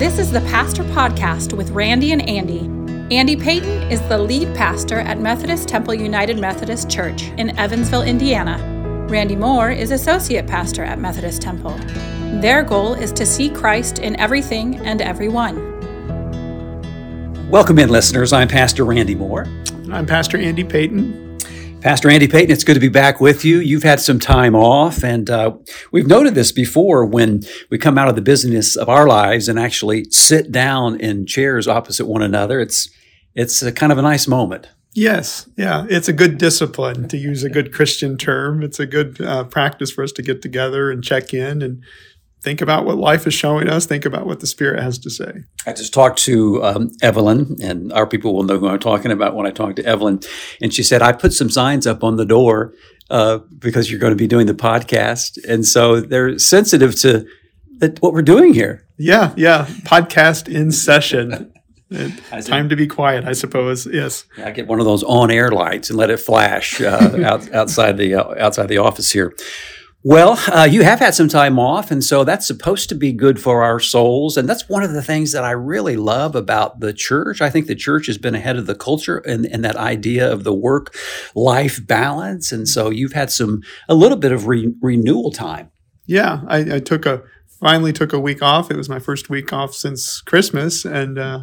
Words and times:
This 0.00 0.18
is 0.18 0.32
the 0.32 0.40
Pastor 0.40 0.82
Podcast 0.82 1.52
with 1.52 1.72
Randy 1.72 2.12
and 2.12 2.26
Andy. 2.26 2.60
Andy 3.14 3.36
Payton 3.36 3.90
is 3.90 4.00
the 4.08 4.16
lead 4.16 4.56
pastor 4.56 4.98
at 5.00 5.20
Methodist 5.20 5.68
Temple 5.68 5.92
United 5.92 6.38
Methodist 6.38 6.88
Church 6.88 7.24
in 7.36 7.50
Evansville, 7.58 8.04
Indiana. 8.04 8.56
Randy 9.10 9.36
Moore 9.36 9.70
is 9.70 9.90
associate 9.90 10.46
pastor 10.46 10.82
at 10.82 10.98
Methodist 10.98 11.42
Temple. 11.42 11.78
Their 12.40 12.62
goal 12.62 12.94
is 12.94 13.12
to 13.12 13.26
see 13.26 13.50
Christ 13.50 13.98
in 13.98 14.18
everything 14.18 14.76
and 14.86 15.02
everyone. 15.02 15.60
Welcome 17.50 17.78
in, 17.78 17.90
listeners. 17.90 18.32
I'm 18.32 18.48
Pastor 18.48 18.86
Randy 18.86 19.14
Moore. 19.14 19.46
I'm 19.92 20.06
Pastor 20.06 20.38
Andy 20.38 20.64
Payton. 20.64 21.29
Pastor 21.80 22.10
Andy 22.10 22.28
Payton, 22.28 22.50
it's 22.50 22.62
good 22.62 22.74
to 22.74 22.80
be 22.80 22.90
back 22.90 23.22
with 23.22 23.42
you. 23.42 23.58
You've 23.58 23.84
had 23.84 24.00
some 24.00 24.18
time 24.18 24.54
off, 24.54 25.02
and 25.02 25.30
uh, 25.30 25.56
we've 25.90 26.06
noted 26.06 26.34
this 26.34 26.52
before 26.52 27.06
when 27.06 27.42
we 27.70 27.78
come 27.78 27.96
out 27.96 28.06
of 28.06 28.16
the 28.16 28.20
business 28.20 28.76
of 28.76 28.90
our 28.90 29.06
lives 29.06 29.48
and 29.48 29.58
actually 29.58 30.04
sit 30.10 30.52
down 30.52 31.00
in 31.00 31.24
chairs 31.24 31.66
opposite 31.66 32.04
one 32.04 32.20
another. 32.20 32.60
It's 32.60 32.90
it's 33.34 33.62
kind 33.72 33.92
of 33.92 33.96
a 33.96 34.02
nice 34.02 34.28
moment. 34.28 34.68
Yes, 34.92 35.48
yeah, 35.56 35.86
it's 35.88 36.08
a 36.08 36.12
good 36.12 36.36
discipline 36.36 37.08
to 37.08 37.16
use 37.16 37.44
a 37.44 37.48
good 37.48 37.72
Christian 37.72 38.18
term. 38.18 38.62
It's 38.62 38.78
a 38.78 38.86
good 38.86 39.18
uh, 39.18 39.44
practice 39.44 39.90
for 39.90 40.04
us 40.04 40.12
to 40.12 40.22
get 40.22 40.42
together 40.42 40.90
and 40.90 41.02
check 41.02 41.32
in 41.32 41.62
and 41.62 41.82
think 42.42 42.60
about 42.60 42.84
what 42.84 42.96
life 42.96 43.26
is 43.26 43.34
showing 43.34 43.68
us, 43.68 43.86
think 43.86 44.04
about 44.04 44.26
what 44.26 44.40
the 44.40 44.46
Spirit 44.46 44.82
has 44.82 44.98
to 45.00 45.10
say. 45.10 45.42
I 45.66 45.72
just 45.72 45.92
talked 45.92 46.18
to 46.20 46.62
um, 46.64 46.90
Evelyn, 47.02 47.56
and 47.62 47.92
our 47.92 48.06
people 48.06 48.34
will 48.34 48.44
know 48.44 48.58
who 48.58 48.68
I'm 48.68 48.78
talking 48.78 49.10
about 49.10 49.34
when 49.34 49.46
I 49.46 49.50
talk 49.50 49.76
to 49.76 49.84
Evelyn. 49.84 50.20
And 50.60 50.72
she 50.72 50.82
said, 50.82 51.02
I 51.02 51.12
put 51.12 51.32
some 51.32 51.50
signs 51.50 51.86
up 51.86 52.02
on 52.02 52.16
the 52.16 52.24
door 52.24 52.72
uh, 53.10 53.38
because 53.58 53.90
you're 53.90 54.00
going 54.00 54.12
to 54.12 54.16
be 54.16 54.26
doing 54.26 54.46
the 54.46 54.54
podcast. 54.54 55.38
And 55.48 55.66
so 55.66 56.00
they're 56.00 56.38
sensitive 56.38 56.98
to 57.00 57.26
that, 57.78 58.00
what 58.00 58.12
we're 58.12 58.22
doing 58.22 58.54
here. 58.54 58.86
Yeah, 58.96 59.34
yeah. 59.36 59.66
Podcast 59.84 60.52
in 60.52 60.72
session. 60.72 61.52
Time 62.44 62.68
to 62.68 62.76
be 62.76 62.86
quiet, 62.86 63.24
I 63.24 63.32
suppose. 63.32 63.86
Yes. 63.86 64.24
I 64.38 64.52
get 64.52 64.68
one 64.68 64.78
of 64.78 64.86
those 64.86 65.02
on-air 65.02 65.50
lights 65.50 65.90
and 65.90 65.98
let 65.98 66.08
it 66.08 66.18
flash 66.18 66.80
uh, 66.80 67.18
out, 67.24 67.52
outside 67.52 67.96
the 67.96 68.14
uh, 68.14 68.34
outside 68.38 68.68
the 68.68 68.78
office 68.78 69.10
here. 69.10 69.34
Well, 70.02 70.40
uh, 70.50 70.64
you 70.64 70.82
have 70.82 70.98
had 70.98 71.14
some 71.14 71.28
time 71.28 71.58
off, 71.58 71.90
and 71.90 72.02
so 72.02 72.24
that's 72.24 72.46
supposed 72.46 72.88
to 72.88 72.94
be 72.94 73.12
good 73.12 73.38
for 73.38 73.62
our 73.62 73.78
souls. 73.78 74.38
And 74.38 74.48
that's 74.48 74.66
one 74.66 74.82
of 74.82 74.92
the 74.92 75.02
things 75.02 75.32
that 75.32 75.44
I 75.44 75.50
really 75.50 75.96
love 75.96 76.34
about 76.34 76.80
the 76.80 76.94
church. 76.94 77.42
I 77.42 77.50
think 77.50 77.66
the 77.66 77.74
church 77.74 78.06
has 78.06 78.16
been 78.16 78.34
ahead 78.34 78.56
of 78.56 78.64
the 78.66 78.74
culture 78.74 79.18
and, 79.18 79.44
and 79.44 79.62
that 79.62 79.76
idea 79.76 80.30
of 80.32 80.42
the 80.42 80.54
work 80.54 80.94
life 81.34 81.86
balance. 81.86 82.50
And 82.50 82.66
so 82.66 82.88
you've 82.88 83.12
had 83.12 83.30
some, 83.30 83.60
a 83.90 83.94
little 83.94 84.16
bit 84.16 84.32
of 84.32 84.46
re- 84.46 84.72
renewal 84.80 85.32
time. 85.32 85.70
Yeah, 86.06 86.40
I, 86.48 86.76
I, 86.76 86.78
took 86.78 87.04
a, 87.04 87.22
finally 87.60 87.92
took 87.92 88.14
a 88.14 88.18
week 88.18 88.40
off. 88.40 88.70
It 88.70 88.78
was 88.78 88.88
my 88.88 89.00
first 89.00 89.28
week 89.28 89.52
off 89.52 89.74
since 89.74 90.22
Christmas. 90.22 90.86
And 90.86 91.18
uh, 91.18 91.40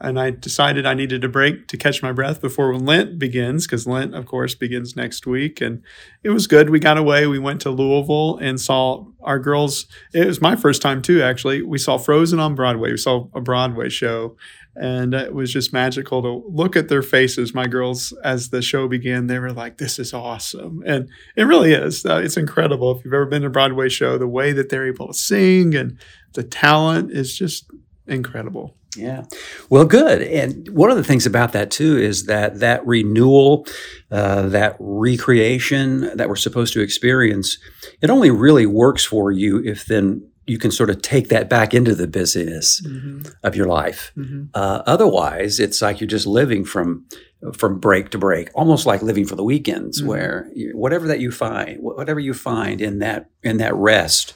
and 0.00 0.18
I 0.18 0.30
decided 0.30 0.86
I 0.86 0.94
needed 0.94 1.24
a 1.24 1.28
break 1.28 1.66
to 1.68 1.76
catch 1.76 2.02
my 2.02 2.12
breath 2.12 2.40
before 2.40 2.76
Lent 2.76 3.18
begins, 3.18 3.66
because 3.66 3.86
Lent, 3.86 4.14
of 4.14 4.26
course, 4.26 4.54
begins 4.54 4.96
next 4.96 5.26
week. 5.26 5.60
And 5.60 5.82
it 6.22 6.30
was 6.30 6.46
good. 6.46 6.70
We 6.70 6.78
got 6.78 6.98
away. 6.98 7.26
We 7.26 7.38
went 7.38 7.60
to 7.62 7.70
Louisville 7.70 8.38
and 8.38 8.60
saw 8.60 9.06
our 9.20 9.38
girls. 9.38 9.86
It 10.12 10.26
was 10.26 10.40
my 10.40 10.56
first 10.56 10.82
time 10.82 11.02
too, 11.02 11.22
actually. 11.22 11.62
We 11.62 11.78
saw 11.78 11.98
Frozen 11.98 12.38
on 12.38 12.54
Broadway. 12.54 12.92
We 12.92 12.96
saw 12.96 13.28
a 13.34 13.40
Broadway 13.40 13.88
show, 13.88 14.36
and 14.76 15.14
it 15.14 15.34
was 15.34 15.52
just 15.52 15.72
magical 15.72 16.22
to 16.22 16.44
look 16.48 16.76
at 16.76 16.88
their 16.88 17.02
faces. 17.02 17.52
My 17.52 17.66
girls, 17.66 18.12
as 18.22 18.50
the 18.50 18.62
show 18.62 18.86
began, 18.86 19.26
they 19.26 19.40
were 19.40 19.52
like, 19.52 19.78
"This 19.78 19.98
is 19.98 20.14
awesome," 20.14 20.82
and 20.86 21.08
it 21.34 21.44
really 21.44 21.72
is. 21.72 22.06
Uh, 22.06 22.20
it's 22.22 22.36
incredible. 22.36 22.96
If 22.96 23.04
you've 23.04 23.14
ever 23.14 23.26
been 23.26 23.42
to 23.42 23.48
a 23.48 23.50
Broadway 23.50 23.88
show, 23.88 24.16
the 24.16 24.28
way 24.28 24.52
that 24.52 24.68
they're 24.68 24.86
able 24.86 25.08
to 25.08 25.14
sing 25.14 25.74
and 25.74 25.98
the 26.34 26.44
talent 26.44 27.10
is 27.10 27.36
just 27.36 27.68
incredible. 28.08 28.76
Yeah. 28.96 29.24
Well, 29.70 29.84
good. 29.84 30.22
And 30.22 30.68
one 30.70 30.90
of 30.90 30.96
the 30.96 31.04
things 31.04 31.26
about 31.26 31.52
that 31.52 31.70
too 31.70 31.98
is 31.98 32.24
that 32.26 32.60
that 32.60 32.86
renewal, 32.86 33.66
uh, 34.10 34.48
that 34.48 34.76
recreation 34.78 36.16
that 36.16 36.28
we're 36.28 36.36
supposed 36.36 36.72
to 36.72 36.80
experience, 36.80 37.58
it 38.00 38.10
only 38.10 38.30
really 38.30 38.66
works 38.66 39.04
for 39.04 39.30
you 39.30 39.62
if 39.64 39.86
then 39.86 40.28
you 40.46 40.58
can 40.58 40.70
sort 40.70 40.88
of 40.90 41.02
take 41.02 41.28
that 41.28 41.48
back 41.48 41.74
into 41.74 41.94
the 41.94 42.08
busyness 42.08 42.80
mm-hmm. 42.80 43.20
of 43.44 43.54
your 43.54 43.66
life. 43.66 44.12
Mm-hmm. 44.16 44.46
Uh, 44.54 44.82
otherwise, 44.86 45.60
it's 45.60 45.82
like 45.82 46.00
you're 46.00 46.08
just 46.08 46.26
living 46.26 46.64
from 46.64 47.06
from 47.54 47.78
break 47.78 48.10
to 48.10 48.18
break, 48.18 48.50
almost 48.54 48.84
like 48.84 49.00
living 49.00 49.24
for 49.24 49.36
the 49.36 49.44
weekends, 49.44 50.00
mm-hmm. 50.00 50.08
where 50.08 50.50
you, 50.54 50.72
whatever 50.74 51.06
that 51.06 51.20
you 51.20 51.30
find, 51.30 51.78
whatever 51.80 52.18
you 52.18 52.34
find 52.34 52.80
in 52.80 52.98
that 52.98 53.30
in 53.42 53.58
that 53.58 53.74
rest, 53.76 54.34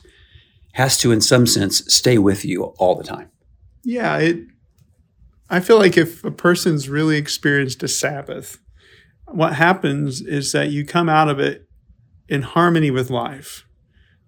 has 0.74 0.98
to, 0.98 1.10
in 1.10 1.20
some 1.20 1.46
sense, 1.46 1.82
stay 1.92 2.18
with 2.18 2.44
you 2.44 2.64
all 2.78 2.94
the 2.94 3.02
time. 3.04 3.31
Yeah, 3.84 4.18
it 4.18 4.38
I 5.50 5.60
feel 5.60 5.78
like 5.78 5.98
if 5.98 6.24
a 6.24 6.30
person's 6.30 6.88
really 6.88 7.18
experienced 7.18 7.82
a 7.82 7.88
Sabbath, 7.88 8.58
what 9.26 9.54
happens 9.54 10.22
is 10.22 10.52
that 10.52 10.70
you 10.70 10.84
come 10.84 11.10
out 11.10 11.28
of 11.28 11.38
it 11.38 11.68
in 12.28 12.40
harmony 12.42 12.90
with 12.90 13.10
life. 13.10 13.66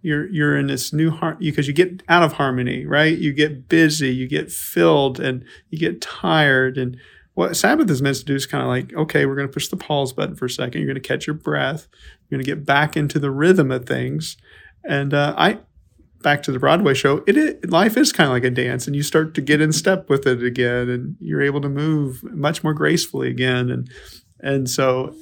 You're 0.02 0.28
you're 0.28 0.58
in 0.58 0.66
this 0.66 0.92
new 0.92 1.10
heart 1.10 1.38
because 1.38 1.66
you 1.66 1.72
get 1.72 2.02
out 2.08 2.22
of 2.22 2.34
harmony, 2.34 2.84
right? 2.84 3.16
You 3.16 3.32
get 3.32 3.68
busy, 3.68 4.10
you 4.14 4.28
get 4.28 4.52
filled, 4.52 5.18
and 5.18 5.44
you 5.70 5.78
get 5.78 6.02
tired. 6.02 6.76
And 6.76 6.98
what 7.32 7.56
Sabbath 7.56 7.90
is 7.90 8.02
meant 8.02 8.16
to 8.16 8.24
do 8.24 8.34
is 8.34 8.44
kind 8.44 8.62
of 8.62 8.68
like, 8.68 8.92
okay, 8.92 9.24
we're 9.24 9.34
going 9.34 9.48
to 9.48 9.52
push 9.52 9.68
the 9.68 9.78
pause 9.78 10.12
button 10.12 10.36
for 10.36 10.44
a 10.44 10.50
second. 10.50 10.82
You're 10.82 10.92
going 10.92 11.02
to 11.02 11.08
catch 11.08 11.26
your 11.26 11.34
breath. 11.34 11.88
You're 12.28 12.36
going 12.36 12.44
to 12.44 12.50
get 12.50 12.66
back 12.66 12.98
into 12.98 13.18
the 13.18 13.30
rhythm 13.30 13.70
of 13.70 13.86
things. 13.86 14.36
And 14.86 15.14
uh, 15.14 15.34
I 15.38 15.60
back 16.24 16.42
to 16.42 16.50
the 16.50 16.58
Broadway 16.58 16.94
show, 16.94 17.22
it, 17.28 17.36
it 17.36 17.70
life 17.70 17.96
is 17.96 18.12
kind 18.12 18.26
of 18.26 18.32
like 18.32 18.42
a 18.42 18.50
dance, 18.50 18.88
and 18.88 18.96
you 18.96 19.04
start 19.04 19.34
to 19.34 19.40
get 19.40 19.60
in 19.60 19.70
step 19.70 20.08
with 20.08 20.26
it 20.26 20.42
again, 20.42 20.88
and 20.88 21.16
you're 21.20 21.42
able 21.42 21.60
to 21.60 21.68
move 21.68 22.24
much 22.24 22.64
more 22.64 22.74
gracefully 22.74 23.28
again, 23.28 23.70
and 23.70 23.88
and 24.40 24.68
so 24.68 25.14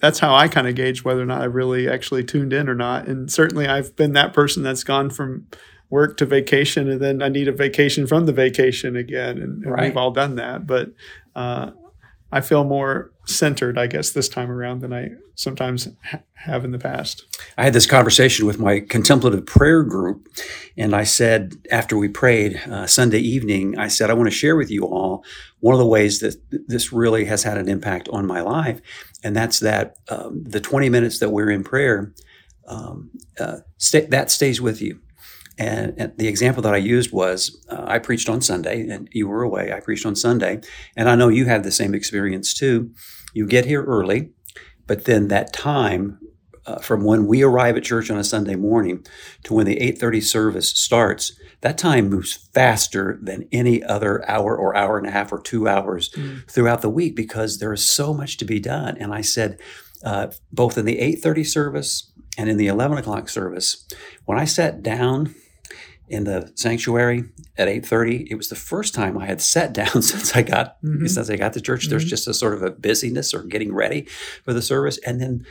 that's 0.00 0.18
how 0.18 0.34
I 0.34 0.48
kind 0.48 0.66
of 0.66 0.74
gauge 0.74 1.04
whether 1.04 1.22
or 1.22 1.26
not 1.26 1.42
I 1.42 1.46
really 1.46 1.88
actually 1.88 2.24
tuned 2.24 2.52
in 2.52 2.68
or 2.68 2.74
not. 2.74 3.06
And 3.06 3.30
certainly, 3.30 3.66
I've 3.66 3.94
been 3.96 4.14
that 4.14 4.32
person 4.32 4.62
that's 4.62 4.84
gone 4.84 5.10
from 5.10 5.46
work 5.90 6.16
to 6.18 6.26
vacation, 6.26 6.88
and 6.88 7.00
then 7.00 7.22
I 7.22 7.28
need 7.28 7.48
a 7.48 7.52
vacation 7.52 8.06
from 8.06 8.26
the 8.26 8.32
vacation 8.32 8.96
again, 8.96 9.38
and, 9.38 9.64
and 9.64 9.72
right. 9.72 9.84
we've 9.84 9.96
all 9.96 10.10
done 10.10 10.36
that. 10.36 10.66
But 10.66 10.90
uh, 11.36 11.72
I 12.32 12.40
feel 12.40 12.64
more 12.64 13.12
centered, 13.26 13.78
I 13.78 13.86
guess, 13.86 14.10
this 14.10 14.28
time 14.28 14.50
around 14.50 14.80
than 14.80 14.92
I 14.92 15.10
sometimes 15.34 15.88
ha- 16.04 16.20
have 16.34 16.64
in 16.64 16.72
the 16.72 16.78
past. 16.78 17.24
I 17.56 17.64
had 17.64 17.72
this 17.72 17.86
conversation 17.86 18.46
with 18.46 18.58
my 18.58 18.80
contemplative 18.80 19.46
prayer 19.46 19.82
group, 19.82 20.28
and 20.76 20.94
I 20.94 21.04
said, 21.04 21.54
after 21.70 21.96
we 21.96 22.08
prayed 22.08 22.60
uh, 22.70 22.86
Sunday 22.86 23.18
evening, 23.18 23.78
I 23.78 23.88
said, 23.88 24.10
I 24.10 24.14
want 24.14 24.28
to 24.28 24.36
share 24.36 24.56
with 24.56 24.70
you 24.70 24.84
all 24.84 25.24
one 25.60 25.74
of 25.74 25.78
the 25.78 25.86
ways 25.86 26.20
that 26.20 26.36
this 26.50 26.92
really 26.92 27.24
has 27.24 27.42
had 27.42 27.56
an 27.56 27.68
impact 27.68 28.08
on 28.10 28.26
my 28.26 28.40
life, 28.40 28.80
and 29.22 29.34
that's 29.34 29.60
that 29.60 29.96
um, 30.08 30.44
the 30.44 30.60
20 30.60 30.88
minutes 30.88 31.18
that 31.18 31.30
we're 31.30 31.50
in 31.50 31.64
prayer, 31.64 32.12
um, 32.66 33.10
uh, 33.38 33.58
st- 33.78 34.10
that 34.10 34.30
stays 34.30 34.60
with 34.60 34.82
you. 34.82 35.00
And, 35.58 35.94
and, 35.96 36.12
the 36.18 36.28
example 36.28 36.62
that 36.62 36.74
I 36.74 36.78
used 36.78 37.12
was 37.12 37.64
uh, 37.68 37.84
I 37.86 37.98
preached 37.98 38.28
on 38.28 38.40
Sunday, 38.40 38.88
and 38.88 39.08
you 39.12 39.28
were 39.28 39.42
away. 39.42 39.72
I 39.72 39.80
preached 39.80 40.06
on 40.06 40.16
Sunday, 40.16 40.60
and 40.96 41.08
I 41.08 41.14
know 41.14 41.28
you 41.28 41.44
have 41.46 41.62
the 41.62 41.70
same 41.70 41.94
experience 41.94 42.54
too. 42.54 42.90
You 43.34 43.46
get 43.46 43.64
here 43.64 43.84
early, 43.84 44.30
but 44.86 45.04
then 45.04 45.28
that 45.28 45.52
time 45.52 46.18
uh, 46.66 46.78
from 46.78 47.04
when 47.04 47.26
we 47.26 47.42
arrive 47.42 47.76
at 47.76 47.84
church 47.84 48.10
on 48.10 48.18
a 48.18 48.24
Sunday 48.24 48.56
morning 48.56 49.04
to 49.44 49.54
when 49.54 49.66
the 49.66 49.76
8:30 49.76 50.22
service 50.22 50.70
starts, 50.70 51.38
that 51.60 51.78
time 51.78 52.08
moves 52.08 52.48
faster 52.52 53.18
than 53.22 53.48
any 53.52 53.82
other 53.82 54.28
hour 54.28 54.56
or 54.56 54.76
hour 54.76 54.98
and 54.98 55.06
a 55.06 55.10
half 55.10 55.32
or 55.32 55.40
two 55.40 55.68
hours 55.68 56.10
mm. 56.10 56.48
throughout 56.50 56.82
the 56.82 56.90
week 56.90 57.14
because 57.14 57.58
there 57.58 57.72
is 57.72 57.88
so 57.88 58.14
much 58.14 58.36
to 58.38 58.44
be 58.44 58.60
done. 58.60 58.96
And 58.98 59.12
I 59.12 59.20
said, 59.20 59.58
uh, 60.04 60.28
both 60.52 60.78
in 60.78 60.84
the 60.84 60.98
8:30 60.98 61.46
service 61.46 62.12
and 62.36 62.48
in 62.48 62.56
the 62.56 62.66
11 62.66 62.98
o'clock 62.98 63.28
service, 63.28 63.86
when 64.24 64.38
I 64.38 64.44
sat 64.44 64.82
down 64.82 65.34
in 66.08 66.24
the 66.24 66.52
sanctuary 66.54 67.24
at 67.56 67.68
8.30 67.68 68.26
it 68.30 68.34
was 68.34 68.48
the 68.48 68.56
first 68.56 68.94
time 68.94 69.16
i 69.16 69.26
had 69.26 69.40
sat 69.40 69.72
down 69.72 70.02
since 70.02 70.36
i 70.36 70.42
got 70.42 70.82
mm-hmm. 70.82 71.06
since 71.06 71.30
i 71.30 71.36
got 71.36 71.52
to 71.54 71.60
church. 71.60 71.82
Mm-hmm. 71.82 71.90
there's 71.90 72.04
just 72.04 72.28
a 72.28 72.34
sort 72.34 72.54
of 72.54 72.62
a 72.62 72.70
busyness 72.70 73.32
or 73.32 73.42
getting 73.42 73.72
ready 73.72 74.02
for 74.44 74.52
the 74.52 74.62
service. 74.62 74.98
And 74.98 75.20
then 75.20 75.46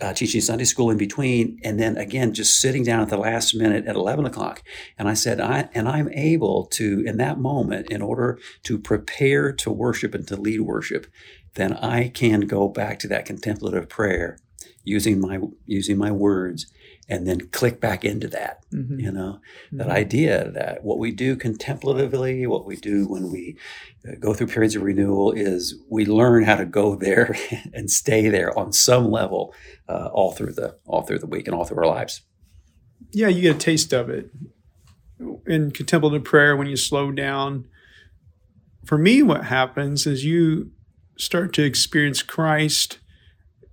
uh, 0.00 0.14
teaching 0.14 0.40
sunday 0.40 0.64
school 0.64 0.90
in 0.90 0.96
between. 0.96 1.58
And 1.62 1.78
then 1.78 1.96
again 1.96 2.32
just 2.32 2.60
sitting 2.60 2.84
down 2.84 3.00
at 3.00 3.10
the 3.10 3.18
last 3.18 3.54
minute 3.54 3.86
at 3.86 3.96
11 3.96 4.24
o'clock. 4.24 4.62
And 4.98 5.08
i 5.08 5.14
said 5.14 5.40
i 5.40 5.68
and 5.74 5.88
i'm 5.88 6.08
able 6.12 6.66
to 6.66 7.02
in 7.06 7.16
that 7.18 7.38
moment 7.38 7.90
in 7.90 8.00
order 8.00 8.38
to 8.64 8.78
prepare 8.78 9.52
to 9.52 9.70
worship 9.70 10.14
and 10.14 10.26
to 10.28 10.36
lead 10.36 10.62
worship 10.62 11.06
then 11.54 11.74
i 11.74 12.08
can 12.08 12.42
go 12.42 12.68
back 12.68 12.98
to 13.00 13.08
that 13.08 13.26
contemplative 13.26 13.88
prayer 13.88 14.38
using 14.84 15.20
my 15.20 15.38
using 15.66 15.98
my 15.98 16.10
words 16.10 16.66
and 17.08 17.26
then 17.26 17.48
click 17.48 17.80
back 17.80 18.04
into 18.04 18.28
that 18.28 18.64
mm-hmm. 18.72 18.98
you 18.98 19.10
know 19.10 19.40
mm-hmm. 19.66 19.78
that 19.78 19.88
idea 19.88 20.50
that 20.50 20.82
what 20.82 20.98
we 20.98 21.10
do 21.10 21.36
contemplatively 21.36 22.46
what 22.46 22.64
we 22.64 22.76
do 22.76 23.06
when 23.06 23.30
we 23.30 23.56
uh, 24.08 24.12
go 24.18 24.32
through 24.32 24.46
periods 24.46 24.76
of 24.76 24.82
renewal 24.82 25.32
is 25.32 25.74
we 25.90 26.06
learn 26.06 26.44
how 26.44 26.56
to 26.56 26.64
go 26.64 26.96
there 26.96 27.36
and 27.74 27.90
stay 27.90 28.28
there 28.28 28.56
on 28.58 28.72
some 28.72 29.10
level 29.10 29.54
uh, 29.88 30.08
all 30.12 30.32
through 30.32 30.52
the 30.52 30.76
all 30.86 31.02
through 31.02 31.18
the 31.18 31.26
week 31.26 31.46
and 31.46 31.54
all 31.54 31.64
through 31.64 31.78
our 31.78 31.86
lives 31.86 32.22
yeah 33.12 33.28
you 33.28 33.42
get 33.42 33.56
a 33.56 33.58
taste 33.58 33.92
of 33.92 34.08
it 34.08 34.30
in 35.46 35.70
contemplative 35.70 36.24
prayer, 36.24 36.56
when 36.56 36.66
you 36.66 36.76
slow 36.76 37.10
down, 37.12 37.66
for 38.84 38.98
me, 38.98 39.22
what 39.22 39.46
happens 39.46 40.06
is 40.06 40.24
you 40.24 40.70
start 41.18 41.52
to 41.54 41.62
experience 41.62 42.22
Christ 42.22 42.98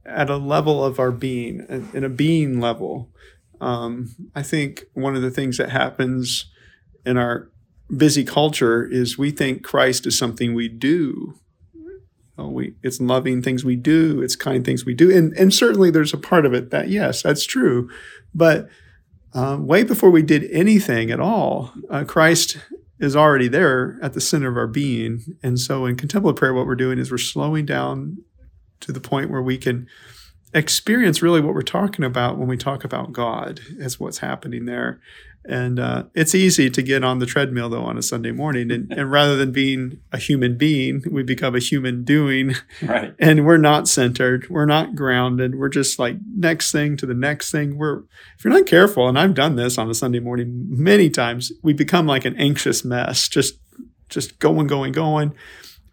at 0.08 0.30
a 0.30 0.38
level 0.38 0.84
of 0.84 1.00
our 1.00 1.12
being, 1.12 1.66
in 1.94 2.04
a 2.04 2.10
being 2.10 2.60
level. 2.60 3.10
Um, 3.60 4.16
I 4.36 4.44
think 4.44 4.86
one 4.94 5.16
of 5.16 5.22
the 5.22 5.32
things 5.32 5.58
that 5.58 5.70
happens 5.70 6.46
in 7.06 7.18
our 7.18 7.50
busy 7.96 8.24
culture 8.24 8.86
is 8.86 9.18
we 9.18 9.32
think 9.32 9.64
Christ 9.64 10.06
is 10.06 10.18
something 10.18 10.54
we 10.54 10.68
do. 10.68 11.36
We 12.38 12.76
it's 12.84 13.02
loving 13.02 13.42
things 13.42 13.66
we 13.66 13.76
do, 13.76 14.22
it's 14.22 14.36
kind 14.36 14.64
things 14.64 14.86
we 14.86 14.94
do, 14.94 15.16
and 15.16 15.34
and 15.34 15.52
certainly 15.52 15.90
there's 15.90 16.14
a 16.14 16.20
part 16.20 16.46
of 16.46 16.54
it 16.54 16.70
that 16.70 16.88
yes, 16.88 17.24
that's 17.24 17.46
true, 17.46 17.90
but 18.36 18.70
um, 19.34 19.66
way 19.66 19.84
before 19.84 20.12
we 20.12 20.22
did 20.22 20.44
anything 20.52 21.10
at 21.10 21.20
all, 21.20 21.74
uh, 21.90 22.04
Christ 22.04 22.58
is 23.00 23.16
already 23.16 23.48
there 23.48 23.98
at 24.04 24.14
the 24.14 24.22
center 24.22 24.50
of 24.50 24.58
our 24.58 24.68
being, 24.68 25.38
and 25.42 25.60
so 25.60 25.88
in 25.88 25.96
contemplative 25.96 26.38
prayer, 26.38 26.54
what 26.54 26.68
we're 26.68 26.76
doing 26.76 27.00
is 27.00 27.10
we're 27.10 27.18
slowing 27.18 27.66
down 27.66 28.18
to 28.82 28.92
the 28.92 29.00
point 29.00 29.30
where 29.30 29.42
we 29.42 29.58
can 29.58 29.88
experience 30.54 31.22
really 31.22 31.42
what 31.42 31.54
we're 31.54 31.62
talking 31.62 32.06
about 32.06 32.38
when 32.38 32.48
we 32.48 32.58
talk 32.58 32.84
about 32.84 33.12
God 33.12 33.60
as 33.80 34.00
what's 34.00 34.20
happening 34.20 34.66
there. 34.66 35.00
And 35.50 35.80
uh, 35.80 36.04
it's 36.14 36.36
easy 36.36 36.70
to 36.70 36.82
get 36.82 37.06
on 37.06 37.20
the 37.20 37.26
treadmill 37.26 37.70
though 37.70 37.86
on 37.86 37.98
a 37.98 38.02
Sunday 38.02 38.32
morning, 38.32 38.70
and, 38.70 38.92
and 38.92 39.10
rather 39.10 39.38
than 39.38 39.54
being 39.54 40.00
a 40.12 40.18
human 40.18 40.58
being, 40.58 41.04
we 41.10 41.24
become 41.24 41.56
a 41.56 41.60
human 41.60 42.04
doing. 42.04 42.54
Right. 42.82 43.14
And 43.18 43.46
we're 43.46 43.58
not 43.58 43.88
centered. 43.88 44.50
We're 44.50 44.66
not 44.66 44.94
grounded. 44.94 45.56
We're 45.56 45.70
just 45.70 46.00
like 46.00 46.18
next 46.36 46.74
thing 46.74 46.98
to 46.98 47.06
the 47.06 47.14
next 47.14 47.50
thing. 47.50 47.78
We're 47.78 48.00
if 48.38 48.44
you're 48.44 48.54
not 48.54 48.66
careful, 48.66 49.08
and 49.08 49.18
I've 49.18 49.34
done 49.34 49.56
this 49.56 49.78
on 49.78 49.90
a 49.90 49.94
Sunday 49.94 50.20
morning 50.20 50.66
many 50.70 51.10
times, 51.10 51.54
we 51.64 51.72
become 51.72 52.08
like 52.08 52.26
an 52.26 52.36
anxious 52.36 52.84
mess, 52.84 53.30
just 53.30 53.58
just 54.10 54.40
going, 54.40 54.68
going, 54.68 54.92
going. 54.92 55.34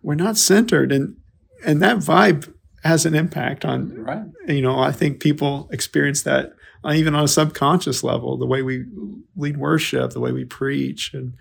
We're 0.02 0.16
not 0.16 0.36
centered, 0.36 0.90
and 0.90 1.16
and 1.64 1.80
that 1.80 1.98
vibe 1.98 2.52
has 2.84 3.06
an 3.06 3.14
impact 3.14 3.64
on 3.64 3.94
Right. 3.94 4.26
you 4.46 4.60
know 4.62 4.78
i 4.78 4.92
think 4.92 5.18
people 5.20 5.68
experience 5.72 6.22
that 6.22 6.52
uh, 6.84 6.92
even 6.92 7.14
on 7.14 7.24
a 7.24 7.28
subconscious 7.28 8.04
level 8.04 8.36
the 8.36 8.46
way 8.46 8.62
we 8.62 8.84
lead 9.36 9.56
worship 9.56 10.10
the 10.12 10.20
way 10.20 10.32
we 10.32 10.44
preach 10.44 11.12
and 11.14 11.34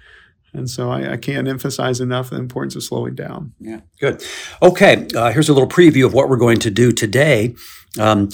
and 0.56 0.70
so 0.70 0.92
I, 0.92 1.14
I 1.14 1.18
can't 1.18 1.48
emphasize 1.48 2.00
enough 2.00 2.30
the 2.30 2.36
importance 2.38 2.76
of 2.76 2.84
slowing 2.84 3.16
down 3.16 3.54
Yeah, 3.60 3.80
good. 4.00 4.24
Okay, 4.62 5.08
uh, 5.16 5.32
here's 5.32 5.50
a 5.50 5.54
little 5.54 5.68
preview 5.68 6.06
of 6.06 6.14
what 6.14 6.30
we're 6.30 6.38
going 6.38 6.60
to 6.60 6.70
do 6.70 6.92
today. 6.92 7.56
Um, 8.00 8.30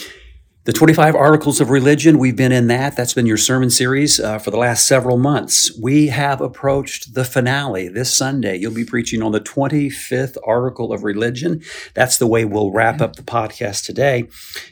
the 0.70 0.74
25 0.74 1.16
Articles 1.16 1.60
of 1.60 1.72
Religion, 1.72 2.20
we've 2.20 2.36
been 2.36 2.52
in 2.52 2.68
that. 2.68 2.96
That's 2.96 3.16
been 3.16 3.26
your 3.26 3.38
sermon 3.38 3.72
series 3.72 4.20
uh, 4.20 4.38
for 4.38 4.52
the 4.52 4.58
last 4.58 4.86
several 4.86 5.18
months. 5.18 5.76
We 5.82 6.10
have 6.10 6.42
approached 6.42 7.16
the 7.16 7.26
finale 7.26 7.88
this 7.88 8.16
Sunday. 8.16 8.56
You'll 8.56 8.76
be 8.76 8.86
preaching 8.86 9.24
on 9.24 9.32
the 9.32 9.42
25th 9.42 10.38
Article 10.46 10.94
of 10.94 11.04
Religion. 11.04 11.64
That's 11.96 12.20
the 12.20 12.28
way 12.28 12.46
we'll 12.46 12.72
wrap 12.72 13.02
up 13.02 13.16
the 13.16 13.24
podcast 13.24 13.84
today. 13.84 14.26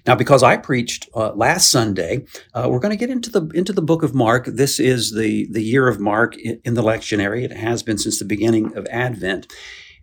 Now, 0.06 0.14
because 0.14 0.44
I 0.44 0.58
preached 0.58 1.10
uh, 1.16 1.32
last 1.34 1.72
Sunday, 1.72 2.28
uh, 2.54 2.68
we're 2.70 2.78
going 2.78 2.96
to 2.96 2.96
get 2.96 3.10
into 3.10 3.32
the 3.32 3.48
into 3.56 3.74
the 3.74 3.82
book 3.82 4.04
of 4.04 4.14
Mark. 4.14 4.46
This 4.46 4.80
is 4.80 5.16
the 5.16 5.48
the 5.50 5.64
year 5.64 5.88
of 5.88 6.00
Mark 6.00 6.38
in, 6.38 6.62
in 6.64 6.76
the 6.76 6.84
lectionary. 6.84 7.44
It 7.44 7.54
has 7.54 7.82
been 7.82 7.98
since 7.98 8.20
the 8.20 8.26
beginning 8.26 8.78
of 8.78 8.86
Advent. 8.92 9.52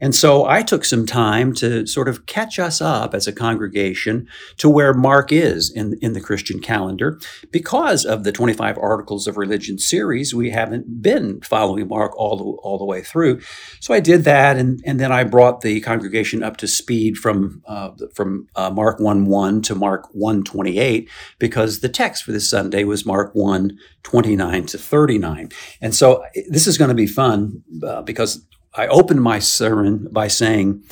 And 0.01 0.15
so 0.15 0.47
I 0.47 0.63
took 0.63 0.85
some 0.85 1.07
time 1.07 1.55
to 1.55 1.87
sort 1.87 2.09
of 2.09 2.27
catch 2.27 2.59
us 2.59 2.81
up 2.81 3.15
as 3.15 3.27
a 3.27 3.33
congregation 3.33 4.27
to 4.59 4.69
where 4.69 4.93
Mark 4.93 5.33
is 5.33 5.71
in, 5.71 5.97
in 6.01 6.13
the 6.13 6.21
Christian 6.21 6.61
calendar. 6.61 7.21
Because 7.51 8.05
of 8.05 8.25
the 8.25 8.33
25 8.33 8.77
Articles 8.79 9.27
of 9.27 9.37
Religion 9.37 9.79
series, 9.79 10.35
we 10.35 10.51
haven't 10.51 11.03
been 11.03 11.41
following 11.43 11.89
Mark 11.89 12.17
all 12.17 12.37
the, 12.37 12.45
all 12.45 12.79
the 12.79 12.85
way 12.85 13.03
through. 13.03 13.41
So 13.81 13.95
I 13.95 14.01
did 14.01 14.25
that, 14.25 14.57
and, 14.57 14.81
and 14.85 14.99
then 14.99 15.13
I 15.13 15.25
brought 15.25 15.61
the 15.61 15.81
congregation 15.81 16.43
up 16.43 16.57
to 16.59 16.69
speed 16.69 17.17
from, 17.17 17.63
uh, 17.67 17.91
from 18.15 18.49
uh, 18.57 18.71
Mark 18.71 19.01
1 19.01 19.27
1 19.27 19.63
to 19.63 19.75
Mark 19.75 20.09
1 20.13 20.45
28, 20.45 21.09
because 21.39 21.81
the 21.81 21.89
text 21.89 22.25
for 22.25 22.33
this 22.33 22.49
Sunday 22.49 22.85
was 22.85 23.07
Mark 23.07 23.35
1 23.35 23.79
29 24.03 24.67
to 24.67 24.79
39. 24.79 25.49
And 25.81 25.95
so 25.95 26.25
this 26.49 26.67
is 26.67 26.79
going 26.79 26.89
to 26.89 26.95
be 26.95 27.07
fun 27.07 27.63
uh, 27.83 28.03
because 28.03 28.47
I 28.75 28.87
opened 28.89 29.23
my 29.23 29.39
sermon 29.39 30.09
by 30.11 30.29
saying, 30.29 30.83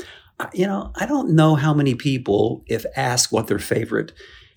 you 0.52 0.66
know, 0.66 0.92
I 0.96 1.06
don't 1.06 1.34
know 1.34 1.54
how 1.54 1.74
many 1.74 1.94
people, 1.94 2.64
if 2.66 2.84
asked 2.96 3.32
what 3.32 3.46
their 3.46 3.58
favorite 3.58 4.12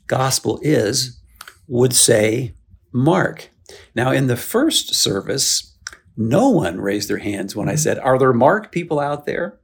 gospel 0.08 0.60
is, 0.62 1.20
would 1.68 1.94
say 1.94 2.54
Mark. 2.92 3.50
Now, 3.96 4.12
in 4.12 4.28
the 4.28 4.38
first 4.38 4.94
service, 4.96 5.76
no 6.18 6.50
one 6.50 6.80
raised 6.80 7.10
their 7.10 7.18
hands 7.18 7.56
when 7.56 7.68
I 7.68 7.74
mm-hmm. 7.74 7.80
said, 7.80 8.00
Are 8.00 8.18
there 8.18 8.34
Mark 8.34 8.72
people 8.72 9.00
out 9.00 9.26
there? 9.26 9.60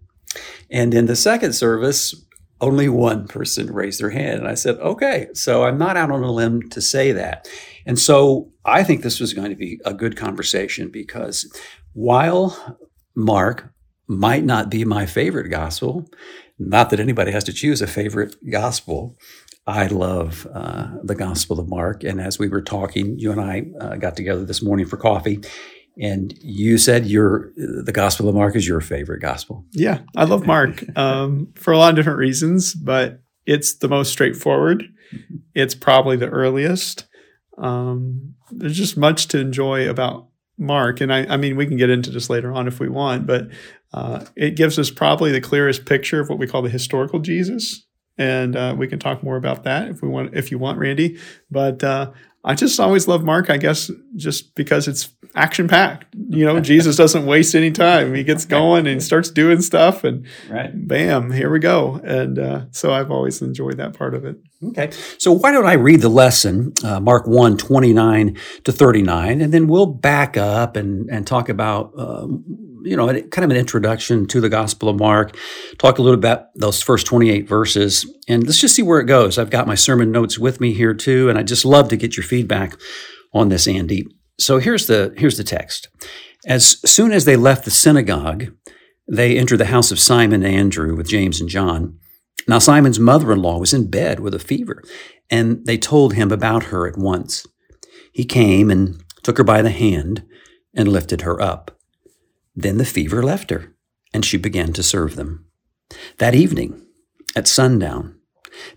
And 0.69 0.93
in 0.93 1.05
the 1.05 1.15
second 1.15 1.53
service, 1.53 2.15
only 2.59 2.87
one 2.87 3.27
person 3.27 3.73
raised 3.73 3.99
their 3.99 4.09
hand. 4.09 4.39
And 4.39 4.47
I 4.47 4.55
said, 4.55 4.77
Okay, 4.79 5.27
so 5.33 5.63
I'm 5.63 5.77
not 5.77 5.97
out 5.97 6.11
on 6.11 6.23
a 6.23 6.31
limb 6.31 6.69
to 6.69 6.81
say 6.81 7.11
that. 7.13 7.47
And 7.85 7.97
so 7.97 8.51
I 8.65 8.83
think 8.83 9.01
this 9.01 9.19
was 9.19 9.33
going 9.33 9.49
to 9.49 9.55
be 9.55 9.79
a 9.85 9.93
good 9.93 10.17
conversation 10.17 10.89
because 10.89 11.51
while 11.93 12.77
Mark 13.15 13.73
might 14.07 14.43
not 14.43 14.69
be 14.69 14.85
my 14.85 15.05
favorite 15.05 15.49
gospel. 15.49 16.09
Not 16.59 16.89
that 16.89 16.99
anybody 16.99 17.31
has 17.31 17.43
to 17.45 17.53
choose 17.53 17.81
a 17.81 17.87
favorite 17.87 18.35
gospel. 18.51 19.17
I 19.67 19.87
love 19.87 20.47
uh, 20.53 20.87
the 21.03 21.15
Gospel 21.15 21.59
of 21.59 21.69
Mark. 21.69 22.03
And 22.03 22.19
as 22.19 22.39
we 22.39 22.49
were 22.49 22.61
talking, 22.61 23.17
you 23.19 23.31
and 23.31 23.39
I 23.39 23.65
uh, 23.79 23.95
got 23.95 24.17
together 24.17 24.43
this 24.43 24.61
morning 24.61 24.87
for 24.87 24.97
coffee, 24.97 25.39
and 25.99 26.33
you 26.41 26.77
said 26.77 27.05
your 27.05 27.51
the 27.55 27.91
Gospel 27.91 28.27
of 28.27 28.35
Mark 28.35 28.55
is 28.55 28.67
your 28.67 28.81
favorite 28.81 29.21
gospel. 29.21 29.65
yeah 29.73 29.99
i 30.15 30.23
love 30.23 30.45
mark 30.45 30.83
um, 30.97 31.51
for 31.55 31.73
a 31.73 31.77
lot 31.77 31.89
of 31.89 31.95
different 31.95 32.19
reasons 32.19 32.73
but 32.73 33.21
it's 33.45 33.75
the 33.75 33.87
most 33.87 34.11
straightforward 34.11 34.83
it's 35.53 35.75
probably 35.75 36.15
the 36.15 36.29
earliest 36.29 37.07
um, 37.57 38.33
there's 38.51 38.77
just 38.77 38.97
much 38.97 39.27
to 39.27 39.39
enjoy 39.39 39.89
about 39.89 40.27
Mark, 40.61 41.01
and 41.01 41.11
I, 41.11 41.25
I 41.25 41.37
mean, 41.37 41.57
we 41.57 41.65
can 41.65 41.75
get 41.75 41.89
into 41.89 42.11
this 42.11 42.29
later 42.29 42.51
on 42.53 42.67
if 42.67 42.79
we 42.79 42.87
want, 42.87 43.25
but 43.25 43.49
uh, 43.93 44.23
it 44.35 44.55
gives 44.55 44.77
us 44.77 44.91
probably 44.91 45.31
the 45.31 45.41
clearest 45.41 45.85
picture 45.85 46.21
of 46.21 46.29
what 46.29 46.37
we 46.37 46.47
call 46.47 46.61
the 46.61 46.69
historical 46.69 47.19
Jesus, 47.19 47.85
and 48.17 48.55
uh, 48.55 48.75
we 48.77 48.87
can 48.87 48.99
talk 48.99 49.23
more 49.23 49.35
about 49.35 49.63
that 49.63 49.89
if 49.89 50.01
we 50.01 50.07
want, 50.07 50.35
if 50.35 50.51
you 50.51 50.59
want, 50.59 50.77
Randy. 50.77 51.17
But 51.49 51.83
uh, 51.83 52.11
I 52.43 52.55
just 52.55 52.79
always 52.79 53.07
love 53.07 53.23
Mark, 53.23 53.49
I 53.49 53.57
guess, 53.57 53.91
just 54.15 54.55
because 54.55 54.87
it's 54.87 55.09
action 55.35 55.67
packed. 55.67 56.13
You 56.29 56.45
know, 56.45 56.59
Jesus 56.59 56.95
doesn't 56.95 57.25
waste 57.25 57.53
any 57.53 57.71
time; 57.71 58.15
he 58.15 58.23
gets 58.23 58.45
going 58.45 58.87
and 58.87 59.01
starts 59.01 59.29
doing 59.29 59.61
stuff, 59.61 60.03
and 60.03 60.25
Right. 60.49 60.71
bam, 60.73 61.31
here 61.31 61.51
we 61.51 61.59
go. 61.59 62.01
And 62.03 62.39
uh, 62.39 62.65
so 62.71 62.91
I've 62.93 63.11
always 63.11 63.41
enjoyed 63.43 63.77
that 63.77 63.93
part 63.93 64.15
of 64.15 64.25
it. 64.25 64.37
Okay. 64.69 64.89
So 65.19 65.31
why 65.31 65.51
don't 65.51 65.65
I 65.67 65.73
read 65.73 66.01
the 66.01 66.09
lesson, 66.09 66.73
uh, 66.83 66.99
Mark 66.99 67.27
1, 67.27 67.57
29 67.57 68.37
to 68.63 68.71
39, 68.71 69.41
and 69.41 69.53
then 69.53 69.67
we'll 69.67 69.85
back 69.87 70.35
up 70.37 70.75
and, 70.75 71.09
and 71.11 71.25
talk 71.27 71.47
about, 71.49 71.91
um, 71.97 72.43
you 72.83 72.95
know, 72.95 73.07
kind 73.07 73.45
of 73.45 73.51
an 73.51 73.57
introduction 73.57 74.25
to 74.27 74.41
the 74.41 74.49
Gospel 74.49 74.89
of 74.89 74.99
Mark, 74.99 75.35
talk 75.77 75.97
a 75.97 76.01
little 76.01 76.17
about 76.17 76.47
those 76.55 76.81
first 76.81 77.05
28 77.07 77.47
verses, 77.47 78.05
and 78.27 78.45
let's 78.45 78.59
just 78.59 78.75
see 78.75 78.83
where 78.83 78.99
it 78.99 79.05
goes. 79.05 79.37
I've 79.37 79.49
got 79.49 79.67
my 79.67 79.75
sermon 79.75 80.11
notes 80.11 80.37
with 80.37 80.59
me 80.61 80.73
here 80.73 80.93
too, 80.93 81.29
and 81.29 81.37
I 81.37 81.43
just 81.43 81.65
love 81.65 81.89
to 81.89 81.97
get 81.97 82.17
your 82.17 82.23
feedback 82.23 82.77
on 83.33 83.49
this, 83.49 83.67
Andy. 83.67 84.05
So 84.39 84.59
here's 84.59 84.87
the, 84.87 85.13
here's 85.17 85.37
the 85.37 85.43
text. 85.43 85.89
As 86.45 86.77
soon 86.89 87.11
as 87.11 87.25
they 87.25 87.35
left 87.35 87.65
the 87.65 87.71
synagogue, 87.71 88.47
they 89.07 89.37
entered 89.37 89.57
the 89.57 89.65
house 89.65 89.91
of 89.91 89.99
Simon 89.99 90.43
and 90.43 90.55
Andrew 90.55 90.95
with 90.95 91.07
James 91.07 91.39
and 91.39 91.49
John. 91.49 91.97
Now, 92.47 92.59
Simon's 92.59 92.99
mother 92.99 93.31
in 93.31 93.41
law 93.41 93.59
was 93.59 93.73
in 93.73 93.89
bed 93.89 94.19
with 94.19 94.33
a 94.33 94.39
fever, 94.39 94.81
and 95.29 95.65
they 95.65 95.77
told 95.77 96.13
him 96.13 96.31
about 96.31 96.65
her 96.65 96.87
at 96.87 96.97
once. 96.97 97.45
He 98.11 98.25
came 98.25 98.71
and 98.71 99.03
took 99.23 99.37
her 99.37 99.43
by 99.43 99.61
the 99.61 99.69
hand 99.69 100.23
and 100.73 100.87
lifted 100.87 101.21
her 101.21 101.41
up. 101.41 101.77
Then 102.55 102.77
the 102.77 102.85
fever 102.85 103.23
left 103.23 103.49
her, 103.49 103.75
and 104.13 104.25
she 104.25 104.37
began 104.37 104.73
to 104.73 104.83
serve 104.83 105.15
them. 105.15 105.45
That 106.17 106.35
evening, 106.35 106.85
at 107.35 107.47
sundown, 107.47 108.17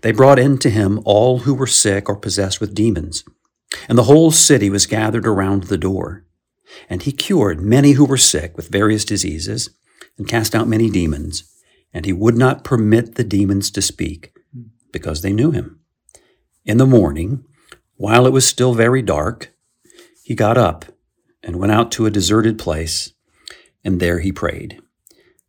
they 0.01 0.11
brought 0.11 0.39
in 0.39 0.57
to 0.59 0.69
him 0.69 1.01
all 1.05 1.39
who 1.39 1.53
were 1.53 1.67
sick 1.67 2.09
or 2.09 2.15
possessed 2.15 2.61
with 2.61 2.75
demons, 2.75 3.23
and 3.89 3.97
the 3.97 4.03
whole 4.03 4.31
city 4.31 4.69
was 4.69 4.85
gathered 4.85 5.27
around 5.27 5.63
the 5.63 5.77
door. 5.77 6.25
And 6.89 7.03
he 7.03 7.11
cured 7.11 7.61
many 7.61 7.91
who 7.91 8.05
were 8.05 8.17
sick 8.17 8.55
with 8.55 8.69
various 8.69 9.05
diseases, 9.05 9.69
and 10.17 10.27
cast 10.27 10.55
out 10.55 10.67
many 10.67 10.89
demons 10.89 11.43
and 11.95 12.05
he 12.05 12.11
would 12.11 12.37
not 12.37 12.65
permit 12.65 13.15
the 13.15 13.23
demons 13.23 13.71
to 13.71 13.81
speak 13.81 14.33
because 14.91 15.21
they 15.21 15.31
knew 15.31 15.51
him. 15.51 15.79
In 16.65 16.77
the 16.77 16.85
morning, 16.85 17.45
while 17.95 18.27
it 18.27 18.33
was 18.33 18.45
still 18.45 18.73
very 18.73 19.01
dark, 19.01 19.53
he 20.21 20.35
got 20.35 20.57
up 20.57 20.83
and 21.41 21.55
went 21.55 21.71
out 21.71 21.93
to 21.93 22.05
a 22.05 22.11
deserted 22.11 22.59
place, 22.59 23.13
and 23.85 24.01
there 24.01 24.19
he 24.19 24.33
prayed. 24.33 24.81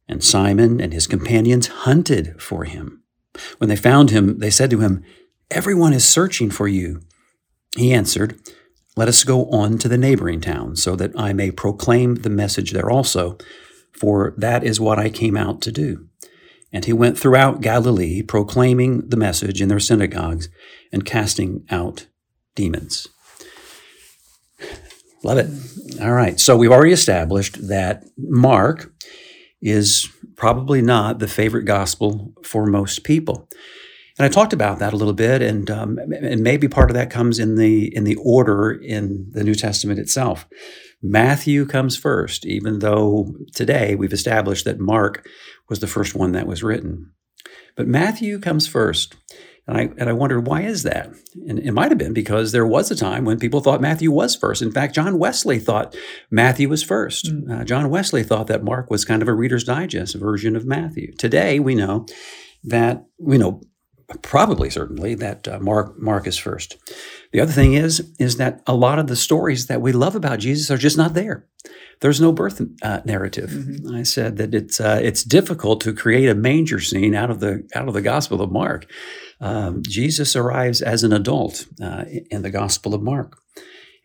And 0.06 0.22
Simon 0.22 0.80
and 0.80 0.92
his 0.92 1.08
companions 1.08 1.66
hunted 1.66 2.40
for 2.40 2.64
him. 2.64 3.02
When 3.58 3.68
they 3.68 3.76
found 3.76 4.10
him, 4.10 4.38
they 4.38 4.50
said 4.50 4.70
to 4.70 4.80
him, 4.80 5.02
Everyone 5.50 5.92
is 5.92 6.06
searching 6.06 6.50
for 6.50 6.68
you. 6.68 7.00
He 7.76 7.92
answered, 7.92 8.40
let 8.96 9.08
us 9.08 9.24
go 9.24 9.44
on 9.50 9.76
to 9.78 9.88
the 9.88 9.98
neighboring 9.98 10.40
towns, 10.40 10.82
so 10.82 10.96
that 10.96 11.12
I 11.18 11.34
may 11.34 11.50
proclaim 11.50 12.16
the 12.16 12.30
message 12.30 12.72
there 12.72 12.90
also, 12.90 13.36
for 13.92 14.32
that 14.38 14.64
is 14.64 14.80
what 14.80 14.98
I 14.98 15.10
came 15.10 15.36
out 15.36 15.60
to 15.62 15.72
do. 15.72 16.08
And 16.72 16.86
he 16.86 16.94
went 16.94 17.18
throughout 17.18 17.60
Galilee, 17.60 18.22
proclaiming 18.22 19.08
the 19.08 19.18
message 19.18 19.60
in 19.60 19.68
their 19.68 19.80
synagogues 19.80 20.48
and 20.90 21.04
casting 21.04 21.66
out 21.70 22.06
demons. 22.54 23.06
Love 25.26 25.38
it. 25.38 26.00
All 26.00 26.12
right. 26.12 26.38
So 26.38 26.56
we've 26.56 26.70
already 26.70 26.92
established 26.92 27.66
that 27.66 28.04
Mark 28.16 28.92
is 29.60 30.08
probably 30.36 30.80
not 30.80 31.18
the 31.18 31.26
favorite 31.26 31.64
gospel 31.64 32.32
for 32.44 32.64
most 32.64 33.02
people. 33.02 33.48
And 34.18 34.24
I 34.24 34.28
talked 34.28 34.52
about 34.52 34.78
that 34.78 34.92
a 34.92 34.96
little 34.96 35.12
bit, 35.12 35.42
and 35.42 35.68
um, 35.68 35.98
and 35.98 36.42
maybe 36.42 36.68
part 36.68 36.90
of 36.90 36.94
that 36.94 37.10
comes 37.10 37.40
in 37.40 37.56
the 37.56 37.94
in 37.94 38.04
the 38.04 38.14
order 38.22 38.70
in 38.70 39.26
the 39.32 39.42
New 39.42 39.56
Testament 39.56 39.98
itself. 39.98 40.46
Matthew 41.02 41.66
comes 41.66 41.96
first, 41.96 42.46
even 42.46 42.78
though 42.78 43.34
today 43.52 43.96
we've 43.96 44.12
established 44.12 44.64
that 44.64 44.78
Mark 44.78 45.26
was 45.68 45.80
the 45.80 45.88
first 45.88 46.14
one 46.14 46.32
that 46.32 46.46
was 46.46 46.62
written. 46.62 47.10
But 47.74 47.88
Matthew 47.88 48.38
comes 48.38 48.68
first. 48.68 49.16
And 49.68 49.76
I, 49.76 49.90
and 49.98 50.08
I 50.08 50.12
wondered, 50.12 50.46
why 50.46 50.62
is 50.62 50.84
that? 50.84 51.10
And 51.48 51.58
it 51.58 51.72
might 51.72 51.90
have 51.90 51.98
been 51.98 52.12
because 52.12 52.52
there 52.52 52.66
was 52.66 52.90
a 52.90 52.96
time 52.96 53.24
when 53.24 53.40
people 53.40 53.60
thought 53.60 53.80
Matthew 53.80 54.12
was 54.12 54.36
first. 54.36 54.62
In 54.62 54.70
fact, 54.70 54.94
John 54.94 55.18
Wesley 55.18 55.58
thought 55.58 55.96
Matthew 56.30 56.68
was 56.68 56.84
first. 56.84 57.26
Mm. 57.26 57.50
Uh, 57.50 57.64
John 57.64 57.90
Wesley 57.90 58.22
thought 58.22 58.46
that 58.46 58.62
Mark 58.62 58.90
was 58.90 59.04
kind 59.04 59.22
of 59.22 59.28
a 59.28 59.34
Reader's 59.34 59.64
Digest 59.64 60.14
version 60.14 60.54
of 60.54 60.66
Matthew. 60.66 61.12
Today, 61.16 61.58
we 61.58 61.74
know 61.74 62.06
that, 62.62 63.06
we 63.18 63.38
know 63.38 63.60
probably 64.22 64.70
certainly 64.70 65.16
that 65.16 65.48
uh, 65.48 65.58
Mark, 65.58 65.98
Mark 65.98 66.28
is 66.28 66.38
first. 66.38 66.76
The 67.32 67.40
other 67.40 67.50
thing 67.50 67.74
is, 67.74 68.14
is 68.20 68.36
that 68.36 68.62
a 68.68 68.74
lot 68.74 69.00
of 69.00 69.08
the 69.08 69.16
stories 69.16 69.66
that 69.66 69.82
we 69.82 69.90
love 69.90 70.14
about 70.14 70.38
Jesus 70.38 70.70
are 70.70 70.76
just 70.76 70.96
not 70.96 71.14
there. 71.14 71.48
There's 72.00 72.20
no 72.20 72.30
birth 72.30 72.60
uh, 72.82 73.00
narrative. 73.04 73.50
Mm-hmm. 73.50 73.94
I 73.94 74.02
said 74.02 74.36
that 74.36 74.54
it's 74.54 74.80
uh, 74.80 75.00
it's 75.02 75.24
difficult 75.24 75.80
to 75.80 75.94
create 75.94 76.28
a 76.28 76.34
manger 76.34 76.78
scene 76.78 77.14
out 77.14 77.30
of 77.30 77.40
the 77.40 77.66
out 77.74 77.88
of 77.88 77.94
the 77.94 78.02
Gospel 78.02 78.42
of 78.42 78.52
Mark. 78.52 78.86
Um, 79.40 79.82
Jesus 79.82 80.34
arrives 80.34 80.80
as 80.80 81.02
an 81.02 81.12
adult 81.12 81.66
uh, 81.82 82.04
in 82.30 82.42
the 82.42 82.50
Gospel 82.50 82.94
of 82.94 83.02
Mark. 83.02 83.38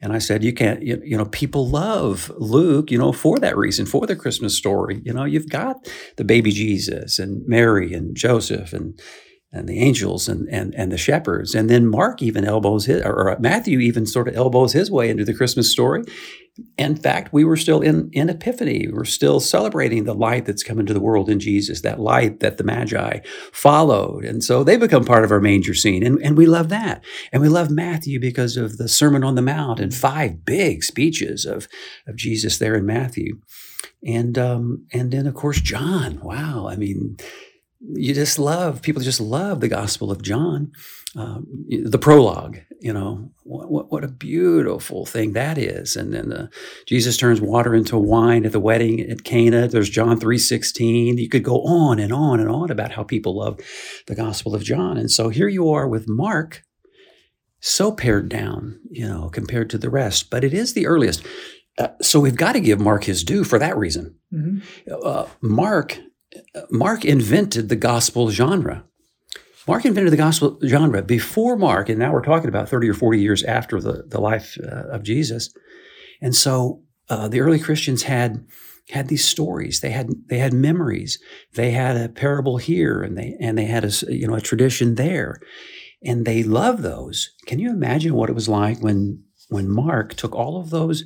And 0.02 0.14
I 0.14 0.18
said, 0.18 0.44
you 0.44 0.52
can't, 0.52 0.82
you, 0.82 1.00
you, 1.06 1.16
know, 1.16 1.26
people 1.26 1.68
love 1.68 2.32
Luke, 2.38 2.90
you 2.90 2.98
know, 2.98 3.12
for 3.12 3.38
that 3.38 3.56
reason, 3.56 3.86
for 3.86 4.08
the 4.08 4.16
Christmas 4.16 4.58
story. 4.58 5.00
You 5.06 5.14
know, 5.14 5.26
you've 5.26 5.50
got 5.50 5.88
the 6.18 6.24
baby 6.24 6.52
Jesus 6.52 7.20
and 7.20 7.48
Mary 7.48 7.94
and 7.94 8.16
Joseph 8.16 8.74
and 8.74 9.00
and 9.54 9.68
the 9.68 9.80
angels 9.80 10.30
and, 10.30 10.48
and, 10.50 10.74
and 10.76 10.92
the 10.92 10.98
shepherds. 10.98 11.54
And 11.54 11.70
then 11.70 11.86
Mark 11.86 12.22
even 12.22 12.46
elbows 12.46 12.86
his, 12.86 13.02
or 13.02 13.36
Matthew 13.40 13.80
even 13.80 14.06
sort 14.06 14.30
of 14.30 14.36
elbows 14.36 14.74
his 14.74 14.90
way 14.90 15.10
into 15.10 15.26
the 15.26 15.34
Christmas 15.34 15.70
story. 15.70 16.04
In 16.78 16.96
fact, 16.96 17.32
we 17.32 17.46
were 17.46 17.56
still 17.56 17.82
in, 17.82 18.10
in 18.12 18.30
Epiphany. 18.30 18.88
We're 18.92 19.06
still 19.06 19.40
celebrating 19.40 20.04
the 20.04 20.14
light 20.14 20.46
that's 20.46 20.64
come 20.64 20.80
into 20.80 20.94
the 20.94 21.00
world 21.00 21.30
in 21.30 21.40
Jesus, 21.40 21.82
that 21.82 22.00
light 22.00 22.42
that 22.42 22.58
the 22.58 22.64
Magi 22.64 23.20
followed. 23.54 24.26
And 24.26 24.44
so 24.44 24.64
they 24.64 24.76
become 24.76 25.06
part 25.06 25.24
of 25.24 25.32
our 25.32 25.40
manger 25.40 25.74
scene. 25.74 26.06
And, 26.06 26.22
and 26.22 26.38
we 26.38 26.46
love 26.46 26.70
that. 26.70 27.04
And 27.32 27.42
we 27.42 27.48
love 27.48 27.72
Matthew 27.72 28.20
because 28.20 28.58
of 28.58 28.78
the 28.78 28.90
Sermon 28.90 29.24
on 29.24 29.36
the 29.36 29.42
Mount 29.42 29.80
and 29.80 29.94
five 29.94 30.44
big 30.44 30.84
speeches 30.84 31.46
of, 31.46 31.68
of 32.06 32.18
Jesus 32.18 32.58
there 32.58 32.76
in 32.76 32.86
Matthew. 32.86 33.40
And 34.06 34.38
um, 34.38 34.88
and 34.92 35.12
then 35.12 35.28
of 35.28 35.36
course 35.36 35.62
John. 35.62 36.20
Wow, 36.22 36.68
I 36.68 36.76
mean, 36.76 37.18
you 37.82 38.14
just 38.14 38.38
love 38.38 38.82
people 38.82 39.02
just 39.02 39.20
love 39.20 39.60
the 39.60 39.68
gospel 39.68 40.12
of 40.12 40.22
john 40.22 40.72
um, 41.16 41.46
the 41.70 41.98
prologue 41.98 42.60
you 42.82 42.92
know 42.92 43.32
what, 43.44 43.92
what, 43.92 44.04
a 44.04 44.08
beautiful 44.08 45.06
thing 45.06 45.34
that 45.34 45.58
is. 45.58 45.96
And 45.96 46.14
then 46.14 46.30
the, 46.30 46.50
jesus 46.88 47.18
turns 47.18 47.40
water 47.40 47.76
into 47.76 47.98
wine 47.98 48.46
at 48.46 48.52
the 48.52 48.60
wedding 48.60 49.00
at 49.02 49.24
cana. 49.24 49.68
There's 49.68 49.90
john 49.90 50.20
3.16 50.20 51.18
you 51.18 51.30
could 51.30 51.44
go 51.44 51.62
on 51.64 52.00
and 52.00 52.12
on 52.12 52.40
and 52.40 52.50
on 52.50 52.72
about 52.72 52.92
how 52.92 53.04
people 53.04 53.38
love 53.38 53.60
the 54.08 54.16
gospel 54.16 54.56
of 54.56 54.64
john. 54.64 54.98
And 54.98 55.12
so 55.12 55.30
here 55.30 55.48
you 55.48 55.70
are 55.70 55.88
with 55.88 56.08
mark 56.08 56.64
so 57.60 57.92
pared 57.92 58.28
down 58.28 58.80
you 58.90 59.08
know 59.08 59.30
compared 59.30 59.70
to 59.70 59.78
the 59.78 59.90
rest 59.90 60.30
but 60.30 60.44
it 60.44 60.54
is 60.54 60.74
the 60.74 60.88
earliest. 60.88 61.26
Uh, 61.78 61.88
so 62.02 62.20
we've 62.20 62.36
got 62.36 62.54
to 62.54 62.60
give 62.60 62.82
mark 62.82 63.06
his 63.06 63.24
due 63.24 63.44
for 63.44 63.58
that 63.58 63.78
reason. 63.78 64.16
Mm-hmm. 64.34 64.60
uh, 65.04 65.28
mark 65.42 66.00
Mark 66.70 67.06
invented 67.06 67.70
the 67.70 67.76
gospel 67.76 68.30
genre. 68.30 68.86
Mark 69.72 69.86
invented 69.86 70.12
the 70.12 70.18
gospel 70.18 70.60
genre 70.66 71.02
before 71.02 71.56
Mark, 71.56 71.88
and 71.88 71.98
now 71.98 72.12
we're 72.12 72.22
talking 72.22 72.50
about 72.50 72.68
30 72.68 72.90
or 72.90 72.94
40 72.94 73.22
years 73.22 73.42
after 73.46 73.80
the, 73.80 74.04
the 74.06 74.20
life 74.20 74.58
uh, 74.62 74.90
of 74.90 75.02
Jesus. 75.02 75.54
And 76.22 76.36
so 76.36 76.84
uh, 77.08 77.30
the 77.30 77.40
early 77.40 77.58
Christians 77.58 78.04
had 78.04 78.46
had 78.90 79.08
these 79.08 79.24
stories. 79.24 79.80
They 79.80 79.92
had 79.92 80.10
they 80.28 80.40
had 80.40 80.52
memories. 80.52 81.20
They 81.54 81.72
had 81.72 81.96
a 81.96 82.10
parable 82.10 82.58
here, 82.58 83.02
and 83.02 83.18
they 83.18 83.38
and 83.40 83.58
they 83.58 83.64
had 83.64 83.86
a 83.86 83.92
you 84.14 84.28
know 84.28 84.34
a 84.34 84.42
tradition 84.42 84.96
there, 84.96 85.40
and 86.04 86.26
they 86.26 86.44
loved 86.44 86.84
those. 86.84 87.34
Can 87.48 87.58
you 87.58 87.70
imagine 87.70 88.14
what 88.14 88.30
it 88.30 88.36
was 88.36 88.50
like 88.50 88.80
when 88.80 89.24
when 89.48 89.70
Mark 89.70 90.16
took 90.16 90.36
all 90.36 90.60
of 90.60 90.70
those 90.70 91.06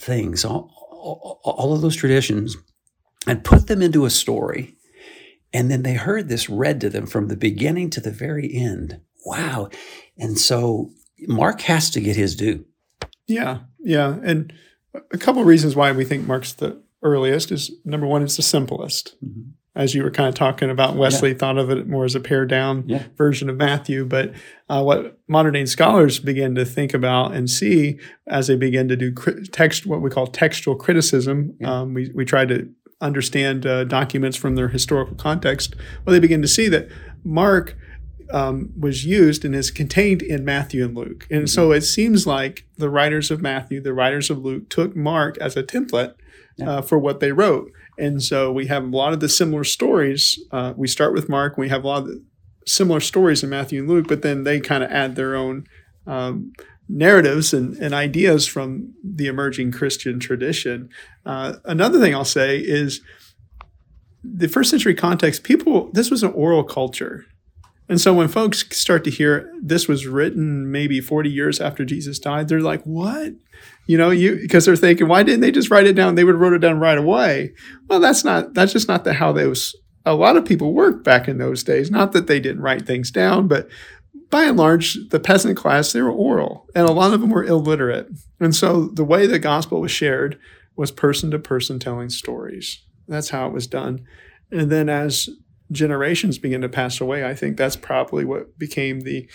things, 0.00 0.42
all, 0.42 0.70
all, 0.90 1.38
all 1.44 1.74
of 1.74 1.82
those 1.82 1.96
traditions, 1.96 2.56
and 3.26 3.44
put 3.44 3.66
them 3.66 3.82
into 3.82 4.06
a 4.06 4.10
story. 4.10 4.74
And 5.54 5.70
then 5.70 5.84
they 5.84 5.94
heard 5.94 6.28
this 6.28 6.50
read 6.50 6.80
to 6.80 6.90
them 6.90 7.06
from 7.06 7.28
the 7.28 7.36
beginning 7.36 7.88
to 7.90 8.00
the 8.00 8.10
very 8.10 8.52
end. 8.52 9.00
Wow. 9.24 9.70
And 10.18 10.36
so 10.36 10.90
Mark 11.28 11.62
has 11.62 11.88
to 11.90 12.00
get 12.00 12.16
his 12.16 12.34
due. 12.34 12.66
Yeah. 13.28 13.60
Yeah. 13.78 14.18
And 14.24 14.52
a 15.12 15.16
couple 15.16 15.40
of 15.40 15.46
reasons 15.46 15.76
why 15.76 15.92
we 15.92 16.04
think 16.04 16.26
Mark's 16.26 16.52
the 16.52 16.82
earliest 17.02 17.52
is 17.52 17.70
number 17.84 18.06
one, 18.06 18.22
it's 18.22 18.36
the 18.36 18.42
simplest. 18.42 19.16
Mm-hmm. 19.24 19.50
As 19.76 19.92
you 19.92 20.04
were 20.04 20.10
kind 20.10 20.28
of 20.28 20.36
talking 20.36 20.70
about, 20.70 20.94
Wesley 20.94 21.30
yeah. 21.30 21.36
thought 21.36 21.58
of 21.58 21.68
it 21.68 21.88
more 21.88 22.04
as 22.04 22.14
a 22.14 22.20
pared 22.20 22.48
down 22.48 22.84
yeah. 22.86 23.04
version 23.16 23.50
of 23.50 23.56
Matthew. 23.56 24.04
But 24.04 24.32
uh, 24.68 24.82
what 24.82 25.18
modern 25.26 25.54
day 25.54 25.66
scholars 25.66 26.20
begin 26.20 26.54
to 26.54 26.64
think 26.64 26.94
about 26.94 27.32
and 27.32 27.50
see 27.50 27.98
as 28.28 28.46
they 28.46 28.56
begin 28.56 28.86
to 28.88 28.96
do 28.96 29.12
text, 29.50 29.84
what 29.84 30.00
we 30.00 30.10
call 30.10 30.28
textual 30.28 30.76
criticism, 30.76 31.56
yeah. 31.58 31.80
um, 31.80 31.94
we, 31.94 32.10
we 32.14 32.24
try 32.24 32.44
to 32.44 32.68
understand 33.00 33.66
uh, 33.66 33.84
documents 33.84 34.36
from 34.36 34.54
their 34.54 34.68
historical 34.68 35.16
context, 35.16 35.74
well, 36.04 36.12
they 36.12 36.20
begin 36.20 36.42
to 36.42 36.48
see 36.48 36.68
that 36.68 36.88
Mark 37.24 37.76
um, 38.30 38.72
was 38.78 39.04
used 39.04 39.44
and 39.44 39.54
is 39.54 39.70
contained 39.70 40.22
in 40.22 40.44
Matthew 40.44 40.84
and 40.84 40.96
Luke. 40.96 41.26
And 41.30 41.42
mm-hmm. 41.42 41.46
so 41.46 41.72
it 41.72 41.82
seems 41.82 42.26
like 42.26 42.66
the 42.76 42.90
writers 42.90 43.30
of 43.30 43.42
Matthew, 43.42 43.80
the 43.80 43.92
writers 43.92 44.30
of 44.30 44.38
Luke, 44.38 44.68
took 44.68 44.96
Mark 44.96 45.36
as 45.38 45.56
a 45.56 45.62
template 45.62 46.14
yeah. 46.56 46.70
uh, 46.70 46.82
for 46.82 46.98
what 46.98 47.20
they 47.20 47.32
wrote. 47.32 47.70
And 47.98 48.22
so 48.22 48.50
we 48.50 48.66
have 48.66 48.84
a 48.84 48.96
lot 48.96 49.12
of 49.12 49.20
the 49.20 49.28
similar 49.28 49.64
stories. 49.64 50.38
Uh, 50.50 50.72
we 50.76 50.88
start 50.88 51.12
with 51.12 51.28
Mark, 51.28 51.56
we 51.56 51.68
have 51.68 51.84
a 51.84 51.86
lot 51.86 52.02
of 52.02 52.06
the 52.08 52.24
similar 52.66 53.00
stories 53.00 53.42
in 53.42 53.50
Matthew 53.50 53.80
and 53.80 53.88
Luke, 53.88 54.08
but 54.08 54.22
then 54.22 54.44
they 54.44 54.58
kind 54.58 54.82
of 54.82 54.90
add 54.90 55.16
their 55.16 55.36
own. 55.36 55.66
Um, 56.06 56.52
narratives 56.88 57.54
and, 57.54 57.76
and 57.78 57.94
ideas 57.94 58.46
from 58.46 58.92
the 59.02 59.26
emerging 59.26 59.72
Christian 59.72 60.20
tradition. 60.20 60.90
Uh, 61.24 61.54
another 61.64 62.00
thing 62.00 62.14
I'll 62.14 62.24
say 62.24 62.58
is 62.58 63.00
the 64.22 64.48
first 64.48 64.70
century 64.70 64.94
context, 64.94 65.44
people, 65.44 65.90
this 65.92 66.10
was 66.10 66.22
an 66.22 66.32
oral 66.32 66.64
culture. 66.64 67.26
And 67.88 68.00
so 68.00 68.14
when 68.14 68.28
folks 68.28 68.64
start 68.76 69.04
to 69.04 69.10
hear 69.10 69.52
this 69.62 69.86
was 69.86 70.06
written 70.06 70.70
maybe 70.70 71.00
40 71.00 71.30
years 71.30 71.60
after 71.60 71.84
Jesus 71.84 72.18
died, 72.18 72.48
they're 72.48 72.60
like, 72.60 72.82
what? 72.84 73.34
You 73.86 73.98
know, 73.98 74.10
you 74.10 74.36
because 74.36 74.64
they're 74.64 74.76
thinking, 74.76 75.06
why 75.06 75.22
didn't 75.22 75.40
they 75.40 75.52
just 75.52 75.70
write 75.70 75.86
it 75.86 75.92
down? 75.92 76.14
They 76.14 76.24
would 76.24 76.34
have 76.34 76.40
wrote 76.40 76.54
it 76.54 76.60
down 76.60 76.80
right 76.80 76.96
away. 76.96 77.52
Well, 77.88 78.00
that's 78.00 78.24
not 78.24 78.54
that's 78.54 78.72
just 78.72 78.88
not 78.88 79.04
the 79.04 79.12
how 79.12 79.32
those 79.32 79.76
a 80.06 80.14
lot 80.14 80.36
of 80.36 80.46
people 80.46 80.72
worked 80.72 81.04
back 81.04 81.28
in 81.28 81.36
those 81.36 81.62
days. 81.62 81.90
Not 81.90 82.12
that 82.12 82.26
they 82.26 82.40
didn't 82.40 82.62
write 82.62 82.86
things 82.86 83.10
down, 83.10 83.48
but 83.48 83.68
by 84.30 84.44
and 84.44 84.56
large, 84.56 84.98
the 85.10 85.20
peasant 85.20 85.56
class, 85.56 85.92
they 85.92 86.02
were 86.02 86.10
oral, 86.10 86.66
and 86.74 86.88
a 86.88 86.92
lot 86.92 87.12
of 87.12 87.20
them 87.20 87.30
were 87.30 87.44
illiterate. 87.44 88.08
And 88.40 88.54
so 88.54 88.86
the 88.86 89.04
way 89.04 89.26
the 89.26 89.38
gospel 89.38 89.80
was 89.80 89.90
shared 89.90 90.38
was 90.76 90.90
person 90.90 91.30
to 91.30 91.38
person 91.38 91.78
telling 91.78 92.08
stories. 92.08 92.82
That's 93.06 93.30
how 93.30 93.46
it 93.46 93.52
was 93.52 93.66
done. 93.66 94.06
And 94.50 94.70
then 94.70 94.88
as 94.88 95.28
generations 95.70 96.38
began 96.38 96.60
to 96.62 96.68
pass 96.68 97.00
away, 97.00 97.24
I 97.24 97.34
think 97.34 97.56
that's 97.56 97.76
probably 97.76 98.24
what 98.24 98.58
became 98.58 99.00
the 99.00 99.28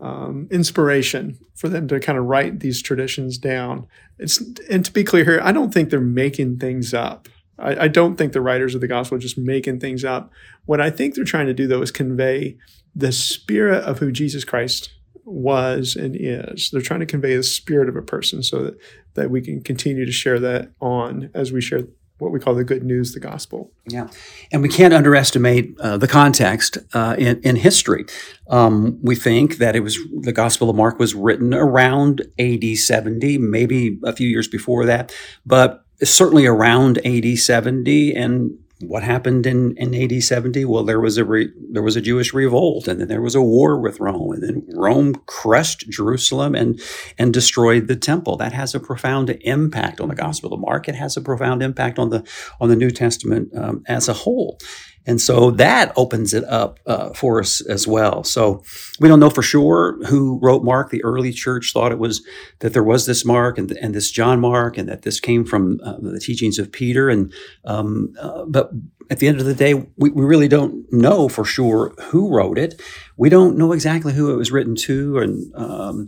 um, 0.00 0.48
inspiration 0.50 1.38
for 1.54 1.68
them 1.68 1.88
to 1.88 2.00
kind 2.00 2.18
of 2.18 2.24
write 2.24 2.60
these 2.60 2.82
traditions 2.82 3.38
down. 3.38 3.86
It's 4.18 4.40
and 4.70 4.84
to 4.84 4.92
be 4.92 5.04
clear 5.04 5.24
here, 5.24 5.40
I 5.42 5.52
don't 5.52 5.72
think 5.72 5.90
they're 5.90 6.00
making 6.00 6.58
things 6.58 6.94
up. 6.94 7.28
I, 7.58 7.84
I 7.84 7.88
don't 7.88 8.16
think 8.16 8.32
the 8.32 8.40
writers 8.40 8.74
of 8.74 8.80
the 8.80 8.88
gospel 8.88 9.16
are 9.16 9.20
just 9.20 9.36
making 9.36 9.80
things 9.80 10.04
up. 10.04 10.32
What 10.64 10.80
I 10.80 10.90
think 10.90 11.14
they're 11.14 11.24
trying 11.24 11.46
to 11.46 11.54
do 11.54 11.66
though 11.66 11.82
is 11.82 11.90
convey 11.90 12.56
the 12.94 13.12
spirit 13.12 13.84
of 13.84 13.98
who 13.98 14.10
Jesus 14.10 14.44
Christ 14.44 14.90
was 15.24 15.96
and 15.96 16.16
is. 16.18 16.70
They're 16.70 16.80
trying 16.80 17.00
to 17.00 17.06
convey 17.06 17.36
the 17.36 17.42
spirit 17.42 17.88
of 17.88 17.96
a 17.96 18.02
person 18.02 18.42
so 18.42 18.64
that, 18.64 18.78
that 19.14 19.30
we 19.30 19.40
can 19.40 19.62
continue 19.62 20.04
to 20.04 20.12
share 20.12 20.40
that 20.40 20.70
on 20.80 21.30
as 21.34 21.52
we 21.52 21.60
share 21.60 21.84
what 22.20 22.32
we 22.32 22.38
call 22.38 22.54
the 22.54 22.64
good 22.64 22.84
news, 22.84 23.12
the 23.12 23.20
gospel. 23.20 23.72
Yeah, 23.86 24.08
and 24.52 24.62
we 24.62 24.68
can't 24.68 24.92
underestimate 24.92 25.74
uh, 25.80 25.96
the 25.96 26.06
context 26.06 26.78
uh, 26.92 27.16
in, 27.18 27.40
in 27.40 27.56
history. 27.56 28.04
Um, 28.48 28.98
we 29.02 29.16
think 29.16 29.56
that 29.56 29.74
it 29.74 29.80
was 29.80 29.98
the 30.20 30.32
Gospel 30.32 30.68
of 30.68 30.76
Mark 30.76 30.98
was 30.98 31.14
written 31.14 31.54
around 31.54 32.22
AD 32.38 32.76
70, 32.76 33.38
maybe 33.38 33.98
a 34.04 34.12
few 34.12 34.28
years 34.28 34.48
before 34.48 34.84
that, 34.84 35.14
but 35.46 35.84
certainly 36.02 36.46
around 36.46 36.98
AD 37.06 37.38
70, 37.38 38.14
and 38.14 38.58
what 38.82 39.02
happened 39.02 39.46
in, 39.46 39.76
in 39.76 39.94
AD 39.94 40.22
70? 40.22 40.64
Well, 40.64 40.84
there 40.84 41.00
was 41.00 41.18
a 41.18 41.24
re, 41.24 41.50
there 41.70 41.82
was 41.82 41.96
a 41.96 42.00
Jewish 42.00 42.32
revolt, 42.32 42.88
and 42.88 43.00
then 43.00 43.08
there 43.08 43.20
was 43.20 43.34
a 43.34 43.42
war 43.42 43.78
with 43.78 44.00
Rome, 44.00 44.32
and 44.32 44.42
then 44.42 44.66
Rome 44.74 45.14
crushed 45.26 45.88
Jerusalem 45.90 46.54
and 46.54 46.80
and 47.18 47.32
destroyed 47.32 47.88
the 47.88 47.96
temple. 47.96 48.36
That 48.36 48.52
has 48.52 48.74
a 48.74 48.80
profound 48.80 49.30
impact 49.42 50.00
on 50.00 50.08
the 50.08 50.14
Gospel 50.14 50.54
of 50.54 50.60
Mark. 50.60 50.88
It 50.88 50.94
has 50.94 51.16
a 51.16 51.20
profound 51.20 51.62
impact 51.62 51.98
on 51.98 52.10
the 52.10 52.26
on 52.60 52.68
the 52.68 52.76
New 52.76 52.90
Testament 52.90 53.50
um, 53.56 53.82
as 53.86 54.08
a 54.08 54.14
whole. 54.14 54.58
And 55.06 55.20
so 55.20 55.50
that 55.52 55.92
opens 55.96 56.34
it 56.34 56.44
up 56.44 56.78
uh, 56.86 57.10
for 57.14 57.40
us 57.40 57.60
as 57.62 57.86
well. 57.86 58.22
So 58.22 58.62
we 59.00 59.08
don't 59.08 59.20
know 59.20 59.30
for 59.30 59.42
sure 59.42 59.98
who 60.06 60.38
wrote 60.42 60.62
Mark. 60.62 60.90
The 60.90 61.02
early 61.02 61.32
church 61.32 61.72
thought 61.72 61.92
it 61.92 61.98
was 61.98 62.22
that 62.58 62.74
there 62.74 62.84
was 62.84 63.06
this 63.06 63.24
Mark 63.24 63.56
and, 63.56 63.70
and 63.72 63.94
this 63.94 64.10
John 64.10 64.40
Mark, 64.40 64.76
and 64.76 64.88
that 64.88 65.02
this 65.02 65.18
came 65.18 65.44
from 65.44 65.80
uh, 65.82 65.96
the 66.00 66.20
teachings 66.20 66.58
of 66.58 66.70
Peter. 66.70 67.08
And 67.08 67.32
um, 67.64 68.14
uh, 68.20 68.44
but 68.44 68.70
at 69.10 69.18
the 69.18 69.28
end 69.28 69.40
of 69.40 69.46
the 69.46 69.54
day, 69.54 69.74
we, 69.96 70.10
we 70.10 70.24
really 70.24 70.48
don't 70.48 70.90
know 70.92 71.28
for 71.28 71.44
sure 71.44 71.94
who 72.10 72.32
wrote 72.32 72.58
it. 72.58 72.80
We 73.16 73.28
don't 73.28 73.56
know 73.56 73.72
exactly 73.72 74.12
who 74.12 74.32
it 74.32 74.36
was 74.36 74.52
written 74.52 74.76
to, 74.76 75.18
and 75.18 75.54
um, 75.54 76.06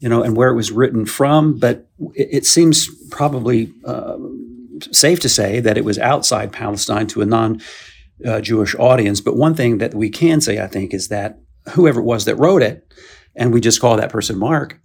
you 0.00 0.08
know, 0.08 0.22
and 0.22 0.36
where 0.36 0.50
it 0.50 0.54
was 0.54 0.70
written 0.70 1.06
from. 1.06 1.58
But 1.58 1.88
it, 2.14 2.28
it 2.30 2.46
seems 2.46 2.88
probably 3.10 3.72
uh, 3.86 4.18
safe 4.92 5.20
to 5.20 5.28
say 5.28 5.60
that 5.60 5.78
it 5.78 5.84
was 5.84 5.98
outside 5.98 6.52
Palestine 6.52 7.06
to 7.08 7.22
a 7.22 7.26
non 7.26 7.60
uh, 8.24 8.40
Jewish 8.40 8.74
audience. 8.76 9.20
But 9.20 9.36
one 9.36 9.54
thing 9.54 9.78
that 9.78 9.94
we 9.94 10.10
can 10.10 10.40
say, 10.40 10.60
I 10.60 10.66
think, 10.66 10.94
is 10.94 11.08
that 11.08 11.38
whoever 11.70 12.00
it 12.00 12.04
was 12.04 12.24
that 12.24 12.36
wrote 12.36 12.62
it, 12.62 12.92
and 13.34 13.52
we 13.52 13.60
just 13.60 13.80
call 13.80 13.96
that 13.96 14.10
person 14.10 14.38
Mark, 14.38 14.80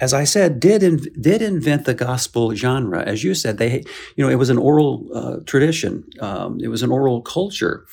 as 0.00 0.12
I 0.12 0.24
said, 0.24 0.58
did 0.58 0.82
inv- 0.82 1.20
did 1.20 1.42
invent 1.42 1.84
the 1.84 1.94
gospel 1.94 2.54
genre. 2.54 3.02
As 3.02 3.22
you 3.22 3.34
said, 3.34 3.58
they, 3.58 3.84
you 4.16 4.24
know, 4.24 4.28
it 4.28 4.36
was 4.36 4.50
an 4.50 4.58
oral 4.58 5.08
uh, 5.14 5.36
tradition. 5.46 6.04
Um, 6.20 6.58
it 6.60 6.68
was 6.68 6.82
an 6.82 6.90
oral 6.90 7.22
culture 7.22 7.86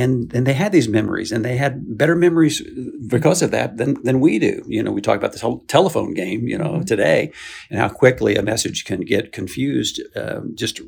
and 0.00 0.32
and 0.34 0.46
they 0.46 0.54
had 0.54 0.72
these 0.72 0.88
memories 0.88 1.30
and 1.30 1.44
they 1.44 1.56
had 1.56 1.98
better 1.98 2.16
memories 2.16 2.62
because 3.06 3.42
of 3.42 3.50
that 3.50 3.76
than 3.76 4.02
than 4.02 4.20
we 4.20 4.38
do. 4.38 4.62
You 4.66 4.82
know 4.82 4.92
we 4.92 5.00
talk 5.00 5.18
about 5.18 5.32
this 5.32 5.40
whole 5.40 5.60
telephone 5.66 6.14
game 6.14 6.48
you 6.48 6.56
know 6.56 6.72
mm-hmm. 6.72 6.84
today 6.84 7.32
and 7.68 7.78
how 7.78 7.88
quickly 7.88 8.36
a 8.36 8.42
message 8.42 8.84
can 8.84 9.00
get 9.00 9.32
confused 9.32 10.00
uh, 10.16 10.40
just 10.54 10.80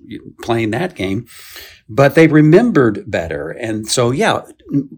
playing 0.42 0.71
that 0.71 0.95
game. 0.95 1.26
But 1.88 2.14
they 2.14 2.26
remembered 2.26 3.11
better. 3.11 3.50
And 3.50 3.87
so 3.87 4.11
yeah 4.11 4.42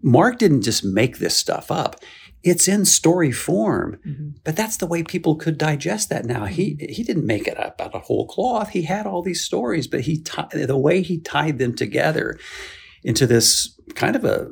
mark 0.03 0.39
didn't 0.39 0.63
just 0.63 0.85
make 0.85 1.19
this 1.19 1.37
stuff 1.37 1.71
up. 1.71 1.97
It's 2.43 2.69
in 2.69 2.85
story 2.85 3.33
form. 3.33 3.99
Mm-hmm. 4.07 4.29
but 4.45 4.55
that's 4.55 4.77
the 4.77 4.87
way 4.87 5.03
people 5.03 5.35
could 5.35 5.59
digest 5.59 6.09
that 6.11 6.25
now. 6.25 6.45
He 6.45 6.77
he 6.79 7.03
didn't 7.03 7.27
make 7.27 7.49
it 7.49 7.59
up 7.59 7.81
out 7.81 7.95
of 7.95 8.03
whole 8.03 8.27
cloth. 8.27 8.71
He 8.71 8.83
had 8.83 9.07
all 9.07 9.23
these 9.23 9.45
stories 9.45 9.89
but 9.89 10.03
he 10.03 10.19
t- 10.19 10.65
the 10.67 10.79
way 10.87 11.03
he 11.03 11.19
tied 11.19 11.59
them 11.59 11.75
together 11.75 12.39
into 13.05 13.27
this 13.27 13.79
kind 13.95 14.17
of 14.17 14.25
a 14.25 14.51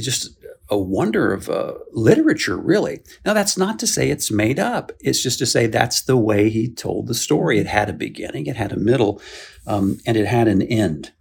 just 0.00 0.38
a 0.70 0.78
wonder 0.78 1.32
of 1.32 1.48
uh, 1.48 1.74
literature, 1.92 2.56
really. 2.56 3.00
Now, 3.24 3.32
that's 3.32 3.56
not 3.56 3.78
to 3.78 3.86
say 3.86 4.10
it's 4.10 4.30
made 4.30 4.58
up. 4.58 4.92
It's 5.00 5.22
just 5.22 5.38
to 5.38 5.46
say 5.46 5.66
that's 5.66 6.02
the 6.02 6.16
way 6.16 6.50
he 6.50 6.68
told 6.68 7.06
the 7.06 7.14
story. 7.14 7.58
It 7.58 7.66
had 7.66 7.88
a 7.88 7.94
beginning, 7.94 8.46
it 8.46 8.56
had 8.56 8.72
a 8.72 8.76
middle, 8.76 9.20
um, 9.66 9.98
and 10.06 10.16
it 10.16 10.26
had 10.26 10.46
an 10.46 10.62
end. 10.62 11.12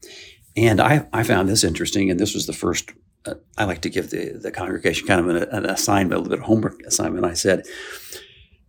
And 0.55 0.81
I, 0.81 1.07
I 1.13 1.23
found 1.23 1.47
this 1.47 1.63
interesting, 1.63 2.09
and 2.11 2.19
this 2.19 2.33
was 2.33 2.45
the 2.45 2.53
first. 2.53 2.91
Uh, 3.25 3.35
I 3.57 3.65
like 3.65 3.81
to 3.81 3.89
give 3.89 4.09
the, 4.09 4.37
the 4.41 4.51
congregation 4.51 5.07
kind 5.07 5.21
of 5.21 5.29
an, 5.29 5.37
an 5.49 5.65
assignment, 5.65 6.13
a 6.13 6.17
little 6.17 6.31
bit 6.31 6.39
of 6.39 6.45
homework 6.45 6.81
assignment. 6.83 7.25
I 7.25 7.33
said, 7.33 7.65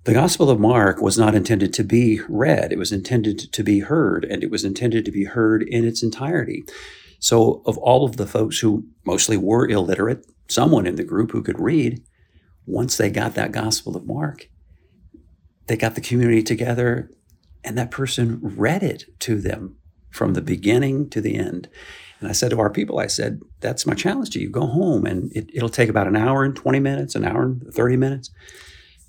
the 0.05 0.15
Gospel 0.15 0.49
of 0.49 0.61
Mark 0.61 1.03
was 1.03 1.19
not 1.19 1.35
intended 1.35 1.73
to 1.75 1.85
be 1.85 2.21
read, 2.29 2.73
it 2.73 2.79
was 2.79 2.93
intended 2.93 3.53
to 3.53 3.63
be 3.63 3.81
heard, 3.81 4.25
and 4.25 4.45
it 4.45 4.51
was 4.51 4.65
intended 4.65 5.05
to 5.05 5.11
be 5.11 5.25
heard 5.25 5.63
in 5.63 5.85
its 5.85 6.03
entirety. 6.03 6.65
So, 7.19 7.63
of 7.67 7.77
all 7.79 8.05
of 8.05 8.17
the 8.17 8.27
folks 8.27 8.59
who 8.59 8.87
mostly 9.05 9.37
were 9.37 9.69
illiterate, 9.69 10.27
someone 10.49 10.87
in 10.87 10.97
the 10.97 11.05
group 11.05 11.33
who 11.33 11.43
could 11.43 11.59
read, 11.59 12.03
once 12.67 12.97
they 12.97 13.11
got 13.11 13.35
that 13.35 13.53
Gospel 13.53 13.97
of 13.97 14.07
Mark, 14.07 14.49
they 15.67 15.77
got 15.77 15.95
the 15.95 16.01
community 16.01 16.43
together 16.43 17.11
and 17.65 17.77
that 17.77 17.91
person 17.91 18.39
read 18.41 18.83
it 18.83 19.05
to 19.21 19.41
them 19.41 19.77
from 20.11 20.35
the 20.35 20.43
beginning 20.43 21.11
to 21.11 21.21
the 21.21 21.35
end. 21.35 21.69
And 22.21 22.29
I 22.29 22.33
said 22.33 22.51
to 22.51 22.61
our 22.61 22.71
people, 22.71 22.99
I 22.99 23.07
said, 23.07 23.41
that's 23.61 23.87
my 23.87 23.95
challenge 23.95 24.31
to 24.31 24.41
you. 24.41 24.49
Go 24.49 24.67
home 24.67 25.07
and 25.07 25.31
it, 25.37 25.51
will 25.61 25.69
take 25.69 25.89
about 25.89 26.07
an 26.07 26.17
hour 26.17 26.45
and 26.45 26.57
20 26.57 26.81
minutes, 26.81 27.15
an 27.15 27.25
hour 27.25 27.45
and 27.45 27.63
30 27.73 27.97
minutes. 27.97 28.31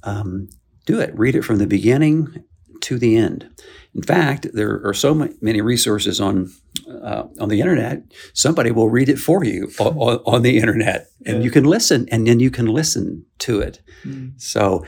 Um, 0.04 0.50
do 0.86 1.00
it. 1.00 1.18
Read 1.18 1.36
it 1.36 1.44
from 1.44 1.58
the 1.58 1.68
beginning 1.68 2.44
to 2.82 2.98
the 2.98 3.16
end. 3.16 3.50
In 3.96 4.04
fact, 4.04 4.48
there 4.54 4.86
are 4.86 4.94
so 4.94 5.14
many 5.42 5.62
resources 5.62 6.22
on 6.22 6.52
uh, 6.88 7.24
on 7.40 7.50
the 7.50 7.60
internet. 7.60 8.04
Somebody 8.34 8.72
will 8.72 8.90
read 8.90 9.10
it 9.10 9.20
for 9.20 9.44
you 9.44 9.72
on, 9.80 10.20
on 10.26 10.42
the 10.42 10.58
internet, 10.58 11.10
and 11.26 11.38
yeah. 11.38 11.44
you 11.44 11.52
can 11.52 11.64
listen, 11.64 12.08
and 12.12 12.28
then 12.28 12.40
you 12.40 12.52
can 12.52 12.68
listen 12.68 13.26
to 13.40 13.60
it. 13.60 13.82
Mm. 14.04 14.40
So, 14.42 14.86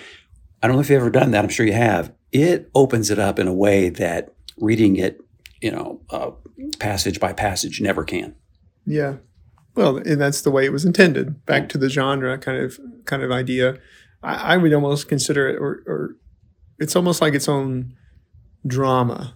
I 0.62 0.68
don't 0.68 0.76
know 0.76 0.82
if 0.82 0.90
you've 0.90 1.02
ever 1.02 1.10
done 1.10 1.32
that. 1.32 1.44
I'm 1.44 1.50
sure 1.50 1.66
you 1.66 1.74
have. 1.74 2.14
It 2.32 2.70
opens 2.74 3.10
it 3.10 3.20
up 3.20 3.40
in 3.40 3.48
a 3.48 3.54
way 3.54 3.90
that 3.90 4.34
reading 4.58 4.96
it, 4.96 5.20
you 5.62 5.72
know, 5.72 6.02
uh, 6.10 6.32
passage 6.80 7.20
by 7.20 7.34
passage, 7.34 7.82
never 7.82 8.04
can. 8.04 8.36
Yeah, 8.86 9.18
well, 9.76 9.98
and 9.98 10.20
that's 10.20 10.42
the 10.42 10.52
way 10.52 10.66
it 10.66 10.72
was 10.72 10.86
intended. 10.86 11.46
Back 11.46 11.70
to 11.70 11.78
the 11.78 11.90
genre 11.90 12.38
kind 12.38 12.64
of 12.64 12.80
kind 13.06 13.24
of 13.24 13.32
idea. 13.32 13.80
I, 14.24 14.54
I 14.54 14.58
would 14.58 14.74
almost 14.74 15.08
consider 15.08 15.50
it, 15.50 15.56
or, 15.58 15.84
or 15.88 16.16
it's 16.80 16.96
almost 16.96 17.22
like 17.22 17.34
its 17.34 17.48
own 17.48 17.96
drama, 18.66 19.34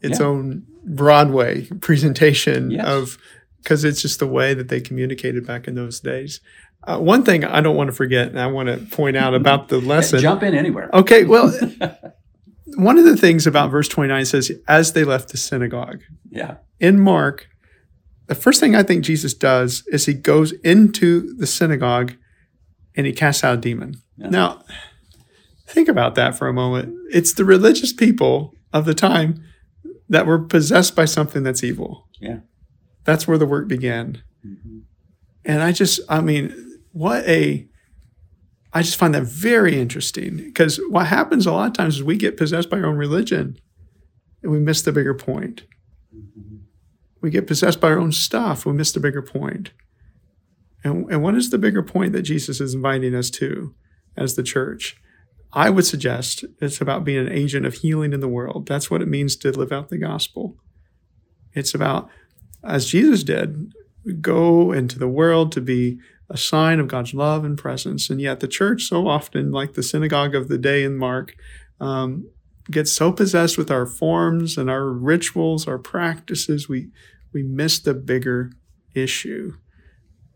its 0.00 0.20
yeah. 0.20 0.26
own 0.26 0.66
Broadway 0.84 1.66
presentation 1.80 2.70
yes. 2.70 2.86
of 2.86 3.18
because 3.62 3.84
it's 3.84 4.02
just 4.02 4.18
the 4.18 4.26
way 4.26 4.52
that 4.54 4.68
they 4.68 4.80
communicated 4.80 5.46
back 5.46 5.66
in 5.66 5.74
those 5.74 6.00
days. 6.00 6.40
Uh, 6.86 6.98
one 6.98 7.24
thing 7.24 7.44
I 7.44 7.62
don't 7.62 7.76
want 7.76 7.88
to 7.88 7.96
forget, 7.96 8.28
and 8.28 8.38
I 8.38 8.46
want 8.46 8.68
to 8.68 8.76
point 8.94 9.16
out 9.16 9.34
about 9.34 9.68
the 9.68 9.78
lesson. 9.80 10.20
Jump 10.20 10.42
in 10.42 10.54
anywhere. 10.54 10.90
Okay, 10.92 11.24
well, 11.24 11.48
one 12.76 12.98
of 12.98 13.04
the 13.04 13.16
things 13.16 13.46
about 13.46 13.70
verse 13.70 13.88
29 13.88 14.24
says, 14.26 14.52
as 14.68 14.92
they 14.92 15.02
left 15.02 15.30
the 15.30 15.38
synagogue. 15.38 16.02
Yeah. 16.28 16.56
In 16.78 17.00
Mark, 17.00 17.48
the 18.26 18.34
first 18.34 18.60
thing 18.60 18.76
I 18.76 18.82
think 18.82 19.02
Jesus 19.02 19.32
does 19.32 19.82
is 19.86 20.04
he 20.04 20.12
goes 20.12 20.52
into 20.62 21.34
the 21.36 21.46
synagogue 21.46 22.14
and 22.94 23.06
he 23.06 23.12
casts 23.14 23.42
out 23.42 23.54
a 23.54 23.60
demon. 23.60 23.94
Yeah. 24.18 24.28
Now, 24.28 24.62
Think 25.66 25.88
about 25.88 26.14
that 26.14 26.36
for 26.36 26.46
a 26.46 26.52
moment. 26.52 26.94
It's 27.10 27.34
the 27.34 27.44
religious 27.44 27.92
people 27.92 28.54
of 28.72 28.84
the 28.84 28.94
time 28.94 29.42
that 30.08 30.26
were 30.26 30.38
possessed 30.38 30.94
by 30.94 31.04
something 31.04 31.42
that's 31.42 31.64
evil. 31.64 32.08
Yeah. 32.20 32.40
That's 33.04 33.26
where 33.26 33.38
the 33.38 33.46
work 33.46 33.68
began. 33.68 34.22
Mm-hmm. 34.46 34.78
And 35.44 35.62
I 35.62 35.72
just, 35.72 36.00
I 36.08 36.20
mean, 36.20 36.80
what 36.92 37.26
a, 37.28 37.66
I 38.72 38.82
just 38.82 38.96
find 38.96 39.14
that 39.14 39.24
very 39.24 39.78
interesting 39.78 40.36
because 40.36 40.80
what 40.88 41.06
happens 41.06 41.46
a 41.46 41.52
lot 41.52 41.68
of 41.68 41.74
times 41.74 41.96
is 41.96 42.02
we 42.02 42.16
get 42.16 42.36
possessed 42.36 42.70
by 42.70 42.78
our 42.78 42.86
own 42.86 42.96
religion 42.96 43.58
and 44.42 44.50
we 44.50 44.58
miss 44.58 44.82
the 44.82 44.92
bigger 44.92 45.14
point. 45.14 45.62
Mm-hmm. 46.14 46.56
We 47.20 47.30
get 47.30 47.46
possessed 47.46 47.80
by 47.80 47.88
our 47.88 47.98
own 47.98 48.12
stuff, 48.12 48.66
we 48.66 48.72
miss 48.72 48.92
the 48.92 49.00
bigger 49.00 49.22
point. 49.22 49.72
And, 50.82 51.10
and 51.10 51.22
what 51.22 51.34
is 51.34 51.50
the 51.50 51.58
bigger 51.58 51.82
point 51.82 52.12
that 52.12 52.22
Jesus 52.22 52.60
is 52.60 52.74
inviting 52.74 53.14
us 53.14 53.30
to 53.30 53.74
as 54.16 54.34
the 54.34 54.42
church? 54.42 54.96
I 55.54 55.70
would 55.70 55.86
suggest 55.86 56.44
it's 56.60 56.80
about 56.80 57.04
being 57.04 57.26
an 57.26 57.32
agent 57.32 57.64
of 57.64 57.74
healing 57.74 58.12
in 58.12 58.20
the 58.20 58.28
world. 58.28 58.66
That's 58.66 58.90
what 58.90 59.00
it 59.00 59.08
means 59.08 59.36
to 59.36 59.52
live 59.52 59.72
out 59.72 59.88
the 59.88 59.98
gospel. 59.98 60.56
It's 61.52 61.74
about, 61.74 62.08
as 62.64 62.86
Jesus 62.86 63.22
did, 63.22 63.72
go 64.20 64.72
into 64.72 64.98
the 64.98 65.08
world 65.08 65.52
to 65.52 65.60
be 65.60 65.98
a 66.28 66.36
sign 66.36 66.80
of 66.80 66.88
God's 66.88 67.14
love 67.14 67.44
and 67.44 67.56
presence. 67.56 68.10
And 68.10 68.20
yet, 68.20 68.40
the 68.40 68.48
church, 68.48 68.82
so 68.82 69.06
often, 69.06 69.52
like 69.52 69.74
the 69.74 69.82
synagogue 69.82 70.34
of 70.34 70.48
the 70.48 70.58
day 70.58 70.82
in 70.82 70.96
Mark, 70.96 71.36
um, 71.80 72.28
gets 72.70 72.92
so 72.92 73.12
possessed 73.12 73.56
with 73.56 73.70
our 73.70 73.86
forms 73.86 74.58
and 74.58 74.68
our 74.68 74.88
rituals, 74.88 75.68
our 75.68 75.78
practices, 75.78 76.68
we 76.68 76.88
we 77.32 77.42
miss 77.42 77.78
the 77.80 77.94
bigger 77.94 78.52
issue. 78.94 79.54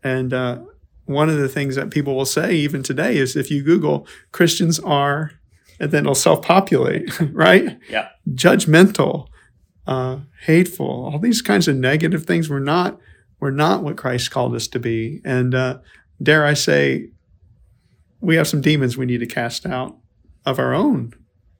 And 0.03 0.33
uh, 0.33 0.59
one 1.09 1.27
of 1.27 1.37
the 1.37 1.49
things 1.49 1.75
that 1.75 1.89
people 1.89 2.15
will 2.15 2.23
say 2.23 2.53
even 2.53 2.83
today 2.83 3.17
is 3.17 3.35
if 3.35 3.49
you 3.49 3.63
Google 3.63 4.07
Christians 4.31 4.79
are, 4.79 5.31
and 5.79 5.91
then 5.91 6.03
it'll 6.03 6.13
self 6.13 6.43
populate, 6.43 7.19
right? 7.31 7.79
Yeah. 7.89 8.09
Judgmental, 8.29 9.27
uh, 9.87 10.19
hateful, 10.43 11.09
all 11.11 11.17
these 11.17 11.41
kinds 11.41 11.67
of 11.67 11.75
negative 11.75 12.25
things. 12.25 12.47
We're 12.47 12.59
not, 12.59 12.99
we're 13.39 13.49
not 13.49 13.81
what 13.81 13.97
Christ 13.97 14.29
called 14.29 14.53
us 14.53 14.67
to 14.67 14.79
be. 14.79 15.19
And 15.25 15.55
uh, 15.55 15.79
dare 16.21 16.45
I 16.45 16.53
say, 16.53 17.09
we 18.21 18.35
have 18.35 18.47
some 18.47 18.61
demons 18.61 18.95
we 18.95 19.07
need 19.07 19.21
to 19.21 19.25
cast 19.25 19.65
out 19.65 19.97
of 20.45 20.59
our 20.59 20.75
own 20.75 21.13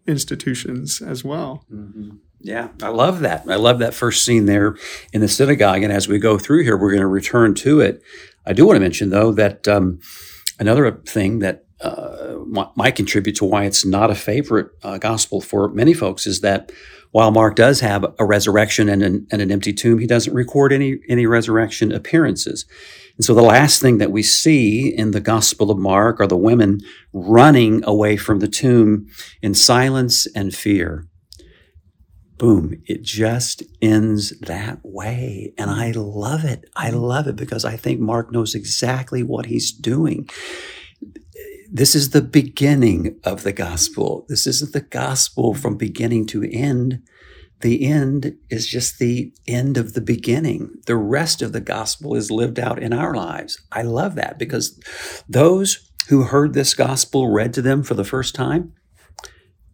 institutions 0.05 1.01
as 1.01 1.23
well. 1.23 1.65
Mm-hmm. 1.73 2.17
Yeah, 2.41 2.69
I 2.81 2.89
love 2.89 3.19
that. 3.21 3.45
I 3.49 3.55
love 3.55 3.79
that 3.79 3.93
first 3.93 4.23
scene 4.23 4.45
there 4.45 4.77
in 5.11 5.21
the 5.21 5.27
synagogue. 5.27 5.83
And 5.83 5.91
as 5.91 6.07
we 6.07 6.19
go 6.19 6.37
through 6.37 6.63
here, 6.63 6.77
we're 6.77 6.91
going 6.91 7.01
to 7.01 7.07
return 7.07 7.53
to 7.55 7.81
it. 7.81 8.01
I 8.45 8.53
do 8.53 8.65
want 8.65 8.77
to 8.77 8.81
mention, 8.81 9.09
though, 9.09 9.31
that 9.33 9.67
um, 9.67 9.99
another 10.59 10.91
thing 11.07 11.39
that 11.39 11.65
uh, 11.81 12.35
might 12.75 12.95
contribute 12.95 13.35
to 13.37 13.45
why 13.45 13.63
it's 13.65 13.85
not 13.85 14.11
a 14.11 14.15
favorite 14.15 14.67
uh, 14.83 14.97
gospel 14.97 15.39
for 15.39 15.69
many 15.69 15.93
folks 15.93 16.27
is 16.27 16.41
that 16.41 16.71
while 17.11 17.31
Mark 17.31 17.55
does 17.55 17.79
have 17.79 18.05
a 18.19 18.25
resurrection 18.25 18.89
and 18.89 19.01
an, 19.01 19.27
and 19.31 19.41
an 19.41 19.51
empty 19.51 19.73
tomb, 19.73 19.99
he 19.99 20.05
doesn't 20.05 20.33
record 20.33 20.71
any 20.71 20.99
any 21.07 21.25
resurrection 21.25 21.91
appearances. 21.91 22.65
And 23.17 23.25
so 23.25 23.33
the 23.33 23.41
last 23.41 23.81
thing 23.81 23.97
that 23.97 24.11
we 24.11 24.23
see 24.23 24.87
in 24.89 25.11
the 25.11 25.19
Gospel 25.19 25.71
of 25.71 25.77
Mark 25.77 26.19
are 26.19 26.27
the 26.27 26.37
women 26.37 26.79
running 27.11 27.83
away 27.83 28.15
from 28.15 28.39
the 28.39 28.47
tomb 28.47 29.07
in 29.41 29.53
silence 29.53 30.27
and 30.35 30.53
fear. 30.53 31.05
Boom, 32.39 32.81
it 32.87 33.03
just 33.03 33.61
ends 33.81 34.33
that 34.39 34.79
way. 34.81 35.53
And 35.57 35.69
I 35.69 35.91
love 35.91 36.43
it. 36.43 36.67
I 36.75 36.89
mm-hmm. 36.89 36.97
love 36.97 37.27
it 37.27 37.35
because 37.35 37.63
I 37.63 37.77
think 37.77 37.99
Mark 37.99 38.31
knows 38.31 38.55
exactly 38.55 39.21
what 39.21 39.45
he's 39.45 39.71
doing. 39.71 40.27
This 41.71 41.93
is 41.93 42.09
the 42.09 42.23
beginning 42.23 43.19
of 43.23 43.43
the 43.43 43.53
gospel. 43.53 44.25
This 44.27 44.47
isn't 44.47 44.73
the 44.73 44.81
gospel 44.81 45.53
from 45.53 45.77
beginning 45.77 46.25
to 46.27 46.43
end 46.51 47.03
the 47.61 47.85
end 47.85 48.37
is 48.49 48.67
just 48.67 48.99
the 48.99 49.33
end 49.47 49.77
of 49.77 49.93
the 49.93 50.01
beginning. 50.01 50.75
The 50.85 50.95
rest 50.95 51.41
of 51.41 51.51
the 51.51 51.59
gospel 51.59 52.15
is 52.15 52.31
lived 52.31 52.59
out 52.59 52.81
in 52.81 52.93
our 52.93 53.13
lives. 53.13 53.61
I 53.71 53.81
love 53.81 54.15
that 54.15 54.39
because 54.39 54.79
those 55.27 55.91
who 56.07 56.23
heard 56.23 56.53
this 56.53 56.73
gospel 56.73 57.29
read 57.29 57.53
to 57.55 57.61
them 57.61 57.83
for 57.83 57.95
the 57.95 58.05
first 58.05 58.33
time, 58.33 58.73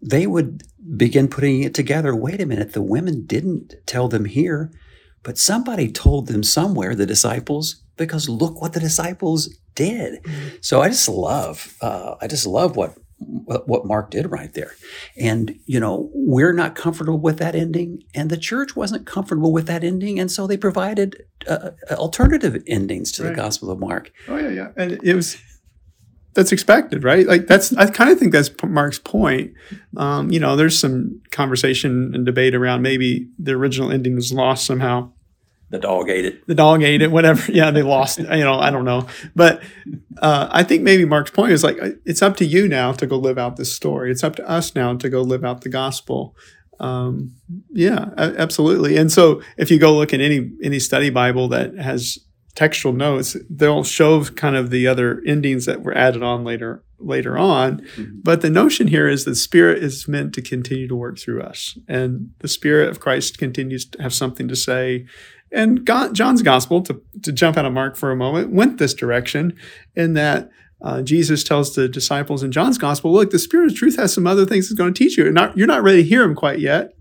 they 0.01 0.25
would 0.25 0.63
begin 0.95 1.27
putting 1.27 1.63
it 1.63 1.73
together. 1.73 2.15
Wait 2.15 2.41
a 2.41 2.45
minute, 2.45 2.73
the 2.73 2.81
women 2.81 3.25
didn't 3.25 3.73
tell 3.85 4.07
them 4.07 4.25
here, 4.25 4.71
but 5.23 5.37
somebody 5.37 5.91
told 5.91 6.27
them 6.27 6.43
somewhere, 6.43 6.93
the 6.93 7.05
disciples, 7.05 7.81
because 7.97 8.29
look 8.29 8.61
what 8.61 8.73
the 8.73 8.79
disciples 8.79 9.49
did. 9.73 10.23
Mm-hmm. 10.23 10.47
So 10.61 10.81
I 10.81 10.89
just 10.89 11.09
love, 11.09 11.75
uh, 11.81 12.15
I 12.21 12.27
just 12.27 12.45
love 12.45 12.75
what 12.75 12.97
what 13.17 13.85
Mark 13.85 14.11
did 14.11 14.29
right 14.29 14.53
there. 14.53 14.73
And, 15.17 15.57
you 15.65 15.79
know, 15.79 16.09
we're 16.13 16.51
not 16.51 16.75
comfortable 16.75 17.17
with 17.17 17.39
that 17.39 17.55
ending, 17.55 18.03
and 18.13 18.29
the 18.29 18.37
church 18.37 18.75
wasn't 18.75 19.07
comfortable 19.07 19.53
with 19.53 19.67
that 19.67 19.85
ending. 19.85 20.19
And 20.19 20.29
so 20.29 20.45
they 20.45 20.57
provided 20.57 21.23
uh, 21.47 21.71
alternative 21.91 22.61
endings 22.67 23.13
to 23.13 23.23
right. 23.23 23.29
the 23.29 23.35
Gospel 23.35 23.71
of 23.71 23.79
Mark. 23.79 24.11
Oh, 24.27 24.37
yeah, 24.37 24.49
yeah. 24.49 24.71
And 24.75 24.99
it 25.01 25.15
was, 25.15 25.37
that's 26.35 26.51
expected, 26.51 27.03
right? 27.03 27.25
Like, 27.25 27.47
that's, 27.47 27.73
I 27.73 27.89
kind 27.89 28.09
of 28.11 28.19
think 28.19 28.31
that's 28.31 28.51
Mark's 28.63 28.99
point. 28.99 29.53
Um, 29.97 30.29
you 30.29 30.39
know, 30.39 30.55
there's 30.55 30.77
some 30.77 31.21
conversation 31.31 32.11
and 32.13 32.25
debate 32.25 32.53
around 32.53 32.81
maybe 32.81 33.29
the 33.39 33.53
original 33.53 33.91
ending 33.91 34.15
was 34.15 34.31
lost 34.31 34.65
somehow. 34.65 35.11
The 35.71 35.79
dog 35.79 36.09
ate 36.09 36.25
it. 36.25 36.45
The 36.45 36.55
dog 36.55 36.83
ate 36.83 37.01
it. 37.01 37.11
Whatever. 37.11 37.51
Yeah, 37.51 37.71
they 37.71 37.81
lost. 37.81 38.19
you 38.19 38.25
know, 38.25 38.59
I 38.59 38.69
don't 38.69 38.85
know. 38.85 39.07
But 39.35 39.63
uh, 40.21 40.47
I 40.51 40.63
think 40.63 40.83
maybe 40.83 41.05
Mark's 41.05 41.31
point 41.31 41.53
is 41.53 41.63
like 41.63 41.77
it's 42.05 42.21
up 42.21 42.37
to 42.37 42.45
you 42.45 42.67
now 42.67 42.91
to 42.93 43.07
go 43.07 43.17
live 43.17 43.37
out 43.37 43.55
this 43.55 43.73
story. 43.73 44.11
It's 44.11 44.23
up 44.23 44.35
to 44.35 44.47
us 44.47 44.75
now 44.75 44.95
to 44.95 45.09
go 45.09 45.21
live 45.21 45.43
out 45.43 45.61
the 45.61 45.69
gospel. 45.69 46.35
Um, 46.79 47.35
yeah, 47.71 48.09
absolutely. 48.17 48.97
And 48.97 49.11
so 49.11 49.41
if 49.57 49.71
you 49.71 49.79
go 49.79 49.95
look 49.95 50.13
at 50.13 50.21
any 50.21 50.51
any 50.61 50.79
study 50.79 51.09
Bible 51.09 51.47
that 51.49 51.75
has 51.75 52.19
textual 52.55 52.93
notes, 52.93 53.35
they'll 53.49 53.83
show 53.83 54.23
kind 54.25 54.55
of 54.55 54.69
the 54.69 54.87
other 54.87 55.21
endings 55.27 55.65
that 55.65 55.83
were 55.83 55.95
added 55.95 56.23
on 56.23 56.43
later 56.43 56.83
later 56.97 57.37
on. 57.37 57.81
Mm-hmm. 57.81 58.19
But 58.23 58.41
the 58.41 58.49
notion 58.49 58.87
here 58.87 59.07
is 59.07 59.25
the 59.25 59.35
Spirit 59.35 59.83
is 59.83 60.07
meant 60.07 60.33
to 60.33 60.41
continue 60.41 60.87
to 60.87 60.95
work 60.95 61.19
through 61.19 61.41
us, 61.41 61.77
and 61.87 62.31
the 62.39 62.47
Spirit 62.47 62.89
of 62.89 62.99
Christ 62.99 63.37
continues 63.37 63.85
to 63.85 64.01
have 64.01 64.13
something 64.13 64.47
to 64.47 64.55
say 64.55 65.05
and 65.51 65.85
God, 65.85 66.13
John's 66.13 66.41
gospel, 66.41 66.81
to, 66.83 67.01
to 67.23 67.31
jump 67.31 67.57
out 67.57 67.65
of 67.65 67.73
Mark 67.73 67.95
for 67.95 68.11
a 68.11 68.15
moment, 68.15 68.51
went 68.51 68.77
this 68.77 68.93
direction 68.93 69.57
in 69.95 70.13
that 70.13 70.49
uh, 70.81 71.01
Jesus 71.01 71.43
tells 71.43 71.75
the 71.75 71.87
disciples 71.87 72.43
in 72.43 72.51
John's 72.51 72.77
gospel, 72.77 73.13
look, 73.13 73.31
the 73.31 73.39
Spirit 73.39 73.71
of 73.71 73.77
truth 73.77 73.95
has 73.95 74.13
some 74.13 74.27
other 74.27 74.45
things 74.45 74.65
it's 74.65 74.77
going 74.77 74.93
to 74.93 74.97
teach 75.03 75.17
you. 75.17 75.25
And 75.25 75.33
not, 75.33 75.57
you're 75.57 75.65
not 75.65 75.83
ready 75.83 76.03
to 76.03 76.07
hear 76.09 76.23
him 76.23 76.35
quite 76.35 76.59
yet, 76.59 76.93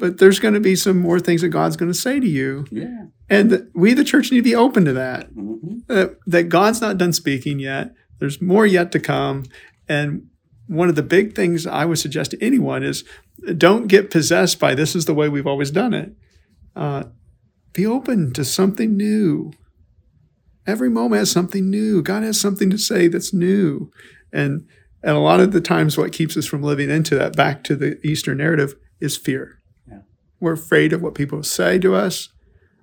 but 0.00 0.18
there's 0.18 0.40
going 0.40 0.54
to 0.54 0.60
be 0.60 0.74
some 0.74 0.98
more 0.98 1.20
things 1.20 1.42
that 1.42 1.50
God's 1.50 1.76
going 1.76 1.92
to 1.92 1.98
say 1.98 2.18
to 2.18 2.26
you. 2.26 2.66
Yeah. 2.70 3.04
And 3.28 3.70
we, 3.74 3.94
the 3.94 4.02
church, 4.02 4.32
need 4.32 4.38
to 4.38 4.42
be 4.42 4.56
open 4.56 4.84
to 4.86 4.92
that. 4.94 5.30
Mm-hmm. 5.32 5.78
Uh, 5.88 6.06
that 6.26 6.44
God's 6.44 6.80
not 6.80 6.98
done 6.98 7.12
speaking 7.12 7.60
yet. 7.60 7.94
There's 8.18 8.40
more 8.40 8.66
yet 8.66 8.90
to 8.92 8.98
come. 8.98 9.44
And 9.88 10.28
one 10.66 10.88
of 10.88 10.96
the 10.96 11.02
big 11.02 11.36
things 11.36 11.66
I 11.66 11.84
would 11.84 11.98
suggest 11.98 12.32
to 12.32 12.42
anyone 12.42 12.82
is 12.82 13.04
don't 13.56 13.86
get 13.86 14.10
possessed 14.10 14.58
by 14.58 14.74
this 14.74 14.96
is 14.96 15.04
the 15.04 15.14
way 15.14 15.28
we've 15.28 15.46
always 15.46 15.70
done 15.70 15.94
it. 15.94 16.12
Uh, 16.74 17.04
be 17.72 17.86
open 17.86 18.32
to 18.32 18.44
something 18.44 18.96
new. 18.96 19.52
Every 20.66 20.90
moment 20.90 21.20
has 21.20 21.30
something 21.30 21.68
new. 21.70 22.02
God 22.02 22.22
has 22.22 22.40
something 22.40 22.70
to 22.70 22.78
say 22.78 23.06
that's 23.06 23.32
new. 23.32 23.90
And 24.32 24.66
and 25.02 25.16
a 25.16 25.20
lot 25.20 25.40
of 25.40 25.52
the 25.52 25.60
times 25.60 25.96
what 25.96 26.12
keeps 26.12 26.36
us 26.36 26.46
from 26.46 26.62
living 26.62 26.90
into 26.90 27.14
that 27.16 27.34
back 27.34 27.64
to 27.64 27.76
the 27.76 27.98
Easter 28.06 28.34
narrative 28.34 28.74
is 29.00 29.16
fear. 29.16 29.59
We're 30.40 30.52
afraid 30.52 30.92
of 30.92 31.02
what 31.02 31.14
people 31.14 31.42
say 31.42 31.78
to 31.78 31.94
us. 31.94 32.30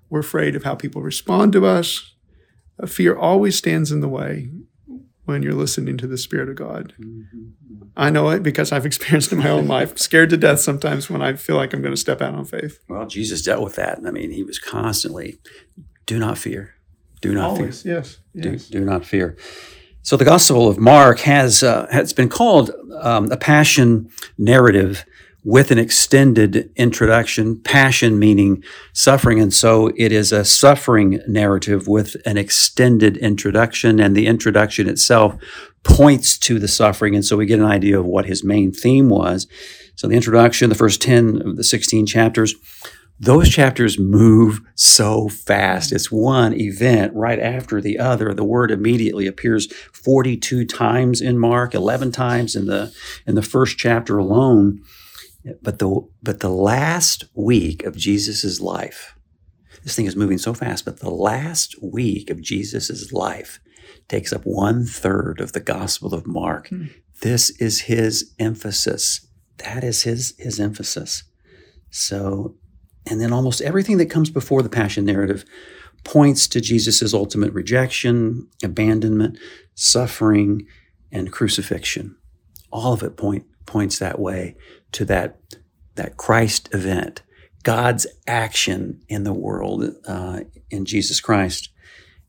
We're 0.09 0.19
afraid 0.19 0.55
of 0.55 0.63
how 0.63 0.75
people 0.75 1.01
respond 1.01 1.53
to 1.53 1.65
us. 1.65 2.13
fear 2.85 3.17
always 3.17 3.57
stands 3.57 3.91
in 3.91 3.99
the 3.99 4.07
way 4.07 4.51
when 5.25 5.43
you're 5.43 5.53
listening 5.53 5.97
to 5.97 6.07
the 6.07 6.17
Spirit 6.17 6.47
of 6.47 6.55
God. 6.55 6.93
Mm-hmm. 6.99 7.87
I 7.97 8.09
know 8.11 8.29
it 8.29 8.43
because 8.43 8.71
I've 8.71 8.85
experienced 8.85 9.31
it 9.31 9.35
in 9.35 9.43
my 9.43 9.49
own 9.49 9.67
life. 9.67 9.97
Scared 10.07 10.29
to 10.29 10.37
death 10.37 10.59
sometimes 10.59 11.09
when 11.09 11.21
I 11.21 11.33
feel 11.33 11.57
like 11.57 11.73
I'm 11.73 11.81
going 11.81 11.93
to 11.93 11.99
step 11.99 12.21
out 12.21 12.35
on 12.35 12.45
faith. 12.45 12.79
Well, 12.87 13.07
Jesus 13.07 13.41
dealt 13.41 13.63
with 13.63 13.75
that. 13.75 13.99
I 14.05 14.11
mean, 14.11 14.31
he 14.31 14.43
was 14.43 14.59
constantly, 14.59 15.39
do 16.05 16.19
not 16.19 16.37
fear. 16.37 16.75
Do 17.19 17.33
not 17.33 17.49
Always, 17.49 17.81
fear. 17.81 17.95
Yes, 17.95 18.19
yes. 18.33 18.67
Do, 18.67 18.79
do 18.79 18.85
not 18.85 19.03
fear. 19.03 19.35
So 20.03 20.15
the 20.15 20.23
Gospel 20.23 20.69
of 20.69 20.77
Mark 20.77 21.19
has 21.21 21.63
uh, 21.63 21.87
has 21.91 22.13
been 22.13 22.29
called 22.29 22.71
um, 23.01 23.29
a 23.31 23.35
passion 23.35 24.09
narrative 24.37 25.03
with 25.47 25.71
an 25.71 25.79
extended 25.79 26.69
introduction, 26.75 27.57
passion 27.57 28.19
meaning 28.19 28.61
suffering. 28.91 29.39
And 29.39 29.53
so 29.53 29.93
it 29.95 30.11
is 30.11 30.33
a 30.33 30.43
suffering 30.43 31.21
narrative 31.25 31.87
with 31.87 32.17
an 32.25 32.35
extended 32.35 33.15
introduction, 33.15 33.97
and 33.97 34.13
the 34.13 34.27
introduction 34.27 34.89
itself 34.89 35.41
points 35.85 36.37
to 36.39 36.59
the 36.59 36.67
suffering. 36.67 37.15
And 37.15 37.23
so 37.23 37.37
we 37.37 37.45
get 37.45 37.59
an 37.59 37.65
idea 37.65 37.97
of 37.97 38.05
what 38.05 38.25
his 38.25 38.43
main 38.43 38.73
theme 38.73 39.07
was. 39.07 39.47
So 39.95 40.09
the 40.09 40.17
introduction, 40.17 40.67
the 40.67 40.75
first 40.75 41.01
10 41.01 41.41
of 41.41 41.55
the 41.55 41.63
16 41.63 42.05
chapters, 42.07 42.53
those 43.17 43.47
chapters 43.49 43.97
move 43.97 44.59
so 44.75 45.29
fast. 45.29 45.93
It's 45.93 46.11
one 46.11 46.59
event 46.59 47.13
right 47.15 47.39
after 47.39 47.79
the 47.79 47.99
other. 47.99 48.33
The 48.33 48.43
word 48.43 48.69
immediately 48.69 49.27
appears 49.27 49.73
42 49.93 50.65
times 50.65 51.21
in 51.21 51.37
Mark, 51.37 51.73
11 51.73 52.11
times 52.11 52.53
in 52.53 52.65
the 52.65 52.93
in 53.25 53.35
the 53.35 53.41
first 53.41 53.77
chapter 53.77 54.17
alone. 54.17 54.81
But 55.61 55.79
the 55.79 56.07
but 56.21 56.39
the 56.39 56.49
last 56.49 57.25
week 57.33 57.83
of 57.83 57.95
Jesus' 57.95 58.59
life, 58.59 59.15
this 59.83 59.95
thing 59.95 60.05
is 60.05 60.15
moving 60.15 60.37
so 60.37 60.53
fast, 60.53 60.85
but 60.85 60.99
the 60.99 61.09
last 61.09 61.75
week 61.81 62.29
of 62.29 62.41
Jesus' 62.41 63.11
life 63.11 63.59
takes 64.07 64.33
up 64.33 64.41
one 64.43 64.85
third 64.85 65.39
of 65.39 65.53
the 65.53 65.59
Gospel 65.59 66.13
of 66.13 66.27
Mark. 66.27 66.69
Hmm. 66.69 66.85
This 67.21 67.49
is 67.61 67.81
his 67.81 68.33
emphasis. 68.39 69.27
That 69.57 69.83
is 69.83 70.03
his 70.03 70.35
his 70.37 70.59
emphasis. 70.59 71.23
So, 71.89 72.55
and 73.09 73.21
then 73.21 73.33
almost 73.33 73.61
everything 73.61 73.97
that 73.97 74.09
comes 74.09 74.29
before 74.29 74.61
the 74.61 74.69
Passion 74.69 75.05
narrative 75.05 75.45
points 76.03 76.47
to 76.47 76.61
Jesus' 76.61 77.13
ultimate 77.13 77.53
rejection, 77.53 78.47
abandonment, 78.63 79.37
suffering, 79.75 80.65
and 81.11 81.31
crucifixion. 81.31 82.15
All 82.71 82.93
of 82.93 83.03
it 83.03 83.17
point 83.17 83.45
points 83.65 83.99
that 83.99 84.19
way 84.19 84.55
to 84.97 85.05
that, 85.05 85.37
that 85.93 86.17
Christ 86.17 86.69
event, 86.73 87.21
God's 87.61 88.07
action 88.25 88.99
in 89.07 89.25
the 89.25 89.33
world 89.33 89.83
uh, 90.07 90.39
in 90.71 90.85
Jesus 90.85 91.21
Christ. 91.21 91.69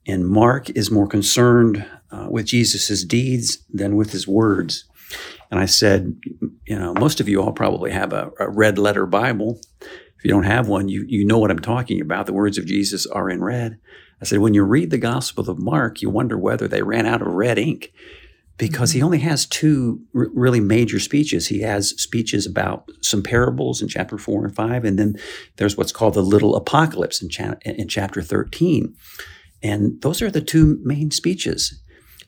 And 0.07 0.29
Mark 0.29 0.69
is 0.71 0.91
more 0.91 1.09
concerned 1.09 1.87
uh, 2.11 2.27
with 2.31 2.45
Jesus' 2.45 3.05
deeds 3.05 3.65
than 3.73 3.97
with 3.97 4.13
his 4.13 4.29
words. 4.29 4.85
And 5.51 5.59
I 5.59 5.65
said, 5.65 6.21
you 6.67 6.79
know, 6.79 6.93
most 6.93 7.21
of 7.21 7.29
you 7.29 7.41
all 7.41 7.53
probably 7.53 7.91
have 7.91 8.13
a, 8.13 8.31
a 8.39 8.51
red 8.51 8.79
letter 8.79 9.07
Bible. 9.07 9.59
If 9.81 10.25
you 10.25 10.31
don't 10.31 10.43
have 10.43 10.69
one, 10.69 10.91
you, 10.91 11.07
you 11.09 11.25
know 11.25 11.39
what 11.39 11.51
I'm 11.51 11.59
talking 11.59 12.03
about. 12.03 12.27
The 12.27 12.35
words 12.35 12.59
of 12.59 12.67
Jesus 12.67 13.07
are 13.07 13.31
in 13.31 13.43
red. 13.43 13.79
I 14.21 14.27
said, 14.27 14.41
when 14.41 14.53
you 14.53 14.65
read 14.65 14.91
the 14.91 14.99
Gospel 14.99 15.49
of 15.49 15.59
Mark, 15.59 16.03
you 16.03 16.11
wonder 16.11 16.37
whether 16.37 16.69
they 16.69 16.83
ran 16.83 17.07
out 17.07 17.23
of 17.23 17.29
red 17.29 17.59
ink 17.59 17.93
because 18.59 18.91
he 18.93 18.99
mm-hmm. 18.99 19.07
only 19.07 19.19
has 19.21 19.47
two 19.47 20.01
r- 20.15 20.29
really 20.35 20.61
major 20.61 20.99
speeches. 20.99 21.49
He 21.49 21.61
has 21.61 21.91
speeches 21.91 22.45
about 22.45 22.91
some 23.01 23.23
parables 23.23 23.81
in 23.81 23.89
chapter 23.89 24.19
four 24.19 24.45
and 24.45 24.55
five, 24.55 24.85
and 24.85 24.99
then 24.99 25.17
there's 25.57 25.77
what's 25.77 25.93
called 25.93 26.15
the 26.15 26.23
little 26.23 26.57
apocalypse 26.57 27.23
in, 27.23 27.31
cha- 27.31 27.55
in 27.65 27.89
chapter 27.89 28.21
13. 28.21 28.95
And 29.63 30.01
those 30.03 30.21
are 30.21 30.31
the 30.31 30.41
two 30.41 30.79
main 30.83 31.11
speeches. 31.11 31.81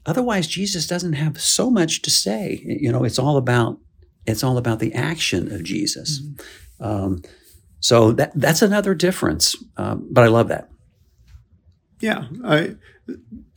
Otherwise, 0.07 0.47
Jesus 0.47 0.87
doesn't 0.87 1.13
have 1.13 1.41
so 1.41 1.71
much 1.71 2.03
to 2.03 2.11
say. 2.11 2.63
You 2.65 2.91
know, 2.91 3.05
it's 3.05 3.19
all 3.19 3.37
about 3.37 3.79
It's 4.27 4.45
all 4.45 4.57
about 4.57 4.79
the 4.79 4.95
action 4.95 5.53
of 5.53 5.63
Jesus. 5.65 6.21
Mm-hmm. 6.21 6.85
Um, 6.85 7.23
so 7.81 8.13
that 8.13 8.33
that's 8.35 8.63
another 8.63 8.95
difference. 8.95 9.57
Um, 9.77 10.09
but 10.11 10.25
I 10.25 10.29
love 10.29 10.49
that. 10.49 10.69
Yeah, 12.01 12.29
I, 12.45 12.77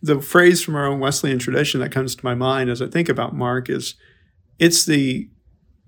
the 0.04 0.20
phrase 0.20 0.62
from 0.62 0.76
our 0.76 0.86
own 0.86 1.00
Wesleyan 1.00 1.39
tradition 1.39 1.80
that 1.80 1.94
comes 1.94 2.13
to 2.13 2.26
my 2.26 2.36
mind 2.36 2.70
as 2.70 2.82
I 2.82 2.88
think 2.88 3.08
about 3.08 3.34
Mark 3.34 3.70
is, 3.70 3.96
it's 4.60 4.86
the 4.86 5.30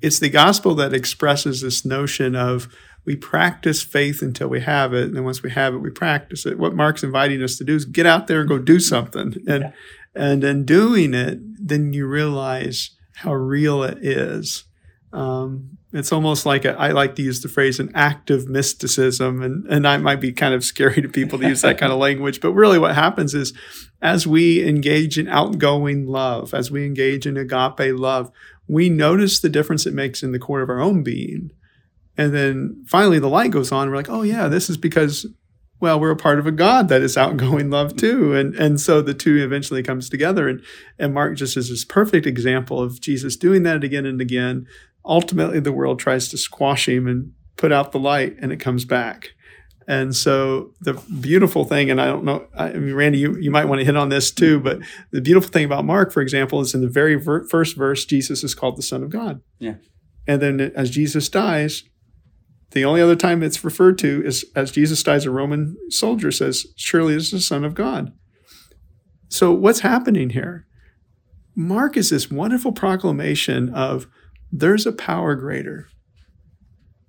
it's 0.01 0.19
the 0.19 0.29
gospel 0.29 0.73
that 0.75 0.93
expresses 0.93 1.61
this 1.61 1.85
notion 1.85 2.35
of 2.35 2.67
we 3.05 3.15
practice 3.15 3.83
faith 3.83 4.21
until 4.21 4.47
we 4.47 4.61
have 4.61 4.93
it, 4.93 5.03
and 5.03 5.15
then 5.15 5.25
once 5.25 5.43
we 5.43 5.51
have 5.51 5.73
it, 5.73 5.79
we 5.79 5.89
practice 5.89 6.45
it. 6.45 6.57
What 6.57 6.75
Mark's 6.75 7.03
inviting 7.03 7.43
us 7.43 7.57
to 7.57 7.63
do 7.63 7.75
is 7.75 7.85
get 7.85 8.05
out 8.05 8.27
there 8.27 8.39
and 8.39 8.49
go 8.49 8.57
do 8.57 8.79
something, 8.79 9.35
and 9.47 9.63
yeah. 9.63 9.71
and 10.15 10.43
in 10.43 10.65
doing 10.65 11.13
it, 11.13 11.39
then 11.59 11.91
you 11.91 12.07
realize 12.07 12.91
how 13.15 13.33
real 13.33 13.83
it 13.83 13.97
is. 14.01 14.63
Um, 15.11 15.77
it's 15.95 16.11
almost 16.11 16.45
like 16.45 16.65
a, 16.65 16.77
I 16.79 16.91
like 16.91 17.15
to 17.15 17.21
use 17.21 17.41
the 17.41 17.47
phrase 17.47 17.79
an 17.79 17.91
active 17.95 18.47
mysticism, 18.47 19.41
and 19.41 19.65
and 19.67 19.85
that 19.85 20.01
might 20.01 20.19
be 20.19 20.33
kind 20.33 20.53
of 20.53 20.63
scary 20.63 21.01
to 21.01 21.07
people 21.07 21.39
to 21.39 21.47
use 21.47 21.61
that 21.61 21.77
kind 21.77 21.91
of 21.91 21.99
language. 21.99 22.41
But 22.41 22.51
really, 22.51 22.79
what 22.79 22.95
happens 22.95 23.33
is, 23.33 23.53
as 24.01 24.27
we 24.27 24.67
engage 24.67 25.17
in 25.17 25.27
outgoing 25.27 26.05
love, 26.05 26.53
as 26.53 26.69
we 26.69 26.85
engage 26.85 27.25
in 27.25 27.37
agape 27.37 27.97
love, 27.97 28.31
we 28.67 28.89
notice 28.89 29.39
the 29.39 29.49
difference 29.49 29.85
it 29.85 29.93
makes 29.93 30.21
in 30.21 30.31
the 30.31 30.39
core 30.39 30.61
of 30.61 30.69
our 30.69 30.81
own 30.81 31.03
being, 31.03 31.51
and 32.17 32.33
then 32.33 32.83
finally 32.87 33.19
the 33.19 33.29
light 33.29 33.51
goes 33.51 33.71
on. 33.71 33.89
We're 33.89 33.95
like, 33.95 34.09
oh 34.09 34.23
yeah, 34.23 34.47
this 34.47 34.69
is 34.69 34.77
because 34.77 35.25
well, 35.79 35.99
we're 35.99 36.11
a 36.11 36.15
part 36.15 36.39
of 36.39 36.47
a 36.47 36.51
God 36.51 36.87
that 36.89 37.01
is 37.01 37.17
outgoing 37.17 37.69
love 37.69 37.95
too. 37.95 38.33
And 38.33 38.55
and 38.55 38.79
so 38.79 39.01
the 39.01 39.13
two 39.13 39.43
eventually 39.43 39.83
comes 39.83 40.09
together. 40.09 40.47
And 40.47 40.61
and 40.97 41.13
Mark 41.13 41.37
just 41.37 41.57
is 41.57 41.69
this 41.69 41.85
perfect 41.85 42.25
example 42.25 42.81
of 42.81 42.99
Jesus 43.01 43.35
doing 43.35 43.63
that 43.63 43.83
again 43.83 44.05
and 44.05 44.21
again, 44.21 44.67
ultimately 45.05 45.59
the 45.59 45.71
world 45.71 45.99
tries 45.99 46.27
to 46.29 46.37
squash 46.37 46.87
him 46.87 47.07
and 47.07 47.31
put 47.57 47.71
out 47.71 47.91
the 47.91 47.99
light 47.99 48.35
and 48.41 48.51
it 48.51 48.59
comes 48.59 48.85
back. 48.85 49.29
And 49.87 50.15
so 50.15 50.73
the 50.81 50.93
beautiful 51.21 51.63
thing, 51.63 51.91
and 51.91 52.01
I 52.01 52.07
don't 52.07 52.23
know, 52.23 52.47
I 52.57 52.73
mean, 52.73 52.95
Randy, 52.95 53.19
you, 53.19 53.37
you 53.37 53.51
might 53.51 53.65
want 53.65 53.79
to 53.79 53.85
hit 53.85 53.95
on 53.95 54.09
this 54.09 54.31
too, 54.31 54.59
but 54.59 54.79
the 55.11 55.21
beautiful 55.21 55.49
thing 55.49 55.65
about 55.65 55.85
Mark, 55.85 56.11
for 56.11 56.21
example, 56.21 56.59
is 56.59 56.73
in 56.73 56.81
the 56.81 56.89
very 56.89 57.15
ver- 57.15 57.47
first 57.47 57.75
verse, 57.77 58.03
Jesus 58.03 58.43
is 58.43 58.55
called 58.55 58.77
the 58.77 58.83
Son 58.83 59.03
of 59.03 59.11
God. 59.11 59.41
Yeah. 59.59 59.75
And 60.27 60.41
then 60.41 60.59
as 60.59 60.89
Jesus 60.89 61.29
dies, 61.29 61.83
the 62.71 62.83
only 62.83 62.99
other 62.99 63.15
time 63.15 63.43
it's 63.43 63.63
referred 63.63 63.99
to 63.99 64.25
is 64.25 64.43
as 64.55 64.71
Jesus 64.71 65.03
dies, 65.03 65.25
a 65.25 65.31
Roman 65.31 65.77
soldier 65.89 66.31
says, 66.31 66.65
Surely 66.75 67.13
this 67.13 67.25
is 67.25 67.31
the 67.31 67.39
Son 67.41 67.63
of 67.63 67.75
God. 67.75 68.11
So 69.29 69.51
what's 69.51 69.81
happening 69.81 70.31
here? 70.31 70.65
Mark 71.55 71.95
is 71.95 72.09
this 72.09 72.31
wonderful 72.31 72.71
proclamation 72.71 73.69
of 73.69 74.07
there's 74.59 74.85
a 74.85 74.91
power 74.91 75.35
greater. 75.35 75.89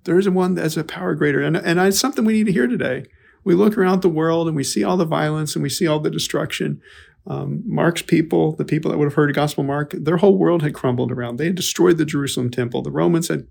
There's 0.03 0.27
one 0.29 0.55
that's 0.55 0.77
a 0.77 0.83
power 0.83 1.15
greater. 1.15 1.41
And, 1.41 1.55
and 1.55 1.79
it's 1.79 1.99
something 1.99 2.25
we 2.25 2.33
need 2.33 2.45
to 2.45 2.51
hear 2.51 2.67
today. 2.67 3.05
We 3.43 3.55
look 3.55 3.77
around 3.77 4.01
the 4.01 4.09
world 4.09 4.47
and 4.47 4.55
we 4.55 4.63
see 4.63 4.83
all 4.83 4.97
the 4.97 5.05
violence 5.05 5.55
and 5.55 5.63
we 5.63 5.69
see 5.69 5.87
all 5.87 5.99
the 5.99 6.09
destruction. 6.09 6.81
Um, 7.25 7.63
Mark's 7.65 8.01
people, 8.01 8.55
the 8.55 8.65
people 8.65 8.91
that 8.91 8.97
would 8.97 9.05
have 9.05 9.13
heard 9.13 9.33
gospel 9.33 9.63
Mark, 9.63 9.91
their 9.93 10.17
whole 10.17 10.37
world 10.37 10.61
had 10.61 10.73
crumbled 10.73 11.11
around. 11.11 11.37
They 11.37 11.45
had 11.45 11.55
destroyed 11.55 11.97
the 11.97 12.05
Jerusalem 12.05 12.51
temple. 12.51 12.81
The 12.81 12.91
Romans 12.91 13.27
had 13.29 13.47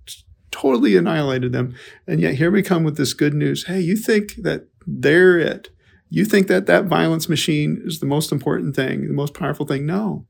totally 0.51 0.97
annihilated 0.97 1.53
them. 1.53 1.75
And 2.07 2.21
yet 2.21 2.35
here 2.35 2.51
we 2.51 2.63
come 2.63 2.85
with 2.85 2.97
this 2.97 3.15
good 3.15 3.35
news. 3.35 3.67
Hey, 3.67 3.81
you 3.81 3.97
think 3.97 4.37
that 4.37 4.69
they're 4.87 5.39
it. 5.39 5.71
You 6.09 6.25
think 6.25 6.47
that 6.49 6.67
that 6.67 6.85
violence 6.85 7.29
machine 7.29 7.83
is 7.85 8.01
the 8.01 8.07
most 8.07 8.33
important 8.33 8.77
thing, 8.77 9.09
the 9.09 9.15
most 9.15 9.35
powerful 9.35 9.67
thing. 9.67 9.85
No. 9.87 10.27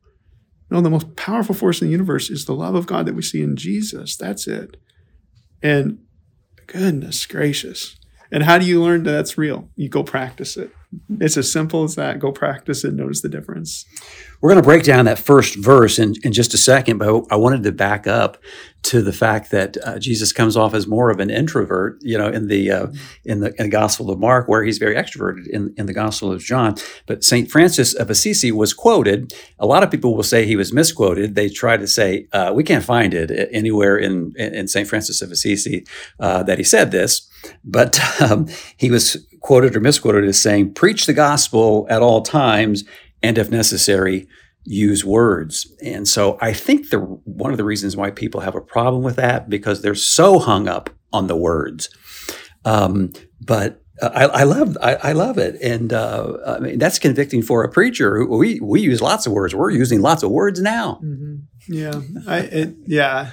No, 0.70 0.80
the 0.80 0.90
most 0.90 1.16
powerful 1.16 1.54
force 1.54 1.80
in 1.80 1.88
the 1.88 1.92
universe 1.92 2.28
is 2.28 2.44
the 2.44 2.54
love 2.54 2.74
of 2.74 2.86
God 2.86 3.06
that 3.06 3.14
we 3.14 3.22
see 3.22 3.42
in 3.42 3.56
Jesus. 3.56 4.16
That's 4.16 4.46
it. 4.46 4.76
And 5.62 5.98
goodness 6.66 7.24
gracious. 7.26 7.96
And 8.30 8.42
how 8.42 8.58
do 8.58 8.66
you 8.66 8.82
learn 8.82 9.04
that 9.04 9.12
that's 9.12 9.38
real? 9.38 9.68
You 9.76 9.88
go 9.88 10.02
practice 10.02 10.56
it. 10.56 10.70
It's 11.20 11.36
as 11.36 11.50
simple 11.50 11.84
as 11.84 11.94
that. 11.96 12.18
Go 12.18 12.32
practice 12.32 12.84
it, 12.84 12.94
notice 12.94 13.20
the 13.20 13.28
difference. 13.28 13.84
We're 14.40 14.50
going 14.50 14.62
to 14.62 14.66
break 14.66 14.82
down 14.82 15.06
that 15.06 15.18
first 15.18 15.56
verse 15.56 15.98
in, 15.98 16.14
in 16.22 16.32
just 16.32 16.54
a 16.54 16.58
second, 16.58 16.98
but 16.98 17.24
I 17.30 17.36
wanted 17.36 17.62
to 17.64 17.72
back 17.72 18.06
up 18.06 18.38
to 18.84 19.02
the 19.02 19.12
fact 19.12 19.50
that 19.50 19.76
uh, 19.84 19.98
Jesus 19.98 20.32
comes 20.32 20.56
off 20.56 20.74
as 20.74 20.86
more 20.86 21.10
of 21.10 21.18
an 21.18 21.28
introvert, 21.28 21.98
you 22.02 22.16
know, 22.16 22.28
in 22.28 22.46
the 22.46 22.70
uh, 22.70 22.86
in 23.24 23.40
the 23.40 23.52
in 23.58 23.66
the 23.66 23.70
Gospel 23.70 24.10
of 24.10 24.20
Mark, 24.20 24.46
where 24.46 24.62
he's 24.62 24.78
very 24.78 24.94
extroverted 24.94 25.48
in, 25.48 25.74
in 25.76 25.86
the 25.86 25.92
Gospel 25.92 26.30
of 26.30 26.40
John. 26.40 26.76
But 27.06 27.24
Saint 27.24 27.50
Francis 27.50 27.94
of 27.94 28.10
Assisi 28.10 28.52
was 28.52 28.72
quoted. 28.72 29.34
A 29.58 29.66
lot 29.66 29.82
of 29.82 29.90
people 29.90 30.14
will 30.14 30.22
say 30.22 30.46
he 30.46 30.54
was 30.54 30.72
misquoted. 30.72 31.34
They 31.34 31.48
try 31.48 31.76
to 31.76 31.86
say 31.86 32.28
uh, 32.32 32.52
we 32.54 32.62
can't 32.62 32.84
find 32.84 33.12
it 33.12 33.48
anywhere 33.50 33.96
in 33.96 34.32
in 34.36 34.68
Saint 34.68 34.88
Francis 34.88 35.20
of 35.20 35.32
Assisi 35.32 35.84
uh, 36.20 36.44
that 36.44 36.58
he 36.58 36.64
said 36.64 36.92
this, 36.92 37.28
but 37.64 38.00
um, 38.22 38.48
he 38.76 38.90
was 38.90 39.26
quoted 39.40 39.76
or 39.76 39.80
misquoted 39.80 40.24
as 40.24 40.40
saying, 40.40 40.74
"Preach 40.74 41.06
the 41.06 41.12
gospel 41.12 41.86
at 41.88 42.02
all 42.02 42.22
times." 42.22 42.84
and 43.22 43.38
if 43.38 43.50
necessary, 43.50 44.28
use 44.64 45.04
words. 45.04 45.72
And 45.82 46.06
so 46.06 46.38
I 46.40 46.52
think 46.52 46.90
the 46.90 46.98
one 46.98 47.50
of 47.50 47.56
the 47.56 47.64
reasons 47.64 47.96
why 47.96 48.10
people 48.10 48.40
have 48.40 48.54
a 48.54 48.60
problem 48.60 49.02
with 49.02 49.16
that 49.16 49.48
because 49.48 49.82
they're 49.82 49.94
so 49.94 50.38
hung 50.38 50.68
up 50.68 50.90
on 51.12 51.26
the 51.26 51.36
words. 51.36 51.88
Um, 52.64 53.12
but 53.40 53.82
I, 54.02 54.24
I, 54.26 54.42
love 54.42 54.76
I, 54.82 54.94
I, 54.96 55.12
love 55.12 55.38
it, 55.38 55.60
and 55.62 55.92
uh, 55.92 56.36
I 56.46 56.58
mean 56.58 56.78
that's 56.78 56.98
convicting 56.98 57.42
for 57.42 57.64
a 57.64 57.70
preacher. 57.70 58.26
We 58.26 58.60
we 58.60 58.80
use 58.80 59.00
lots 59.00 59.26
of 59.26 59.32
words. 59.32 59.54
We're 59.54 59.70
using 59.70 60.02
lots 60.02 60.22
of 60.22 60.30
words 60.30 60.60
now. 60.60 61.00
Mm-hmm. 61.02 61.25
Yeah, 61.68 62.00
I, 62.26 62.38
it, 62.40 62.76
yeah, 62.86 63.32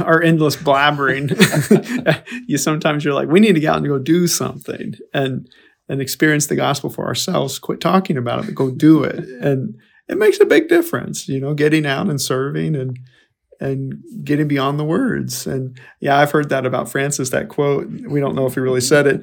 our 0.00 0.22
endless 0.22 0.56
blabbering. 0.56 1.30
you 2.46 2.58
sometimes 2.58 3.04
you're 3.04 3.14
like, 3.14 3.28
we 3.28 3.40
need 3.40 3.54
to 3.54 3.60
get 3.60 3.70
out 3.70 3.76
and 3.78 3.86
go 3.86 3.98
do 3.98 4.26
something, 4.26 4.94
and 5.12 5.48
and 5.88 6.00
experience 6.00 6.46
the 6.46 6.56
gospel 6.56 6.90
for 6.90 7.06
ourselves. 7.06 7.58
Quit 7.58 7.80
talking 7.80 8.16
about 8.16 8.40
it, 8.40 8.46
but 8.46 8.54
go 8.54 8.70
do 8.70 9.02
it. 9.04 9.18
And 9.40 9.76
it 10.08 10.18
makes 10.18 10.40
a 10.40 10.46
big 10.46 10.68
difference, 10.68 11.28
you 11.28 11.40
know, 11.40 11.54
getting 11.54 11.86
out 11.86 12.08
and 12.08 12.20
serving 12.20 12.74
and 12.76 12.98
and 13.60 14.02
getting 14.24 14.48
beyond 14.48 14.78
the 14.78 14.84
words. 14.84 15.46
And 15.46 15.78
yeah, 16.00 16.18
I've 16.18 16.32
heard 16.32 16.48
that 16.50 16.66
about 16.66 16.90
Francis, 16.90 17.30
that 17.30 17.48
quote. 17.48 17.88
We 17.88 18.20
don't 18.20 18.34
know 18.34 18.46
if 18.46 18.54
he 18.54 18.60
really 18.60 18.80
said 18.80 19.06
it. 19.06 19.22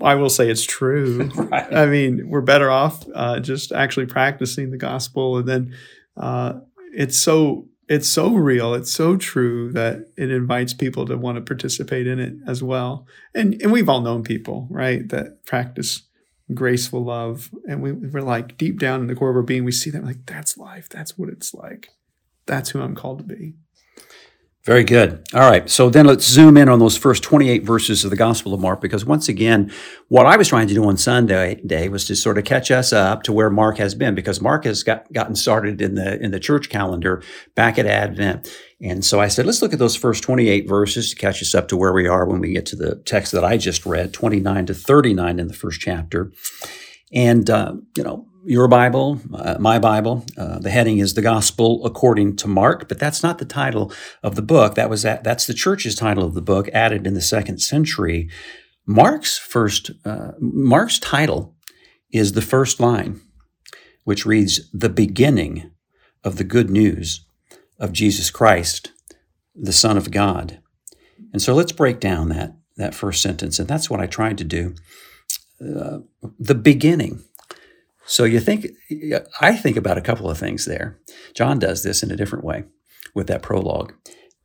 I 0.00 0.16
will 0.16 0.30
say 0.30 0.50
it's 0.50 0.64
true. 0.64 1.30
right. 1.34 1.72
I 1.72 1.86
mean, 1.86 2.28
we're 2.28 2.40
better 2.40 2.70
off 2.70 3.04
uh, 3.14 3.40
just 3.40 3.72
actually 3.72 4.06
practicing 4.06 4.70
the 4.70 4.76
gospel. 4.76 5.38
And 5.38 5.48
then 5.48 5.76
uh, 6.16 6.54
it's 6.94 7.18
so 7.18 7.68
it's 7.86 8.08
so 8.08 8.34
real, 8.34 8.72
it's 8.72 8.92
so 8.92 9.16
true 9.16 9.70
that 9.72 10.06
it 10.16 10.30
invites 10.30 10.72
people 10.72 11.04
to 11.04 11.18
want 11.18 11.36
to 11.36 11.42
participate 11.42 12.06
in 12.06 12.18
it 12.18 12.34
as 12.46 12.62
well. 12.62 13.06
And 13.34 13.60
and 13.62 13.72
we've 13.72 13.88
all 13.88 14.00
known 14.00 14.22
people, 14.22 14.66
right, 14.70 15.08
that 15.10 15.44
practice 15.44 16.02
graceful 16.52 17.04
love. 17.04 17.50
And 17.68 17.82
we, 17.82 17.92
we're 17.92 18.20
like 18.20 18.58
deep 18.58 18.78
down 18.78 19.00
in 19.00 19.06
the 19.06 19.14
core 19.14 19.30
of 19.30 19.36
our 19.36 19.42
being, 19.42 19.64
we 19.64 19.72
see 19.72 19.90
that 19.90 20.04
like, 20.04 20.26
that's 20.26 20.58
life. 20.58 20.88
That's 20.88 21.16
what 21.16 21.28
it's 21.28 21.54
like. 21.54 21.90
That's 22.46 22.70
who 22.70 22.82
I'm 22.82 22.94
called 22.94 23.18
to 23.20 23.24
be. 23.24 23.54
Very 24.64 24.84
good. 24.84 25.22
All 25.34 25.42
right. 25.42 25.68
So 25.68 25.90
then 25.90 26.06
let's 26.06 26.24
zoom 26.24 26.56
in 26.56 26.70
on 26.70 26.78
those 26.78 26.96
first 26.96 27.22
28 27.22 27.64
verses 27.64 28.02
of 28.02 28.08
the 28.08 28.16
Gospel 28.16 28.54
of 28.54 28.60
Mark, 28.60 28.80
because 28.80 29.04
once 29.04 29.28
again, 29.28 29.70
what 30.08 30.24
I 30.24 30.38
was 30.38 30.48
trying 30.48 30.68
to 30.68 30.74
do 30.74 30.82
on 30.86 30.96
Sunday 30.96 31.60
day 31.66 31.90
was 31.90 32.06
to 32.06 32.16
sort 32.16 32.38
of 32.38 32.44
catch 32.44 32.70
us 32.70 32.90
up 32.90 33.24
to 33.24 33.32
where 33.32 33.50
Mark 33.50 33.76
has 33.76 33.94
been, 33.94 34.14
because 34.14 34.40
Mark 34.40 34.64
has 34.64 34.82
got, 34.82 35.12
gotten 35.12 35.34
started 35.34 35.82
in 35.82 35.96
the, 35.96 36.18
in 36.18 36.30
the 36.30 36.40
church 36.40 36.70
calendar 36.70 37.22
back 37.54 37.78
at 37.78 37.84
Advent. 37.84 38.48
And 38.80 39.04
so 39.04 39.20
I 39.20 39.28
said, 39.28 39.44
let's 39.44 39.60
look 39.60 39.74
at 39.74 39.78
those 39.78 39.96
first 39.96 40.22
28 40.22 40.66
verses 40.66 41.10
to 41.10 41.16
catch 41.16 41.42
us 41.42 41.54
up 41.54 41.68
to 41.68 41.76
where 41.76 41.92
we 41.92 42.08
are 42.08 42.24
when 42.24 42.40
we 42.40 42.52
get 42.52 42.64
to 42.66 42.76
the 42.76 42.96
text 42.96 43.32
that 43.32 43.44
I 43.44 43.58
just 43.58 43.84
read, 43.84 44.14
29 44.14 44.64
to 44.66 44.74
39 44.74 45.38
in 45.40 45.48
the 45.48 45.54
first 45.54 45.80
chapter. 45.80 46.32
And, 47.12 47.50
uh, 47.50 47.74
you 47.98 48.02
know, 48.02 48.28
your 48.44 48.68
Bible, 48.68 49.20
uh, 49.32 49.56
my 49.58 49.78
Bible. 49.78 50.24
Uh, 50.36 50.58
the 50.58 50.70
heading 50.70 50.98
is 50.98 51.14
the 51.14 51.22
Gospel 51.22 51.84
according 51.84 52.36
to 52.36 52.48
Mark, 52.48 52.88
but 52.88 52.98
that's 52.98 53.22
not 53.22 53.38
the 53.38 53.44
title 53.44 53.92
of 54.22 54.34
the 54.34 54.42
book. 54.42 54.74
That 54.74 54.90
was 54.90 55.02
that, 55.02 55.24
that's 55.24 55.46
the 55.46 55.54
church's 55.54 55.94
title 55.94 56.24
of 56.24 56.34
the 56.34 56.42
book, 56.42 56.68
added 56.72 57.06
in 57.06 57.14
the 57.14 57.20
second 57.20 57.58
century. 57.58 58.28
Mark's 58.86 59.38
first 59.38 59.90
uh, 60.04 60.32
Mark's 60.38 60.98
title 60.98 61.54
is 62.12 62.32
the 62.32 62.42
first 62.42 62.80
line, 62.80 63.20
which 64.04 64.26
reads 64.26 64.70
the 64.72 64.90
beginning 64.90 65.70
of 66.22 66.36
the 66.36 66.44
good 66.44 66.70
news 66.70 67.26
of 67.78 67.92
Jesus 67.92 68.30
Christ, 68.30 68.92
the 69.54 69.72
Son 69.72 69.96
of 69.96 70.10
God. 70.10 70.60
And 71.32 71.40
so 71.40 71.54
let's 71.54 71.72
break 71.72 71.98
down 71.98 72.28
that 72.28 72.56
that 72.76 72.94
first 72.94 73.22
sentence, 73.22 73.58
and 73.58 73.68
that's 73.68 73.88
what 73.88 74.00
I 74.00 74.06
tried 74.06 74.36
to 74.38 74.44
do. 74.44 74.74
Uh, 75.60 76.00
the 76.38 76.54
beginning 76.54 77.22
so 78.06 78.24
you 78.24 78.40
think, 78.40 78.66
I 79.40 79.56
think 79.56 79.76
about 79.76 79.98
a 79.98 80.02
couple 80.02 80.28
of 80.28 80.38
things 80.38 80.64
there. 80.64 80.98
John 81.34 81.58
does 81.58 81.82
this 81.82 82.02
in 82.02 82.10
a 82.10 82.16
different 82.16 82.44
way 82.44 82.64
with 83.14 83.26
that 83.28 83.42
prologue, 83.42 83.92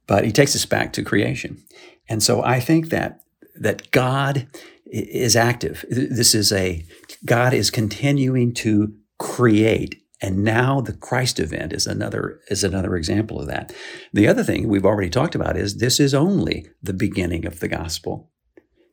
but 0.08 0.26
he 0.26 0.32
takes 0.32 0.56
us 0.56 0.66
back 0.66 0.94
to 0.94 1.04
creation. 1.04 1.64
And 2.08 2.24
so 2.24 2.44
I 2.44 2.60
think 2.60 2.90
that 2.90 3.22
that 3.62 3.92
God 3.92 4.48
is 4.86 5.36
active. 5.36 5.84
This 5.90 6.34
is 6.34 6.52
a 6.52 6.86
God 7.26 7.54
is 7.54 7.70
continuing 7.70 8.54
to 8.56 8.94
create 9.18 10.02
And 10.22 10.44
now 10.44 10.82
the 10.82 10.94
Christ 10.94 11.40
event 11.40 11.74
is 11.74 11.88
another 11.88 12.42
is 12.50 12.64
another 12.64 12.96
example 12.96 13.40
of 13.40 13.48
that. 13.48 13.74
The 14.14 14.28
other 14.28 14.44
thing 14.44 14.68
we've 14.68 14.86
already 14.86 15.10
talked 15.10 15.36
about 15.36 15.56
is 15.56 15.78
this 15.78 16.00
is 16.00 16.14
only 16.14 16.68
the 16.82 16.94
beginning 16.94 17.46
of 17.46 17.60
the 17.60 17.68
gospel. 17.68 18.32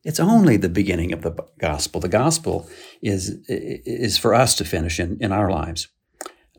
It's 0.06 0.20
only 0.20 0.56
the 0.56 0.68
beginning 0.68 1.12
of 1.12 1.22
the 1.22 1.34
gospel. 1.58 2.00
The 2.00 2.08
gospel 2.08 2.70
is 3.02 3.40
is 3.48 4.16
for 4.16 4.34
us 4.34 4.54
to 4.54 4.64
finish 4.64 5.00
in, 5.00 5.18
in 5.20 5.32
our 5.32 5.50
lives. 5.50 5.88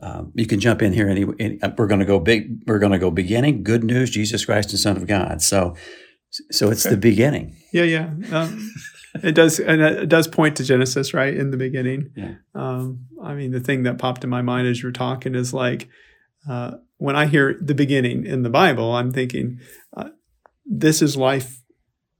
Um, 0.02 0.32
you 0.34 0.46
can 0.46 0.60
jump 0.60 0.82
in 0.82 0.92
here. 0.92 1.08
Any, 1.08 1.24
any 1.40 1.58
we're 1.78 1.86
going 1.86 2.00
to 2.00 2.06
go 2.06 2.20
big. 2.20 2.62
We're 2.66 2.78
going 2.78 2.92
to 2.92 2.98
go 2.98 3.10
beginning. 3.10 3.62
Good 3.62 3.84
news: 3.84 4.10
Jesus 4.10 4.44
Christ, 4.44 4.70
the 4.70 4.76
Son 4.76 4.98
of 4.98 5.06
God. 5.06 5.40
So, 5.40 5.74
so 6.50 6.70
it's 6.70 6.84
okay. 6.84 6.94
the 6.94 7.00
beginning. 7.00 7.56
Yeah, 7.72 7.84
yeah. 7.84 8.10
Um, 8.30 8.70
it 9.22 9.32
does, 9.32 9.58
and 9.58 9.80
it 9.80 10.10
does 10.10 10.28
point 10.28 10.56
to 10.56 10.64
Genesis, 10.64 11.14
right 11.14 11.34
in 11.34 11.50
the 11.50 11.56
beginning. 11.56 12.10
Yeah. 12.14 12.34
Um, 12.54 13.06
I 13.24 13.32
mean, 13.32 13.52
the 13.52 13.60
thing 13.60 13.84
that 13.84 13.96
popped 13.96 14.24
in 14.24 14.30
my 14.30 14.42
mind 14.42 14.68
as 14.68 14.82
you're 14.82 14.92
talking 14.92 15.34
is 15.34 15.54
like 15.54 15.88
uh, 16.46 16.72
when 16.98 17.16
I 17.16 17.24
hear 17.24 17.56
the 17.58 17.74
beginning 17.74 18.26
in 18.26 18.42
the 18.42 18.50
Bible, 18.50 18.92
I'm 18.92 19.10
thinking 19.10 19.60
uh, 19.96 20.10
this 20.66 21.00
is 21.00 21.16
life 21.16 21.62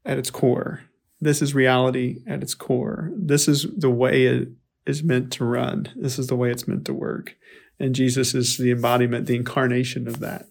at 0.07 0.17
its 0.17 0.31
core 0.31 0.88
this 1.20 1.42
is 1.42 1.54
reality 1.54 2.18
at 2.26 2.42
its 2.42 2.54
core. 2.54 3.11
This 3.16 3.48
is 3.48 3.66
the 3.76 3.90
way 3.90 4.26
it 4.26 4.48
is 4.87 5.02
meant 5.02 5.33
to 5.33 5.44
run. 5.44 5.88
This 5.96 6.18
is 6.18 6.28
the 6.28 6.37
way 6.37 6.50
it's 6.50 6.68
meant 6.68 6.85
to 6.87 6.94
work. 6.94 7.35
And 7.81 7.94
Jesus 7.94 8.35
is 8.35 8.57
the 8.57 8.70
embodiment, 8.70 9.26
the 9.26 9.37
incarnation 9.37 10.09
of 10.09 10.20
that. 10.20 10.46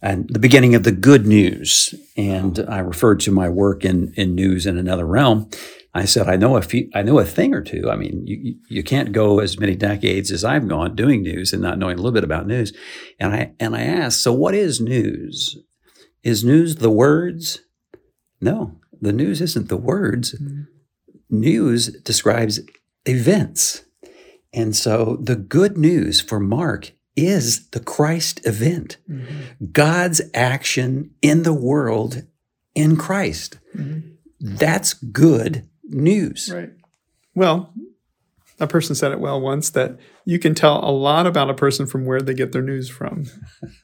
And 0.00 0.28
the 0.28 0.40
beginning 0.40 0.74
of 0.74 0.82
the 0.82 0.92
good 0.92 1.26
news. 1.26 1.94
And 2.16 2.58
I 2.68 2.78
referred 2.78 3.20
to 3.20 3.30
my 3.30 3.48
work 3.48 3.84
in, 3.84 4.12
in 4.16 4.34
news 4.34 4.66
in 4.66 4.76
another 4.76 5.06
realm. 5.06 5.48
I 5.94 6.06
said, 6.06 6.28
I 6.28 6.36
know 6.36 6.56
a 6.56 6.62
few, 6.62 6.90
I 6.94 7.02
know 7.02 7.18
a 7.18 7.24
thing 7.24 7.54
or 7.54 7.60
two. 7.60 7.90
I 7.90 7.96
mean, 7.96 8.26
you, 8.26 8.56
you 8.68 8.82
can't 8.82 9.12
go 9.12 9.38
as 9.38 9.60
many 9.60 9.76
decades 9.76 10.30
as 10.30 10.42
I've 10.42 10.66
gone 10.66 10.96
doing 10.96 11.22
news 11.22 11.52
and 11.52 11.62
not 11.62 11.78
knowing 11.78 11.94
a 11.94 12.02
little 12.02 12.12
bit 12.12 12.24
about 12.24 12.46
news. 12.46 12.72
And 13.20 13.32
I, 13.34 13.52
and 13.60 13.76
I 13.76 13.82
asked, 13.82 14.22
so 14.22 14.32
what 14.32 14.54
is 14.54 14.80
news? 14.80 15.58
Is 16.22 16.42
news 16.42 16.76
the 16.76 16.90
words? 16.90 17.60
No, 18.40 18.80
the 19.02 19.12
news 19.12 19.40
isn't 19.40 19.68
the 19.68 19.76
words. 19.76 20.32
Mm-hmm. 20.32 20.62
News 21.28 21.88
describes 22.00 22.60
events. 23.04 23.84
And 24.52 24.76
so 24.76 25.18
the 25.20 25.36
good 25.36 25.76
news 25.76 26.20
for 26.20 26.38
Mark 26.38 26.92
is 27.16 27.68
the 27.70 27.80
Christ 27.80 28.40
event, 28.46 28.96
mm-hmm. 29.10 29.66
God's 29.72 30.22
action 30.32 31.10
in 31.20 31.42
the 31.42 31.52
world 31.52 32.22
in 32.74 32.96
Christ. 32.96 33.58
Mm-hmm. 33.76 34.10
That's 34.40 34.94
good 34.94 35.68
news. 35.84 36.50
Right. 36.54 36.70
Well, 37.34 37.74
a 38.60 38.66
person 38.66 38.94
said 38.94 39.12
it 39.12 39.20
well 39.20 39.40
once 39.40 39.70
that 39.70 39.98
you 40.24 40.38
can 40.38 40.54
tell 40.54 40.78
a 40.82 40.90
lot 40.90 41.26
about 41.26 41.50
a 41.50 41.54
person 41.54 41.86
from 41.86 42.04
where 42.04 42.20
they 42.20 42.34
get 42.34 42.52
their 42.52 42.62
news 42.62 42.88
from. 42.88 43.24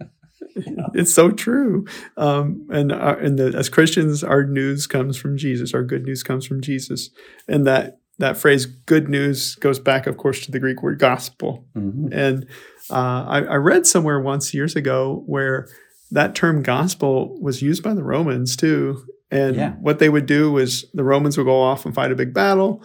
it's 0.95 1.15
so 1.15 1.31
true. 1.31 1.87
Um, 2.17 2.67
and 2.71 2.93
uh, 2.93 3.17
and 3.21 3.39
the, 3.39 3.57
as 3.57 3.69
Christians, 3.69 4.23
our 4.25 4.45
news 4.45 4.87
comes 4.87 5.17
from 5.17 5.37
Jesus. 5.37 5.75
Our 5.75 5.83
good 5.83 6.05
news 6.05 6.23
comes 6.23 6.47
from 6.47 6.61
Jesus, 6.61 7.11
and 7.47 7.67
that 7.67 7.99
that 8.19 8.37
phrase 8.37 8.67
"good 8.67 9.09
news" 9.09 9.55
goes 9.57 9.79
back, 9.79 10.07
of 10.07 10.17
course, 10.17 10.45
to 10.47 10.51
the 10.51 10.61
Greek 10.61 10.83
word 10.83 10.99
"gospel." 10.99 11.67
Mm-hmm. 11.77 12.13
And 12.13 12.47
uh, 12.91 13.25
I, 13.29 13.39
I 13.43 13.57
read 13.57 13.87
somewhere 13.87 14.21
once 14.21 14.55
years 14.55 14.77
ago 14.77 15.23
where 15.27 15.69
that 16.11 16.35
term 16.35 16.63
"gospel" 16.63 17.41
was 17.41 17.63
used 17.63 17.83
by 17.83 17.95
the 17.95 18.05
Romans 18.05 18.57
too. 18.57 19.05
And 19.31 19.57
yeah. 19.57 19.73
what 19.73 19.99
they 19.99 20.09
would 20.09 20.25
do 20.25 20.51
was 20.51 20.87
the 20.95 21.05
Romans 21.05 21.37
would 21.37 21.45
go 21.45 21.61
off 21.61 21.85
and 21.85 21.95
fight 21.95 22.13
a 22.13 22.17
big 22.17 22.33
battle, 22.33 22.83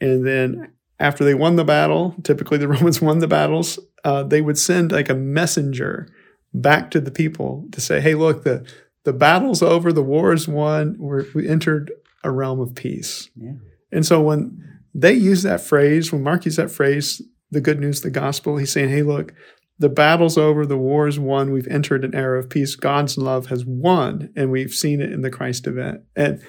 and 0.00 0.26
then 0.26 0.72
after 1.00 1.24
they 1.24 1.34
won 1.34 1.56
the 1.56 1.64
battle, 1.64 2.14
typically 2.22 2.58
the 2.58 2.68
Romans 2.76 3.00
won 3.00 3.18
the 3.18 3.26
battles, 3.26 3.78
uh, 4.04 4.22
they 4.22 4.40
would 4.40 4.58
send 4.58 4.92
like 4.92 5.08
a 5.08 5.14
messenger 5.14 6.06
back 6.52 6.90
to 6.90 7.00
the 7.00 7.10
people 7.10 7.66
to 7.72 7.80
say, 7.80 8.00
hey, 8.00 8.14
look, 8.14 8.44
the, 8.44 8.66
the 9.04 9.12
battle's 9.12 9.62
over, 9.62 9.92
the 9.92 10.02
war 10.02 10.32
is 10.32 10.48
won, 10.48 10.96
We're, 10.98 11.24
we 11.34 11.48
entered 11.48 11.92
a 12.22 12.30
realm 12.30 12.60
of 12.60 12.74
peace. 12.74 13.30
Yeah. 13.36 13.52
And 13.92 14.04
so 14.04 14.20
when 14.20 14.80
they 14.94 15.12
use 15.12 15.42
that 15.42 15.60
phrase, 15.60 16.12
when 16.12 16.22
Mark 16.22 16.44
used 16.44 16.58
that 16.58 16.70
phrase, 16.70 17.22
the 17.50 17.60
good 17.60 17.80
news, 17.80 18.00
the 18.00 18.10
gospel, 18.10 18.56
he's 18.56 18.72
saying, 18.72 18.90
hey, 18.90 19.02
look, 19.02 19.32
the 19.78 19.88
battle's 19.88 20.36
over, 20.36 20.66
the 20.66 20.76
war 20.76 21.08
is 21.08 21.18
won, 21.18 21.52
we've 21.52 21.66
entered 21.68 22.04
an 22.04 22.14
era 22.14 22.38
of 22.38 22.50
peace. 22.50 22.76
God's 22.76 23.16
love 23.16 23.46
has 23.46 23.64
won, 23.64 24.30
and 24.36 24.50
we've 24.50 24.74
seen 24.74 25.00
it 25.00 25.10
in 25.10 25.22
the 25.22 25.30
Christ 25.30 25.66
event. 25.66 26.02
And 26.14 26.42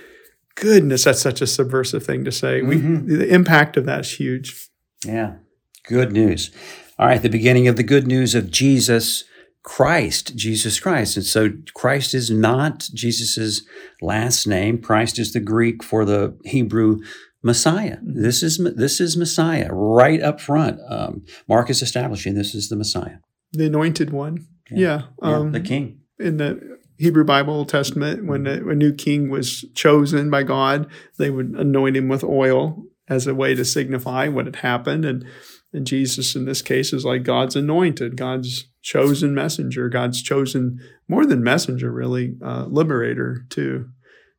goodness, 0.55 1.05
that's 1.05 1.21
such 1.21 1.41
a 1.41 1.47
subversive 1.47 2.05
thing 2.05 2.25
to 2.25 2.31
say. 2.31 2.61
Mm-hmm. 2.61 3.07
We, 3.07 3.15
the 3.15 3.33
impact 3.33 3.77
of 3.77 3.85
that 3.85 4.01
is 4.01 4.11
huge. 4.11 4.69
Yeah, 5.05 5.35
good 5.87 6.11
news. 6.11 6.51
All 6.99 7.07
right, 7.07 7.21
the 7.21 7.29
beginning 7.29 7.67
of 7.67 7.77
the 7.77 7.83
good 7.83 8.05
news 8.05 8.35
of 8.35 8.51
Jesus 8.51 9.23
Christ, 9.63 10.35
Jesus 10.35 10.79
Christ. 10.79 11.17
And 11.17 11.25
so 11.25 11.51
Christ 11.75 12.13
is 12.13 12.31
not 12.31 12.87
Jesus's 12.93 13.63
last 14.01 14.47
name. 14.47 14.81
Christ 14.81 15.19
is 15.19 15.33
the 15.33 15.39
Greek 15.39 15.83
for 15.83 16.03
the 16.03 16.37
Hebrew 16.45 16.99
Messiah. 17.43 17.97
This 18.01 18.43
is 18.43 18.57
this 18.75 18.99
is 18.99 19.17
Messiah 19.17 19.69
right 19.71 20.21
up 20.21 20.41
front. 20.41 20.79
Um, 20.87 21.23
Mark 21.47 21.69
is 21.69 21.81
establishing 21.81 22.33
this 22.33 22.55
is 22.55 22.69
the 22.69 22.75
Messiah, 22.75 23.17
the 23.51 23.67
anointed 23.67 24.11
one. 24.11 24.47
Yeah, 24.69 25.03
yeah. 25.21 25.35
Um, 25.35 25.51
the 25.51 25.59
King 25.59 26.01
in 26.19 26.37
the 26.37 26.77
Hebrew 26.97 27.23
Bible 27.23 27.53
Old 27.53 27.69
Testament. 27.69 28.25
When 28.25 28.47
a, 28.47 28.69
a 28.69 28.75
new 28.75 28.93
king 28.93 29.29
was 29.29 29.65
chosen 29.73 30.29
by 30.29 30.43
God, 30.43 30.89
they 31.17 31.29
would 31.29 31.49
anoint 31.51 31.97
him 31.97 32.07
with 32.07 32.23
oil 32.23 32.83
as 33.07 33.27
a 33.27 33.35
way 33.35 33.55
to 33.55 33.65
signify 33.65 34.27
what 34.27 34.45
had 34.45 34.57
happened. 34.57 35.05
And 35.05 35.25
and 35.73 35.87
Jesus, 35.87 36.35
in 36.35 36.45
this 36.45 36.61
case, 36.61 36.93
is 36.93 37.05
like 37.05 37.23
God's 37.23 37.55
anointed, 37.55 38.17
God's 38.17 38.65
chosen 38.81 39.33
messenger, 39.33 39.89
God's 39.89 40.21
chosen 40.21 40.79
more 41.07 41.25
than 41.25 41.43
messenger, 41.43 41.91
really, 41.91 42.35
uh, 42.43 42.65
liberator 42.65 43.45
too. 43.49 43.89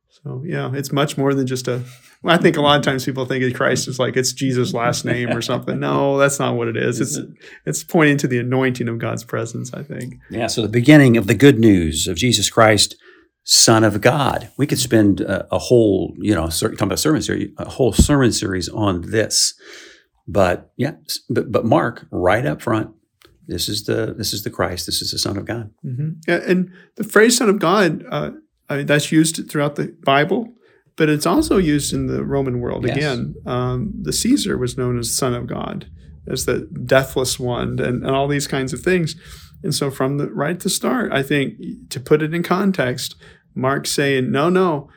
So 0.09 0.43
yeah, 0.45 0.71
it's 0.73 0.91
much 0.91 1.17
more 1.17 1.33
than 1.33 1.47
just 1.47 1.67
a. 1.67 1.81
Well, 2.21 2.35
I 2.35 2.37
think 2.37 2.55
a 2.55 2.61
lot 2.61 2.77
of 2.77 2.85
times 2.85 3.03
people 3.03 3.25
think 3.25 3.43
of 3.43 3.53
Christ 3.53 3.87
as 3.87 3.99
like 3.99 4.15
it's 4.15 4.31
Jesus' 4.31 4.73
last 4.73 5.05
name 5.05 5.29
or 5.29 5.41
something. 5.41 5.79
No, 5.79 6.17
that's 6.17 6.39
not 6.39 6.55
what 6.55 6.67
it 6.67 6.77
is. 6.77 7.01
It's 7.01 7.19
it's 7.65 7.83
pointing 7.83 8.17
to 8.17 8.27
the 8.27 8.37
anointing 8.39 8.87
of 8.87 8.99
God's 8.99 9.23
presence. 9.23 9.73
I 9.73 9.83
think. 9.83 10.15
Yeah. 10.29 10.47
So 10.47 10.61
the 10.61 10.67
beginning 10.67 11.17
of 11.17 11.27
the 11.27 11.33
good 11.33 11.57
news 11.57 12.07
of 12.07 12.15
Jesus 12.15 12.49
Christ, 12.49 12.95
Son 13.43 13.83
of 13.83 14.01
God. 14.01 14.49
We 14.57 14.67
could 14.67 14.79
spend 14.79 15.21
a, 15.21 15.47
a 15.53 15.59
whole, 15.59 16.13
you 16.17 16.33
know, 16.33 16.47
talking 16.47 16.81
about 16.81 16.99
sermon 16.99 17.21
series, 17.21 17.51
a 17.57 17.69
whole 17.69 17.91
sermon 17.91 18.31
series 18.31 18.69
on 18.69 19.09
this. 19.11 19.53
But 20.27 20.71
yeah, 20.77 20.93
but, 21.29 21.51
but 21.51 21.65
Mark 21.65 22.05
right 22.09 22.45
up 22.45 22.61
front, 22.61 22.91
this 23.47 23.67
is 23.67 23.83
the 23.83 24.13
this 24.17 24.33
is 24.33 24.43
the 24.43 24.49
Christ. 24.49 24.85
This 24.85 25.01
is 25.01 25.11
the 25.11 25.19
Son 25.19 25.37
of 25.37 25.45
God. 25.45 25.71
Mm-hmm. 25.85 26.09
Yeah, 26.27 26.41
and 26.47 26.71
the 26.95 27.03
phrase 27.03 27.37
"Son 27.37 27.49
of 27.49 27.59
God" 27.59 28.03
uh, 28.09 28.31
I 28.69 28.77
mean, 28.77 28.85
that's 28.85 29.11
used 29.11 29.49
throughout 29.49 29.75
the 29.75 29.95
Bible, 30.03 30.53
but 30.95 31.09
it's 31.09 31.25
also 31.25 31.57
used 31.57 31.93
in 31.93 32.07
the 32.07 32.23
Roman 32.23 32.59
world. 32.59 32.85
Yes. 32.85 32.97
Again, 32.97 33.35
um, 33.45 33.93
the 34.01 34.13
Caesar 34.13 34.57
was 34.57 34.77
known 34.77 34.97
as 34.97 35.15
Son 35.15 35.33
of 35.33 35.47
God, 35.47 35.87
as 36.27 36.45
the 36.45 36.69
deathless 36.85 37.39
one, 37.39 37.79
and, 37.79 38.03
and 38.03 38.09
all 38.09 38.27
these 38.27 38.47
kinds 38.47 38.73
of 38.73 38.81
things. 38.81 39.15
And 39.63 39.73
so, 39.73 39.91
from 39.91 40.17
the 40.17 40.29
right 40.31 40.59
to 40.59 40.69
start, 40.69 41.11
I 41.11 41.23
think 41.23 41.89
to 41.89 41.99
put 41.99 42.21
it 42.21 42.33
in 42.33 42.43
context, 42.43 43.15
Mark's 43.53 43.91
saying, 43.91 44.31
"No, 44.31 44.49
no, 44.49 44.89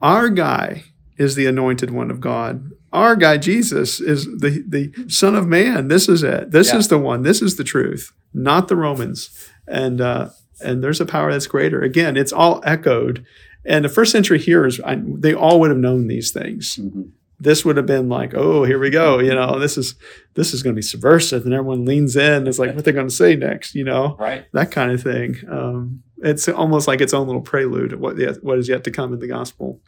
our 0.00 0.28
guy 0.28 0.84
is 1.16 1.34
the 1.34 1.46
anointed 1.46 1.90
one 1.90 2.10
of 2.10 2.20
God 2.20 2.70
our 2.94 3.16
guy 3.16 3.36
Jesus 3.36 4.00
is 4.00 4.24
the 4.26 4.64
the 4.66 5.10
Son 5.10 5.34
of 5.34 5.48
Man. 5.48 5.88
This 5.88 6.08
is 6.08 6.22
it. 6.22 6.52
This 6.52 6.72
yeah. 6.72 6.78
is 6.78 6.88
the 6.88 6.98
one. 6.98 7.22
This 7.22 7.42
is 7.42 7.56
the 7.56 7.64
truth, 7.64 8.12
not 8.32 8.68
the 8.68 8.76
Romans. 8.76 9.50
And 9.66 10.00
uh, 10.00 10.30
and 10.62 10.82
there's 10.82 11.00
a 11.00 11.06
power 11.06 11.32
that's 11.32 11.48
greater. 11.48 11.82
Again, 11.82 12.16
it's 12.16 12.32
all 12.32 12.62
echoed. 12.64 13.26
And 13.66 13.84
the 13.84 13.88
first 13.88 14.12
century 14.12 14.38
hearers, 14.38 14.80
I, 14.80 15.02
they 15.04 15.34
all 15.34 15.58
would 15.58 15.70
have 15.70 15.78
known 15.78 16.06
these 16.06 16.30
things. 16.30 16.76
Mm-hmm. 16.76 17.02
This 17.40 17.64
would 17.64 17.76
have 17.76 17.86
been 17.86 18.08
like, 18.08 18.32
oh, 18.34 18.62
here 18.64 18.78
we 18.78 18.90
go. 18.90 19.18
You 19.18 19.34
know, 19.34 19.58
this 19.58 19.76
is 19.76 19.96
this 20.34 20.54
is 20.54 20.62
going 20.62 20.74
to 20.74 20.78
be 20.78 20.82
subversive, 20.82 21.44
and 21.44 21.52
everyone 21.52 21.84
leans 21.84 22.14
in. 22.14 22.46
It's 22.46 22.60
like 22.60 22.76
what 22.76 22.84
they're 22.84 22.94
going 22.94 23.08
to 23.08 23.14
say 23.14 23.34
next. 23.34 23.74
You 23.74 23.84
know, 23.84 24.14
right? 24.20 24.46
That 24.52 24.70
kind 24.70 24.92
of 24.92 25.02
thing. 25.02 25.36
Um, 25.50 26.04
it's 26.18 26.48
almost 26.48 26.86
like 26.86 27.00
its 27.00 27.12
own 27.12 27.26
little 27.26 27.42
prelude 27.42 27.92
of 27.92 27.98
what 27.98 28.16
what 28.42 28.58
is 28.58 28.68
yet 28.68 28.84
to 28.84 28.92
come 28.92 29.12
in 29.12 29.18
the 29.18 29.26
gospel. 29.26 29.80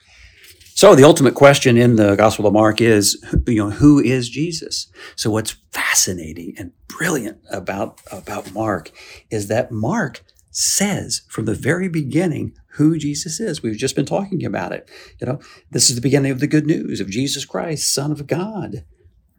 So 0.77 0.95
the 0.95 1.05
ultimate 1.05 1.35
question 1.35 1.79
in 1.79 1.97
the 1.97 2.17
Gospel 2.17 2.47
of 2.47 2.53
Mark 2.53 2.83
is, 2.83 3.17
you 3.47 3.65
know, 3.65 3.71
who 3.71 3.99
is 3.99 4.29
Jesus? 4.29 4.89
So 5.15 5.31
what's 5.31 5.57
fascinating 5.73 6.53
and 6.59 6.73
brilliant 6.87 7.39
about, 7.51 8.03
about 8.13 8.53
Mark 8.53 8.91
is 9.31 9.49
that 9.49 9.73
Mark 9.73 10.23
says 10.51 11.23
from 11.31 11.47
the 11.47 11.55
very 11.55 11.89
beginning 11.89 12.53
who 12.73 12.99
Jesus 12.99 13.41
is. 13.41 13.63
We've 13.63 13.79
just 13.79 13.97
been 13.97 14.05
talking 14.05 14.45
about 14.45 14.73
it. 14.73 14.91
You 15.19 15.27
know, 15.27 15.41
this 15.71 15.89
is 15.89 15.97
the 15.97 16.03
beginning 16.03 16.31
of 16.31 16.41
the 16.41 16.47
good 16.47 16.67
news 16.67 17.01
of 17.01 17.09
Jesus 17.09 17.47
Christ, 17.47 17.91
Son 17.91 18.13
of 18.13 18.27
God. 18.27 18.85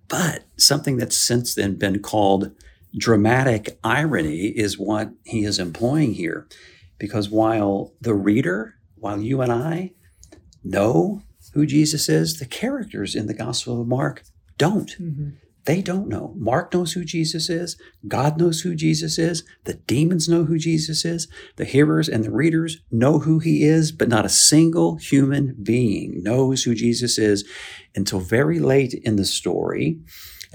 But 0.08 0.44
something 0.58 0.98
that's 0.98 1.16
since 1.16 1.54
then 1.54 1.76
been 1.76 2.00
called 2.00 2.52
dramatic 2.98 3.78
irony 3.84 4.48
is 4.48 4.80
what 4.80 5.12
he 5.24 5.44
is 5.44 5.60
employing 5.60 6.16
here. 6.16 6.48
Because 6.98 7.30
while 7.30 7.94
the 8.02 8.16
reader, 8.16 8.74
while 8.96 9.22
you 9.22 9.42
and 9.42 9.52
I 9.52 9.92
know 10.64 11.22
who 11.54 11.66
Jesus 11.66 12.10
is, 12.10 12.40
the 12.40 12.46
characters 12.46 13.16
in 13.16 13.28
the 13.28 13.34
Gospel 13.34 13.82
of 13.82 13.88
Mark 13.88 14.24
don't. 14.58 14.96
Mm-hmm. 15.00 15.30
They 15.68 15.82
don't 15.82 16.08
know. 16.08 16.34
Mark 16.38 16.74
knows 16.74 16.94
who 16.94 17.04
Jesus 17.04 17.50
is. 17.50 17.76
God 18.08 18.40
knows 18.40 18.62
who 18.62 18.74
Jesus 18.74 19.20
is. 19.20 19.44
The 19.66 19.74
demons 19.74 20.30
know 20.30 20.46
who 20.46 20.58
Jesus 20.58 21.04
is. 21.04 21.28
The 21.58 21.66
hearers 21.66 22.08
and 22.08 22.24
the 22.24 22.32
readers 22.32 22.78
know 22.90 23.20
who 23.20 23.40
he 23.40 23.64
is, 23.64 23.92
but 23.92 24.08
not 24.08 24.26
a 24.26 24.30
single 24.30 24.96
human 24.96 25.58
being 25.62 26.24
knows 26.24 26.64
who 26.64 26.74
Jesus 26.74 27.18
is 27.18 27.44
until 27.94 28.22
very 28.22 28.60
late 28.60 28.94
in 28.94 29.18
the 29.18 29.26
story. 29.26 30.00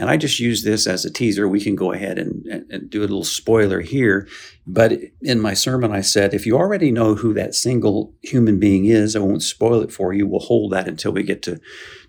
And 0.03 0.11
I 0.11 0.19
just 0.19 0.39
use 0.39 0.63
this 0.63 0.87
as 0.87 1.05
a 1.05 1.11
teaser. 1.11 1.49
We 1.49 1.61
can 1.61 1.77
go 1.77 1.93
ahead 1.93 2.19
and, 2.19 2.45
and, 2.47 2.71
and, 2.71 2.91
do 2.91 3.01
a 3.01 3.03
little 3.03 3.25
spoiler 3.25 3.81
here. 3.81 4.29
But 4.67 4.93
in 5.23 5.41
my 5.41 5.55
sermon, 5.55 5.93
I 5.93 6.03
said, 6.03 6.35
if 6.35 6.45
you 6.45 6.59
already 6.59 6.91
know 6.91 7.15
who 7.15 7.33
that 7.35 7.55
single 7.55 8.13
human 8.23 8.59
being 8.59 8.85
is, 8.85 9.17
I 9.17 9.21
won't 9.21 9.43
spoil 9.43 9.81
it 9.81 9.93
for 9.93 10.13
you. 10.13 10.27
We'll 10.27 10.41
hold 10.41 10.73
that 10.73 10.89
until 10.89 11.13
we 11.13 11.23
get 11.23 11.43
to, 11.45 11.61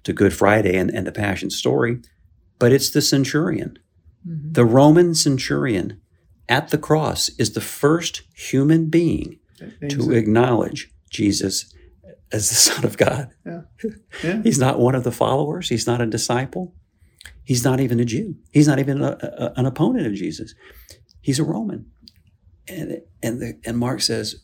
to 0.03 0.11
Good 0.11 0.33
Friday 0.33 0.75
and, 0.75 0.89
and 0.89 1.07
the 1.07 1.11
Passion 1.11 1.49
story 1.49 1.99
but 2.63 2.71
it's 2.71 2.91
the 2.91 3.01
centurion. 3.01 3.77
Mm-hmm. 4.25 4.53
The 4.53 4.63
Roman 4.63 5.15
centurion 5.15 5.99
at 6.47 6.69
the 6.69 6.77
cross 6.77 7.27
is 7.37 7.51
the 7.51 7.59
first 7.59 8.21
human 8.33 8.89
being 8.89 9.39
to 9.89 10.11
acknowledge 10.11 10.89
Jesus 11.09 11.73
as 12.31 12.47
the 12.47 12.55
Son 12.71 12.85
of 12.85 12.95
God. 12.95 13.31
Yeah. 13.45 13.61
Yeah. 14.23 14.41
He's 14.43 14.59
not 14.59 14.79
one 14.79 14.95
of 14.95 15.03
the 15.03 15.11
followers, 15.11 15.67
he's 15.67 15.85
not 15.85 15.99
a 15.99 16.05
disciple, 16.05 16.73
he's 17.43 17.63
not 17.63 17.79
even 17.79 17.99
a 17.99 18.05
Jew, 18.05 18.35
he's 18.51 18.67
not 18.67 18.79
even 18.79 19.01
a, 19.01 19.17
a, 19.21 19.53
an 19.55 19.65
opponent 19.65 20.07
of 20.07 20.13
Jesus. 20.13 20.53
He's 21.21 21.39
a 21.39 21.43
Roman. 21.43 21.85
And, 22.67 23.01
and, 23.21 23.41
the, 23.41 23.59
and 23.65 23.77
Mark 23.77 24.01
says, 24.01 24.43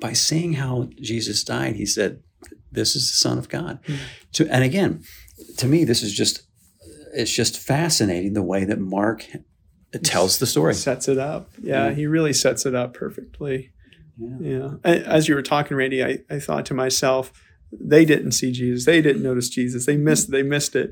by 0.00 0.12
seeing 0.12 0.54
how 0.54 0.88
Jesus 1.00 1.44
died, 1.44 1.76
he 1.76 1.86
said, 1.86 2.22
This 2.70 2.96
is 2.96 3.10
the 3.10 3.16
Son 3.16 3.38
of 3.38 3.48
God. 3.48 3.80
Mm-hmm. 3.84 4.02
To, 4.32 4.48
and 4.52 4.64
again, 4.64 5.02
to 5.58 5.66
me, 5.66 5.84
this 5.84 6.02
is 6.02 6.12
just 6.12 6.42
it's 7.14 7.30
just 7.30 7.58
fascinating 7.58 8.32
the 8.32 8.42
way 8.42 8.64
that 8.64 8.80
Mark 8.80 9.26
tells 10.02 10.38
the 10.38 10.46
story. 10.46 10.74
Sets 10.74 11.08
it 11.08 11.18
up. 11.18 11.50
Yeah, 11.62 11.88
yeah. 11.88 11.94
he 11.94 12.06
really 12.06 12.32
sets 12.32 12.66
it 12.66 12.74
up 12.74 12.94
perfectly. 12.94 13.70
Yeah. 14.18 14.72
yeah. 14.84 14.90
As 14.90 15.28
you 15.28 15.34
were 15.34 15.42
talking, 15.42 15.76
Randy, 15.76 16.02
I, 16.02 16.18
I 16.30 16.38
thought 16.38 16.66
to 16.66 16.74
myself, 16.74 17.32
they 17.70 18.04
didn't 18.04 18.32
see 18.32 18.52
Jesus. 18.52 18.86
They 18.86 19.02
didn't 19.02 19.22
notice 19.22 19.48
Jesus. 19.48 19.86
They 19.86 19.96
missed 19.96 20.30
they 20.30 20.42
missed 20.42 20.74
it. 20.74 20.90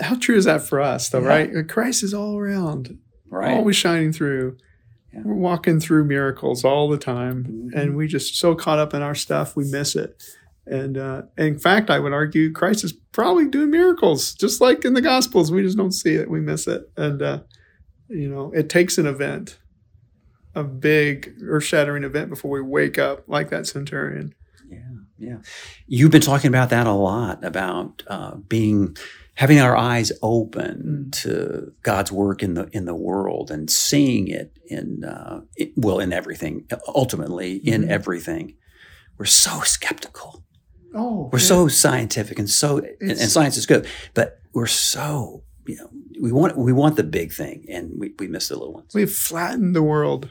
How 0.00 0.16
true 0.16 0.36
is 0.36 0.44
that 0.44 0.62
for 0.62 0.80
us 0.80 1.08
though, 1.08 1.20
yeah. 1.20 1.28
right? 1.28 1.68
Christ 1.68 2.02
is 2.02 2.14
all 2.14 2.36
around. 2.36 2.98
Right. 3.28 3.52
Always 3.52 3.76
shining 3.76 4.12
through. 4.12 4.56
Yeah. 5.12 5.22
We're 5.24 5.34
walking 5.34 5.80
through 5.80 6.04
miracles 6.04 6.64
all 6.64 6.88
the 6.88 6.98
time. 6.98 7.44
Mm-hmm. 7.44 7.78
And 7.78 7.96
we 7.96 8.06
just 8.06 8.36
so 8.36 8.54
caught 8.54 8.78
up 8.78 8.94
in 8.94 9.02
our 9.02 9.14
stuff, 9.14 9.56
we 9.56 9.64
miss 9.64 9.96
it. 9.96 10.22
And 10.66 10.96
uh, 10.96 11.22
in 11.36 11.58
fact, 11.58 11.90
I 11.90 11.98
would 11.98 12.12
argue 12.12 12.52
Christ 12.52 12.84
is 12.84 12.92
probably 12.92 13.48
doing 13.48 13.70
miracles, 13.70 14.34
just 14.34 14.60
like 14.60 14.84
in 14.84 14.94
the 14.94 15.00
Gospels. 15.00 15.50
We 15.50 15.62
just 15.62 15.76
don't 15.76 15.92
see 15.92 16.14
it, 16.14 16.30
we 16.30 16.40
miss 16.40 16.66
it. 16.66 16.90
And, 16.96 17.22
uh, 17.22 17.40
you 18.08 18.28
know, 18.28 18.52
it 18.54 18.68
takes 18.68 18.98
an 18.98 19.06
event, 19.06 19.58
a 20.54 20.62
big 20.62 21.34
earth 21.44 21.64
shattering 21.64 22.04
event 22.04 22.28
before 22.28 22.50
we 22.50 22.60
wake 22.60 22.98
up, 22.98 23.24
like 23.26 23.50
that 23.50 23.66
centurion. 23.66 24.34
Yeah, 24.68 24.78
yeah. 25.18 25.36
You've 25.86 26.12
been 26.12 26.20
talking 26.20 26.48
about 26.48 26.70
that 26.70 26.86
a 26.86 26.92
lot 26.92 27.44
about 27.44 28.02
uh, 28.06 28.36
being 28.36 28.96
having 29.34 29.60
our 29.60 29.76
eyes 29.76 30.12
open 30.22 31.06
mm. 31.08 31.22
to 31.22 31.72
God's 31.82 32.12
work 32.12 32.42
in 32.42 32.54
the 32.54 32.68
in 32.72 32.84
the 32.84 32.94
world 32.94 33.50
and 33.50 33.70
seeing 33.70 34.28
it 34.28 34.58
in 34.66 35.04
uh, 35.04 35.40
it, 35.56 35.72
well 35.76 35.98
in 35.98 36.12
everything 36.12 36.66
ultimately 36.88 37.56
in 37.56 37.82
mm-hmm. 37.82 37.90
everything. 37.90 38.56
We're 39.18 39.26
so 39.26 39.60
skeptical 39.60 40.44
Oh, 40.94 41.28
we're 41.32 41.38
yeah. 41.38 41.44
so 41.44 41.68
scientific 41.68 42.38
and 42.38 42.50
so, 42.50 42.78
and, 42.78 43.10
and, 43.10 43.20
science 43.20 43.56
is 43.56 43.66
good, 43.66 43.86
but 44.14 44.40
we're 44.52 44.66
so, 44.66 45.44
you 45.66 45.76
know, 45.76 45.88
we 46.20 46.32
want 46.32 46.56
we 46.58 46.72
want 46.72 46.96
the 46.96 47.04
big 47.04 47.32
thing, 47.32 47.64
and 47.68 47.92
we, 47.96 48.12
we 48.18 48.26
miss 48.26 48.48
the 48.48 48.56
little 48.56 48.74
ones. 48.74 48.92
We've 48.94 49.10
flattened 49.10 49.76
the 49.76 49.82
world. 49.82 50.30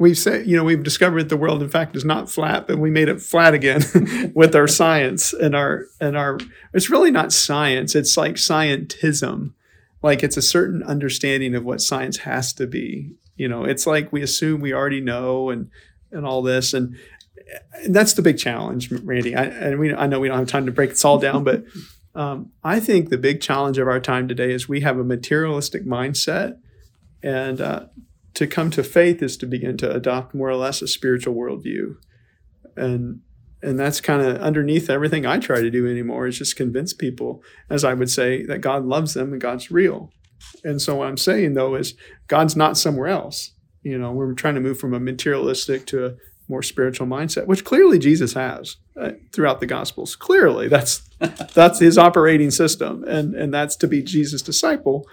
We've 0.00 0.16
said, 0.16 0.46
you 0.46 0.56
know, 0.56 0.64
we've 0.64 0.82
discovered 0.82 1.28
the 1.28 1.36
world, 1.36 1.62
in 1.62 1.68
fact, 1.68 1.94
is 1.94 2.06
not 2.06 2.30
flat, 2.30 2.66
but 2.66 2.78
we 2.78 2.90
made 2.90 3.10
it 3.10 3.20
flat 3.20 3.52
again 3.52 3.82
with 4.34 4.56
our 4.56 4.66
science 4.66 5.34
and 5.34 5.54
our 5.54 5.84
and 6.00 6.16
our. 6.16 6.38
It's 6.72 6.88
really 6.88 7.10
not 7.10 7.34
science; 7.34 7.94
it's 7.94 8.16
like 8.16 8.36
scientism. 8.36 9.52
Like 10.02 10.22
it's 10.22 10.38
a 10.38 10.42
certain 10.42 10.82
understanding 10.82 11.54
of 11.54 11.66
what 11.66 11.82
science 11.82 12.16
has 12.18 12.54
to 12.54 12.66
be. 12.66 13.12
You 13.36 13.46
know, 13.48 13.64
it's 13.64 13.86
like 13.86 14.10
we 14.10 14.22
assume 14.22 14.62
we 14.62 14.72
already 14.72 15.02
know 15.02 15.50
and 15.50 15.70
and 16.10 16.24
all 16.24 16.40
this 16.40 16.72
and 16.72 16.96
that's 17.88 18.14
the 18.14 18.22
big 18.22 18.38
challenge, 18.38 18.90
Randy. 18.90 19.36
I, 19.36 19.44
and 19.44 19.78
we, 19.78 19.94
I 19.94 20.06
know 20.06 20.18
we 20.18 20.28
don't 20.28 20.38
have 20.38 20.48
time 20.48 20.64
to 20.64 20.72
break 20.72 20.90
this 20.90 21.04
all 21.04 21.18
down, 21.18 21.44
but 21.44 21.64
um, 22.14 22.52
I 22.64 22.80
think 22.80 23.10
the 23.10 23.18
big 23.18 23.40
challenge 23.40 23.76
of 23.78 23.86
our 23.86 24.00
time 24.00 24.28
today 24.28 24.52
is 24.52 24.68
we 24.68 24.80
have 24.80 24.98
a 24.98 25.04
materialistic 25.04 25.84
mindset, 25.84 26.58
and 27.22 27.60
uh, 27.60 27.86
to 28.34 28.46
come 28.46 28.70
to 28.70 28.82
faith 28.82 29.22
is 29.22 29.36
to 29.38 29.46
begin 29.46 29.76
to 29.78 29.90
adopt 29.90 30.34
more 30.34 30.48
or 30.48 30.56
less 30.56 30.82
a 30.82 30.88
spiritual 30.88 31.34
worldview, 31.34 31.96
and 32.76 33.20
and 33.62 33.78
that's 33.78 34.00
kind 34.00 34.22
of 34.22 34.38
underneath 34.38 34.88
everything 34.88 35.26
I 35.26 35.38
try 35.38 35.60
to 35.60 35.70
do 35.70 35.86
anymore 35.86 36.26
is 36.26 36.38
just 36.38 36.56
convince 36.56 36.94
people, 36.94 37.42
as 37.68 37.84
I 37.84 37.92
would 37.92 38.10
say, 38.10 38.44
that 38.46 38.60
God 38.60 38.86
loves 38.86 39.14
them 39.14 39.32
and 39.32 39.40
God's 39.40 39.70
real. 39.70 40.10
And 40.64 40.80
so 40.80 40.96
what 40.96 41.08
I'm 41.08 41.18
saying 41.18 41.54
though 41.54 41.74
is 41.74 41.94
God's 42.26 42.56
not 42.56 42.78
somewhere 42.78 43.08
else. 43.08 43.52
You 43.82 43.98
know, 43.98 44.12
we're 44.12 44.32
trying 44.34 44.54
to 44.54 44.60
move 44.60 44.78
from 44.78 44.94
a 44.94 45.00
materialistic 45.00 45.86
to 45.86 46.06
a 46.06 46.14
more 46.48 46.62
spiritual 46.62 47.06
mindset, 47.06 47.46
which 47.46 47.64
clearly 47.64 47.98
Jesus 47.98 48.34
has 48.34 48.76
uh, 49.00 49.12
throughout 49.32 49.60
the 49.60 49.66
Gospels. 49.66 50.16
Clearly, 50.16 50.68
that's 50.68 51.08
that's 51.54 51.78
his 51.78 51.96
operating 51.96 52.50
system, 52.50 53.04
and 53.04 53.34
and 53.34 53.54
that's 53.54 53.76
to 53.76 53.86
be 53.86 54.02
Jesus' 54.02 54.42
disciple. 54.42 55.06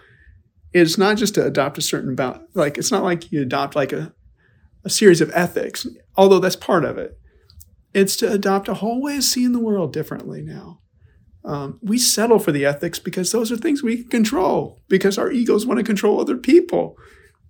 It's 0.82 0.98
not 0.98 1.18
just 1.18 1.36
to 1.36 1.46
adopt 1.46 1.78
a 1.78 1.82
certain 1.82 2.12
about 2.12 2.44
like 2.54 2.78
it's 2.78 2.92
not 2.92 3.04
like 3.04 3.32
you 3.32 3.42
adopt 3.42 3.76
like 3.76 3.94
a 3.94 4.14
a 4.84 4.90
series 4.90 5.22
of 5.22 5.32
ethics, 5.34 5.86
although 6.16 6.40
that's 6.40 6.56
part 6.56 6.86
of 6.86 6.98
it. 6.98 7.20
It's 7.94 8.16
to 8.18 8.32
adopt 8.32 8.68
a 8.68 8.76
whole 8.76 9.02
way 9.02 9.18
of 9.18 9.24
seeing 9.24 9.52
the 9.52 9.60
world 9.60 9.92
differently 9.92 10.42
now. 10.42 10.80
Um, 11.44 11.80
we 11.82 11.98
settle 11.98 12.40
for 12.40 12.52
the 12.52 12.66
ethics 12.66 13.00
because 13.00 13.32
those 13.32 13.52
are 13.52 13.58
things 13.58 13.82
we 13.82 13.98
can 13.98 14.10
control 14.10 14.82
because 14.90 15.18
our 15.18 15.32
egos 15.32 15.66
want 15.66 15.80
to 15.80 15.84
control 15.84 16.20
other 16.20 16.38
people. 16.38 16.98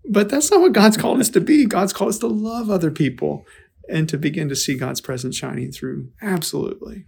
But 0.10 0.30
that's 0.30 0.52
not 0.52 0.62
what 0.62 0.74
God's 0.74 0.98
called 0.98 1.20
us 1.20 1.30
to 1.32 1.42
be. 1.42 1.66
God's 1.66 1.94
called 1.94 2.10
us 2.10 2.20
to 2.20 2.28
love 2.28 2.70
other 2.70 2.92
people 2.92 3.46
and 3.90 4.08
to 4.10 4.18
begin 4.18 4.50
to 4.50 4.56
see 4.56 4.78
God's 4.78 5.02
presence 5.02 5.36
shining 5.36 5.72
through. 5.72 6.10
Absolutely. 6.22 7.06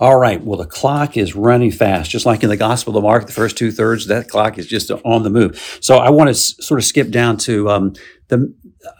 All 0.00 0.18
right. 0.18 0.42
Well, 0.42 0.58
the 0.58 0.66
clock 0.66 1.16
is 1.16 1.36
running 1.36 1.70
fast, 1.70 2.10
just 2.10 2.26
like 2.26 2.42
in 2.42 2.48
the 2.48 2.56
Gospel 2.56 2.96
of 2.96 3.04
Mark, 3.04 3.26
the 3.26 3.32
first 3.32 3.56
two 3.56 3.70
thirds, 3.70 4.08
that 4.08 4.28
clock 4.28 4.58
is 4.58 4.66
just 4.66 4.90
on 4.90 5.22
the 5.22 5.30
move. 5.30 5.78
So 5.80 5.98
I 5.98 6.10
want 6.10 6.28
to 6.28 6.32
s- 6.32 6.54
sort 6.58 6.80
of 6.80 6.84
skip 6.84 7.10
down 7.10 7.36
to 7.38 7.70
um, 7.70 7.92
the. 8.28 8.52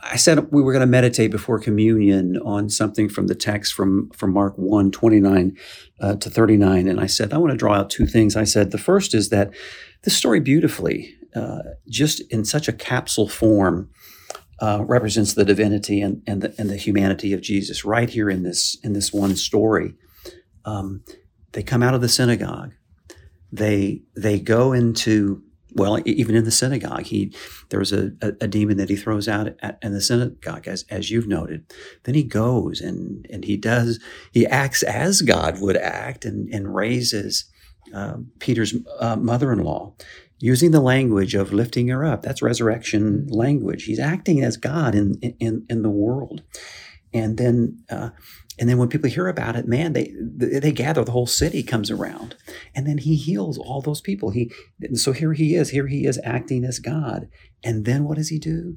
I 0.02 0.16
said 0.16 0.50
we 0.52 0.62
were 0.62 0.72
going 0.72 0.80
to 0.80 0.86
meditate 0.86 1.30
before 1.30 1.58
communion 1.58 2.38
on 2.38 2.70
something 2.70 3.08
from 3.08 3.26
the 3.26 3.34
text 3.34 3.74
from, 3.74 4.08
from 4.14 4.32
Mark 4.32 4.54
1, 4.56 4.90
29 4.92 5.56
uh, 6.00 6.14
to 6.16 6.30
39. 6.30 6.88
And 6.88 7.00
I 7.00 7.06
said, 7.06 7.34
I 7.34 7.38
want 7.38 7.50
to 7.50 7.56
draw 7.56 7.74
out 7.74 7.90
two 7.90 8.06
things. 8.06 8.34
I 8.34 8.44
said, 8.44 8.70
the 8.70 8.78
first 8.78 9.14
is 9.14 9.28
that 9.28 9.52
the 10.04 10.10
story 10.10 10.40
beautifully, 10.40 11.14
uh, 11.34 11.58
just 11.86 12.20
in 12.32 12.46
such 12.46 12.66
a 12.66 12.72
capsule 12.72 13.28
form, 13.28 13.90
uh, 14.60 14.82
represents 14.86 15.34
the 15.34 15.44
divinity 15.44 16.00
and, 16.00 16.22
and, 16.26 16.40
the, 16.40 16.54
and 16.56 16.70
the 16.70 16.76
humanity 16.76 17.34
of 17.34 17.42
Jesus 17.42 17.84
right 17.84 18.08
here 18.08 18.30
in 18.30 18.42
this 18.42 18.78
in 18.82 18.92
this 18.94 19.12
one 19.12 19.36
story. 19.36 19.94
Um, 20.64 21.04
they 21.52 21.62
come 21.62 21.82
out 21.82 21.94
of 21.94 22.00
the 22.00 22.08
synagogue. 22.08 22.74
They 23.52 24.02
they 24.16 24.38
go 24.40 24.72
into 24.72 25.42
well 25.76 26.00
even 26.04 26.36
in 26.36 26.44
the 26.44 26.50
synagogue 26.50 27.02
he 27.02 27.34
there 27.68 27.78
was 27.78 27.92
a, 27.92 28.12
a, 28.20 28.32
a 28.42 28.48
demon 28.48 28.76
that 28.76 28.88
he 28.88 28.96
throws 28.96 29.28
out 29.28 29.48
at, 29.60 29.78
in 29.82 29.92
the 29.92 30.00
synagogue 30.00 30.66
as 30.66 30.84
as 30.90 31.10
you've 31.10 31.28
noted. 31.28 31.64
Then 32.02 32.14
he 32.14 32.24
goes 32.24 32.80
and 32.80 33.26
and 33.30 33.44
he 33.44 33.56
does 33.56 34.00
he 34.32 34.46
acts 34.46 34.82
as 34.82 35.22
God 35.22 35.60
would 35.60 35.76
act 35.76 36.24
and 36.24 36.52
and 36.52 36.74
raises 36.74 37.44
uh, 37.94 38.16
Peter's 38.40 38.74
uh, 38.98 39.16
mother-in-law 39.16 39.94
using 40.40 40.72
the 40.72 40.80
language 40.80 41.34
of 41.34 41.52
lifting 41.52 41.88
her 41.88 42.04
up. 42.04 42.22
That's 42.22 42.42
resurrection 42.42 43.28
language. 43.28 43.84
He's 43.84 44.00
acting 44.00 44.42
as 44.42 44.56
God 44.56 44.94
in 44.96 45.14
in 45.38 45.64
in 45.70 45.82
the 45.82 45.90
world, 45.90 46.42
and 47.12 47.36
then. 47.36 47.84
Uh, 47.88 48.10
and 48.58 48.68
then 48.68 48.78
when 48.78 48.88
people 48.88 49.10
hear 49.10 49.26
about 49.26 49.56
it, 49.56 49.66
man, 49.66 49.94
they 49.94 50.14
they 50.18 50.72
gather. 50.72 51.04
The 51.04 51.12
whole 51.12 51.26
city 51.26 51.62
comes 51.62 51.90
around, 51.90 52.36
and 52.74 52.86
then 52.86 52.98
he 52.98 53.16
heals 53.16 53.58
all 53.58 53.80
those 53.80 54.00
people. 54.00 54.30
He 54.30 54.52
so 54.94 55.12
here 55.12 55.32
he 55.32 55.54
is. 55.54 55.70
Here 55.70 55.88
he 55.88 56.06
is 56.06 56.20
acting 56.22 56.64
as 56.64 56.78
God. 56.78 57.28
And 57.64 57.84
then 57.84 58.04
what 58.04 58.16
does 58.16 58.28
he 58.28 58.38
do? 58.38 58.76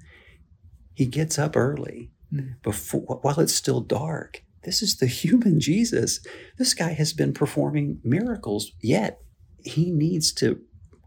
He 0.93 1.05
gets 1.05 1.37
up 1.37 1.55
early, 1.55 2.11
hmm. 2.31 2.53
before 2.63 3.19
while 3.21 3.39
it's 3.39 3.53
still 3.53 3.81
dark. 3.81 4.41
This 4.63 4.81
is 4.81 4.97
the 4.97 5.05
human 5.07 5.59
Jesus. 5.59 6.25
This 6.57 6.73
guy 6.73 6.93
has 6.93 7.13
been 7.13 7.33
performing 7.33 7.99
miracles, 8.03 8.71
yet 8.81 9.19
he 9.63 9.91
needs 9.91 10.31
to 10.33 10.61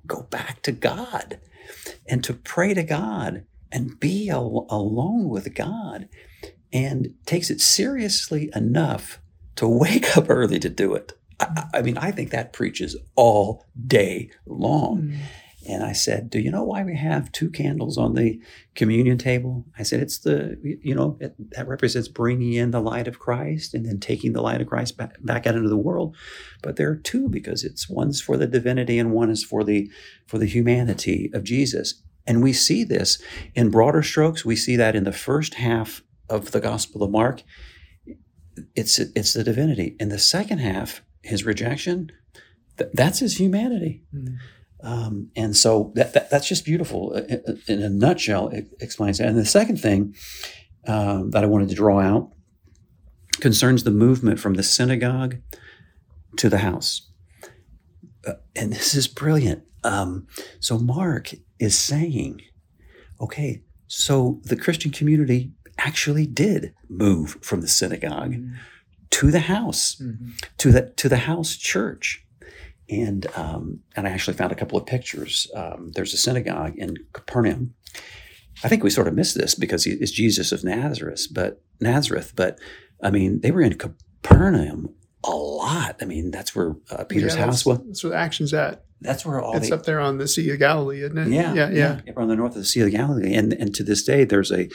go 0.07 0.23
back 0.23 0.63
to 0.63 0.73
God 0.73 1.41
and 2.09 2.23
to 2.25 2.35
pray 2.35 2.75
to 2.75 2.83
God 2.83 3.45
and 3.73 3.99
be 3.99 4.31
al- 4.31 4.67
alone 4.69 5.29
with 5.29 5.55
God 5.55 6.09
and 6.73 7.15
takes 7.27 7.51
it 7.51 7.61
seriously 7.61 8.51
enough 8.55 9.21
to 9.57 9.69
wake 9.69 10.17
up 10.17 10.27
early 10.29 10.59
to 10.59 10.69
do 10.69 10.95
it. 10.95 11.13
I, 11.39 11.65
I 11.75 11.83
mean, 11.83 11.99
I 11.99 12.11
think 12.11 12.31
that 12.31 12.53
preaches 12.53 12.97
all 13.17 13.67
day 13.87 14.31
long. 14.47 15.03
Mm. 15.03 15.19
and 15.69 15.85
I 15.85 15.93
said, 15.93 16.31
"Do 16.31 16.39
you 16.39 16.51
know 16.51 16.65
why 16.65 16.83
we 16.83 16.97
have 16.97 17.33
two 17.33 17.51
candles 17.51 17.99
on 17.99 18.15
the 18.15 18.41
communion 18.75 19.19
table?" 19.19 19.67
I 19.79 19.83
said, 19.83 20.01
"It's 20.01 20.19
the 20.19 20.59
you 20.83 20.95
know 20.95 21.19
it, 21.21 21.35
that 21.53 21.69
represents 21.69 22.09
bringing 22.09 22.55
in 22.55 22.71
the 22.71 22.81
light 22.81 23.09
of 23.09 23.19
Christ 23.19 23.75
and 23.75 23.85
then 23.87 24.01
taking 24.01 24.33
the 24.33 24.43
light 24.43 24.61
of 24.61 24.69
Christ 24.69 24.97
back, 24.97 25.17
back 25.23 25.47
out 25.47 25.57
into 25.57 25.69
the 25.69 25.77
world. 25.77 26.17
But 26.63 26.77
there 26.77 26.91
are 26.91 26.97
two 26.97 27.29
because 27.29 27.65
it's 27.65 27.89
one's 27.89 28.21
for 28.21 28.37
the 28.37 28.47
divinity 28.47 28.99
and 28.99 29.13
one 29.13 29.31
is 29.31 29.45
for 29.45 29.65
the 29.65 29.91
for 30.27 30.39
the 30.39 30.47
humanity 30.47 31.31
of 31.35 31.45
Jesus. 31.45 32.03
And 32.27 32.43
we 32.43 32.53
see 32.53 32.85
this 32.85 33.21
in 33.55 33.71
broader 33.71 34.03
strokes. 34.03 34.45
We 34.45 34.57
see 34.57 34.77
that 34.77 34.95
in 34.95 35.05
the 35.05 35.13
first 35.13 35.55
half 35.55 36.03
of 36.31 36.53
the 36.53 36.61
Gospel 36.61 37.03
of 37.03 37.11
Mark. 37.11 37.43
It's 38.75 38.99
it's 38.99 39.35
the 39.35 39.45
divinity. 39.45 39.97
In 40.01 40.09
the 40.09 40.19
second 40.19 40.59
half, 40.59 41.03
his 41.23 41.45
rejection, 41.45 42.11
th- 42.79 42.91
that's 42.95 43.19
his 43.19 43.39
humanity. 43.39 44.05
Mm-hmm. 44.15 44.35
Um, 44.83 45.31
and 45.37 45.55
so 45.55 45.93
that, 45.95 46.15
that, 46.15 46.31
that's 46.31 46.49
just 46.49 46.65
beautiful. 46.65 47.13
In 47.69 47.83
a 47.83 47.91
nutshell, 47.91 48.49
it 48.49 48.69
explains 48.81 49.19
that. 49.19 49.29
And 49.29 49.37
the 49.37 49.45
second 49.45 49.77
thing 49.77 50.15
um, 50.87 51.31
that 51.33 51.45
I 51.45 51.47
wanted 51.47 51.69
to 51.69 51.75
draw 51.75 52.01
out 52.01 52.31
concerns 53.41 53.85
the 53.85 53.91
movement 53.91 54.41
from 54.41 54.55
the 54.55 54.63
synagogue 54.63 55.37
to 56.37 56.49
the 56.49 56.59
house. 56.59 57.11
Uh, 58.27 58.35
and 58.57 58.73
this 58.73 58.95
is 58.95 59.07
brilliant. 59.07 59.65
Um, 59.85 60.27
so 60.61 60.79
Mark 60.79 61.35
is 61.59 61.79
saying, 61.79 62.41
okay, 63.21 63.63
so 63.87 64.41
the 64.45 64.57
Christian 64.57 64.91
community 64.91 65.53
actually 65.87 66.27
did 66.27 66.75
move 66.89 67.39
from 67.43 67.61
the 67.61 67.69
synagogue 67.69 68.33
mm-hmm. 68.33 68.55
to 69.11 69.31
the 69.31 69.41
house, 69.41 69.97
mm-hmm. 69.97 70.31
to 70.59 70.73
the 70.73 70.93
to 70.97 71.09
the 71.09 71.19
house 71.19 71.57
church 71.57 72.25
and 72.91 73.27
um, 73.37 73.81
and 73.97 74.07
I 74.07 74.11
actually 74.11 74.37
found 74.37 74.53
a 74.53 74.57
couple 74.57 74.79
of 74.79 74.87
pictures. 74.87 75.51
Um, 75.55 75.93
there's 75.95 76.13
a 76.13 76.17
synagogue 76.17 76.77
in 76.77 76.97
Capernaum. 77.13 77.75
I 78.63 78.69
think 78.69 78.83
we 78.83 78.91
sort 78.91 79.09
of 79.09 79.15
missed 79.15 79.37
this 79.37 79.55
because 79.55 79.85
he 79.85 79.93
is 79.93 80.13
Jesus 80.13 80.53
of 80.53 80.65
Nazareth, 80.65 81.29
but 81.33 81.63
Nazareth. 81.81 82.33
But 82.37 82.59
I 83.03 83.11
mean, 83.11 83.41
they 83.41 83.51
were 83.51 83.63
in 83.63 83.79
Capernaum 83.79 84.95
a 85.25 85.31
lot. 85.31 85.97
I 86.01 86.05
mean, 86.05 86.31
that's 86.31 86.55
where 86.55 86.77
uh, 86.91 87.05
Peter's 87.05 87.37
yeah, 87.37 87.47
house 87.47 87.65
was. 87.65 87.79
That's 87.87 88.05
where 88.05 88.11
the 88.11 88.19
action's 88.19 88.53
at. 88.53 88.85
That's 89.03 89.25
where 89.25 89.41
all 89.41 89.57
it's 89.57 89.71
the, 89.71 89.75
up 89.75 89.85
there 89.85 89.99
on 89.99 90.19
the 90.19 90.29
Sea 90.29 90.51
of 90.51 90.59
Galilee, 90.59 91.03
isn't 91.03 91.17
it? 91.17 91.29
Yeah, 91.29 91.55
yeah, 91.55 91.71
yeah. 91.71 92.01
yeah. 92.07 92.13
on 92.17 92.29
the 92.29 92.37
north 92.37 92.53
of 92.53 92.63
the 92.63 92.65
Sea 92.65 92.83
of 92.83 92.91
Galilee, 92.91 93.35
and 93.35 93.53
and 93.55 93.75
to 93.75 93.83
this 93.83 94.03
day, 94.03 94.25
there's 94.25 94.53
a 94.53 94.69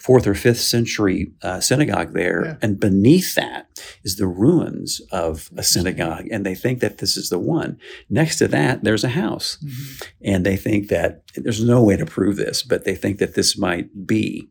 fourth 0.00 0.26
or 0.26 0.34
fifth 0.34 0.60
century 0.60 1.32
uh, 1.42 1.60
synagogue 1.60 2.12
there, 2.12 2.44
yeah. 2.44 2.56
and 2.60 2.80
beneath 2.80 3.36
that 3.36 3.68
is 4.02 4.16
the 4.16 4.26
ruins 4.26 5.00
of 5.12 5.50
a 5.56 5.62
synagogue, 5.62 6.26
and 6.30 6.44
they 6.44 6.56
think 6.56 6.80
that 6.80 6.98
this 6.98 7.16
is 7.16 7.28
the 7.28 7.38
one. 7.38 7.78
Next 8.10 8.38
to 8.38 8.48
that, 8.48 8.82
there's 8.82 9.04
a 9.04 9.10
house, 9.10 9.58
mm-hmm. 9.64 10.04
and 10.22 10.44
they 10.44 10.56
think 10.56 10.88
that 10.88 11.22
there's 11.36 11.62
no 11.62 11.82
way 11.82 11.96
to 11.96 12.06
prove 12.06 12.36
this, 12.36 12.64
but 12.64 12.84
they 12.84 12.96
think 12.96 13.18
that 13.18 13.34
this 13.34 13.56
might 13.56 14.06
be 14.06 14.48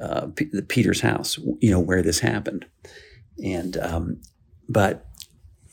uh, 0.00 0.28
P- 0.28 0.50
Peter's 0.68 1.02
house, 1.02 1.38
you 1.60 1.70
know, 1.70 1.80
where 1.80 2.02
this 2.02 2.20
happened, 2.20 2.64
and 3.44 3.76
um, 3.76 4.22
but 4.70 5.09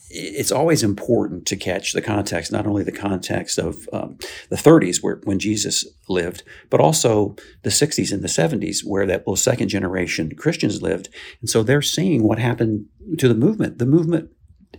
it's 0.10 0.52
always 0.52 0.84
important 0.84 1.46
to 1.48 1.56
catch 1.56 1.94
the 1.94 2.02
context, 2.02 2.52
not 2.52 2.66
only 2.66 2.84
the 2.84 2.92
context 2.92 3.58
of 3.58 3.90
um, 3.92 4.18
the 4.50 4.56
30s, 4.56 5.04
where 5.04 5.20
when 5.24 5.40
Jesus 5.40 5.86
lived, 6.08 6.44
but 6.70 6.80
also 6.80 7.36
the 7.64 7.70
60s 7.70 8.12
and 8.12 8.22
the 8.22 8.28
70s, 8.28 8.86
where 8.86 9.06
that 9.06 9.26
those 9.26 9.44
second 9.44 9.70
generation 9.70 10.34
Christians 10.36 10.82
lived, 10.82 11.10
and 11.42 11.50
so 11.50 11.64
they're 11.64 11.82
seeing 11.82 12.24
what 12.24 12.40
happened 12.40 12.86
to 13.18 13.28
the 13.28 13.36
movement. 13.36 13.80
The 13.80 13.86
movement 13.86 14.32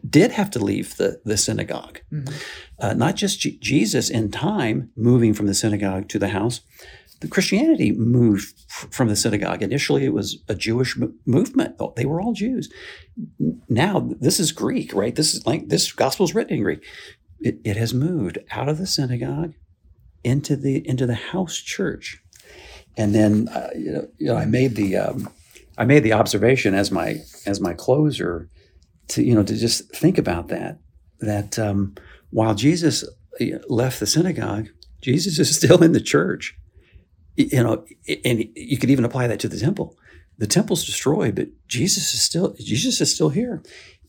did 0.09 0.33
have 0.33 0.51
to 0.51 0.59
leave 0.59 0.97
the 0.97 1.21
the 1.25 1.37
synagogue, 1.37 2.01
mm-hmm. 2.13 2.35
uh, 2.79 2.95
not 2.95 3.17
just 3.17 3.41
G- 3.41 3.59
Jesus 3.59 4.11
in 4.11 4.31
time 4.31 4.91
moving 4.97 5.35
from 5.35 5.47
the 5.47 5.55
synagogue 5.55 6.09
to 6.09 6.19
the 6.19 6.29
house, 6.29 6.61
Christianity 7.27 7.91
moved 7.93 8.55
from 8.69 9.09
the 9.09 9.17
synagogue. 9.17 9.63
Initially, 9.63 10.05
it 10.05 10.13
was 10.13 10.39
a 10.49 10.55
Jewish 10.55 10.97
movement. 11.27 11.81
They 11.97 12.07
were 12.07 12.21
all 12.21 12.33
Jews. 12.33 12.73
Now, 13.69 14.09
this 14.21 14.39
is 14.39 14.53
Greek, 14.53 14.95
right? 14.95 15.15
This 15.15 15.35
is 15.35 15.45
like 15.45 15.69
this 15.69 15.91
gospel 15.91 16.25
is 16.25 16.35
written 16.35 16.57
in 16.57 16.63
Greek. 16.63 16.85
It, 17.41 17.59
it 17.65 17.77
has 17.77 17.93
moved 17.93 18.39
out 18.53 18.69
of 18.69 18.79
the 18.79 18.87
synagogue 18.87 19.55
into 20.23 20.55
the 20.55 20.87
into 20.89 21.07
the 21.07 21.15
house 21.15 21.57
church, 21.57 22.23
and 22.97 23.15
then 23.15 23.49
uh, 23.49 23.71
you, 23.75 23.93
know, 23.93 24.09
you 24.19 24.27
know 24.29 24.37
I 24.37 24.45
made 24.45 24.77
the 24.77 24.97
um, 24.97 25.29
I 25.77 25.85
made 25.85 26.05
the 26.05 26.13
observation 26.13 26.73
as 26.75 26.93
my 26.93 27.17
as 27.47 27.61
my 27.61 27.73
closer 27.73 28.49
to 29.09 29.25
you 29.25 29.35
know 29.35 29.43
to 29.43 29.57
just 29.57 29.95
think 29.95 30.19
about 30.19 30.49
that 30.49 30.79
that 31.21 31.59
um, 31.59 31.97
while 32.31 32.55
Jesus 32.55 33.05
uh, 33.41 33.45
left 33.69 33.99
the 33.99 34.07
synagogue, 34.07 34.69
Jesus 35.01 35.41
is 35.41 35.57
still 35.57 35.83
in 35.83 35.93
the 35.93 36.01
church 36.01 36.57
you 37.39 37.63
know, 37.63 37.85
and 38.25 38.45
you 38.55 38.79
could 38.79 38.91
even 38.91 39.05
apply 39.05 39.27
that 39.29 39.41
to 39.41 39.49
the 39.49 39.59
temple. 39.59 39.97
The 40.39 40.47
temple's 40.47 40.85
destroyed, 40.85 41.35
but 41.37 41.49
Jesus 41.67 42.13
is 42.15 42.23
still 42.23 42.55
Jesus 42.59 43.01
is 43.01 43.15
still 43.15 43.31
here. 43.31 43.63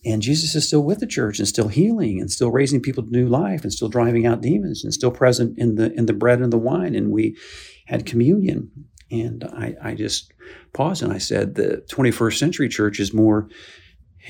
And 0.05 0.21
Jesus 0.21 0.55
is 0.55 0.65
still 0.65 0.81
with 0.81 0.99
the 0.99 1.07
church 1.07 1.39
and 1.39 1.47
still 1.47 1.67
healing 1.67 2.21
and 2.21 2.31
still 2.31 2.51
raising 2.51 2.81
people 2.81 3.03
to 3.03 3.11
new 3.11 3.27
life 3.27 3.63
and 3.63 3.73
still 3.73 3.89
driving 3.89 4.25
out 4.25 4.39
demons 4.39 4.81
and 4.83 4.93
still 4.93 5.11
present 5.11 5.59
in 5.59 5.75
the 5.75 5.91
in 5.93 6.05
the 6.05 6.13
bread 6.13 6.39
and 6.39 6.53
the 6.53 6.57
wine. 6.57 6.95
And 6.95 7.11
we 7.11 7.37
had 7.85 8.05
communion. 8.05 8.71
And 9.11 9.43
I, 9.43 9.75
I 9.83 9.95
just 9.95 10.31
paused 10.73 11.01
and 11.01 11.11
I 11.11 11.17
said 11.17 11.55
the 11.55 11.83
21st 11.91 12.37
century 12.37 12.69
church 12.69 12.99
is 12.99 13.13
more 13.13 13.49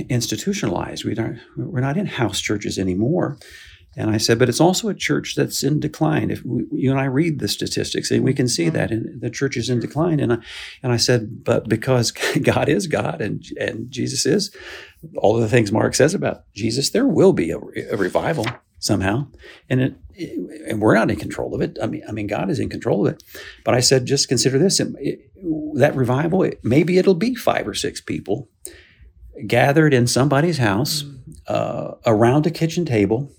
institutionalized. 0.10 1.04
We 1.04 1.14
don't, 1.14 1.40
we're 1.58 1.82
not 1.82 1.98
in 1.98 2.06
house 2.06 2.40
churches 2.40 2.80
anymore. 2.80 3.38
And 3.96 4.12
I 4.12 4.18
said, 4.18 4.38
but 4.38 4.50
it's 4.50 4.62
also 4.62 4.88
a 4.88 4.94
church 4.94 5.36
that's 5.36 5.64
in 5.64 5.80
decline. 5.80 6.30
If 6.30 6.46
we, 6.46 6.66
you 6.72 6.92
and 6.92 7.00
I 7.00 7.06
read 7.06 7.40
the 7.40 7.48
statistics, 7.48 8.12
and 8.12 8.24
we 8.24 8.34
can 8.34 8.48
see 8.48 8.70
that 8.70 8.92
in, 8.92 9.20
the 9.20 9.30
church 9.30 9.58
is 9.58 9.70
in 9.70 9.80
decline. 9.80 10.20
And 10.20 10.34
I, 10.34 10.38
and 10.84 10.92
I 10.94 10.98
said, 10.98 11.44
but 11.44 11.68
because 11.68 12.12
God 12.44 12.70
is 12.70 12.88
God 12.88 13.22
and 13.22 13.44
and 13.60 13.90
Jesus 13.90 14.26
is 14.26 14.56
all 15.18 15.36
of 15.36 15.42
the 15.42 15.50
things 15.50 15.72
Mark 15.72 15.96
says 15.96 16.14
about 16.14 16.44
Jesus, 16.54 16.92
there 16.92 17.08
will 17.08 17.34
be 17.34 17.52
a, 17.52 17.58
a 17.92 17.98
revival 17.98 18.46
somehow, 18.80 19.28
and 19.70 19.82
it, 19.82 19.96
and 20.68 20.82
we're 20.82 20.96
not 20.96 21.10
in 21.10 21.18
control 21.18 21.56
of 21.56 21.62
it. 21.62 21.78
I 21.82 21.88
mean, 21.88 22.04
I 22.08 22.12
mean, 22.12 22.28
God 22.28 22.50
is 22.50 22.60
in 22.60 22.70
control 22.70 23.08
of 23.08 23.14
it. 23.14 23.24
But 23.66 23.74
I 23.74 23.80
said, 23.80 24.06
just 24.06 24.28
consider 24.28 24.60
this: 24.60 24.80
it, 24.80 24.90
it, 25.00 25.32
that 25.76 25.96
revival. 25.96 26.50
maybe 26.64 26.98
it'll 26.98 27.16
be 27.16 27.36
five 27.36 27.68
or 27.68 27.74
six 27.74 28.02
people 28.02 28.50
gathered 29.48 29.94
in 29.94 30.06
somebody's 30.06 30.58
house 30.58 31.04
mm. 31.04 31.20
uh, 31.48 31.96
around 32.06 32.46
a 32.46 32.52
kitchen 32.52 32.86
table 32.86 33.32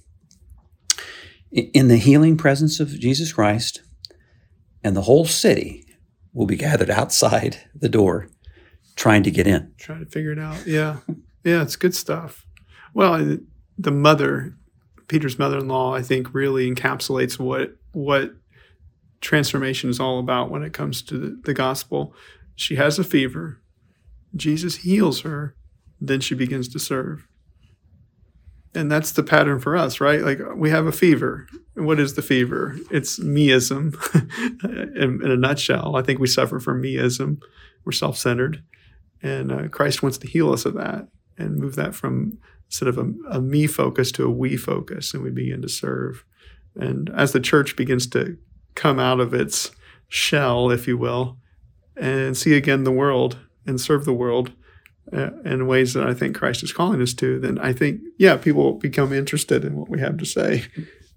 in 1.52 1.88
the 1.88 1.96
healing 1.96 2.36
presence 2.36 2.80
of 2.80 2.88
Jesus 2.98 3.32
Christ, 3.32 3.82
and 4.82 4.96
the 4.96 5.02
whole 5.02 5.24
city 5.24 5.84
will 6.32 6.46
be 6.46 6.56
gathered 6.56 6.90
outside 6.90 7.58
the 7.74 7.88
door 7.88 8.28
trying 8.96 9.22
to 9.24 9.30
get 9.30 9.46
in. 9.46 9.72
Trying 9.78 10.04
to 10.04 10.10
figure 10.10 10.32
it 10.32 10.38
out. 10.38 10.66
Yeah. 10.66 10.98
Yeah, 11.44 11.62
it's 11.62 11.76
good 11.76 11.94
stuff. 11.94 12.46
Well, 12.94 13.38
the 13.78 13.90
mother, 13.90 14.54
Peter's 15.08 15.38
mother-in-law, 15.38 15.94
I 15.94 16.02
think 16.02 16.34
really 16.34 16.70
encapsulates 16.72 17.38
what 17.38 17.76
what 17.92 18.32
transformation 19.20 19.90
is 19.90 19.98
all 19.98 20.18
about 20.18 20.50
when 20.50 20.62
it 20.62 20.72
comes 20.72 21.02
to 21.02 21.18
the, 21.18 21.40
the 21.44 21.54
gospel. 21.54 22.14
She 22.54 22.76
has 22.76 22.98
a 22.98 23.04
fever. 23.04 23.60
Jesus 24.36 24.76
heals 24.76 25.22
her. 25.22 25.56
Then 26.00 26.20
she 26.20 26.34
begins 26.34 26.68
to 26.68 26.78
serve 26.78 27.26
and 28.74 28.90
that's 28.90 29.12
the 29.12 29.22
pattern 29.22 29.58
for 29.58 29.76
us, 29.76 30.00
right? 30.00 30.20
Like 30.20 30.38
we 30.54 30.70
have 30.70 30.86
a 30.86 30.92
fever. 30.92 31.46
What 31.74 31.98
is 31.98 32.14
the 32.14 32.22
fever? 32.22 32.76
It's 32.90 33.18
meism 33.18 33.94
in, 34.96 35.24
in, 35.24 35.30
a 35.30 35.36
nutshell. 35.36 35.96
I 35.96 36.02
think 36.02 36.20
we 36.20 36.26
suffer 36.26 36.60
from 36.60 36.82
meism. 36.82 37.42
We're 37.84 37.92
self 37.92 38.16
centered. 38.16 38.62
And 39.22 39.52
uh, 39.52 39.68
Christ 39.68 40.02
wants 40.02 40.18
to 40.18 40.28
heal 40.28 40.52
us 40.52 40.64
of 40.64 40.74
that 40.74 41.08
and 41.36 41.58
move 41.58 41.74
that 41.76 41.94
from 41.94 42.38
sort 42.68 42.88
of 42.88 42.98
a, 42.98 43.12
a 43.36 43.40
me 43.40 43.66
focus 43.66 44.12
to 44.12 44.24
a 44.24 44.30
we 44.30 44.56
focus. 44.56 45.14
And 45.14 45.22
we 45.22 45.30
begin 45.30 45.62
to 45.62 45.68
serve. 45.68 46.24
And 46.76 47.10
as 47.10 47.32
the 47.32 47.40
church 47.40 47.76
begins 47.76 48.06
to 48.08 48.38
come 48.76 49.00
out 49.00 49.20
of 49.20 49.34
its 49.34 49.72
shell, 50.08 50.70
if 50.70 50.86
you 50.86 50.96
will, 50.96 51.38
and 51.96 52.36
see 52.36 52.54
again 52.56 52.84
the 52.84 52.92
world 52.92 53.38
and 53.66 53.80
serve 53.80 54.04
the 54.04 54.12
world, 54.12 54.52
uh, 55.12 55.30
in 55.44 55.66
ways 55.66 55.94
that 55.94 56.06
I 56.06 56.14
think 56.14 56.36
Christ 56.36 56.62
is 56.62 56.72
calling 56.72 57.02
us 57.02 57.14
to, 57.14 57.38
then 57.40 57.58
I 57.58 57.72
think, 57.72 58.00
yeah, 58.18 58.36
people 58.36 58.62
will 58.62 58.78
become 58.78 59.12
interested 59.12 59.64
in 59.64 59.76
what 59.76 59.88
we 59.88 60.00
have 60.00 60.18
to 60.18 60.24
say. 60.24 60.64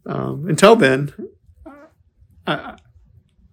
Um, 0.06 0.48
until 0.48 0.76
then, 0.76 1.14
I, 2.48 2.78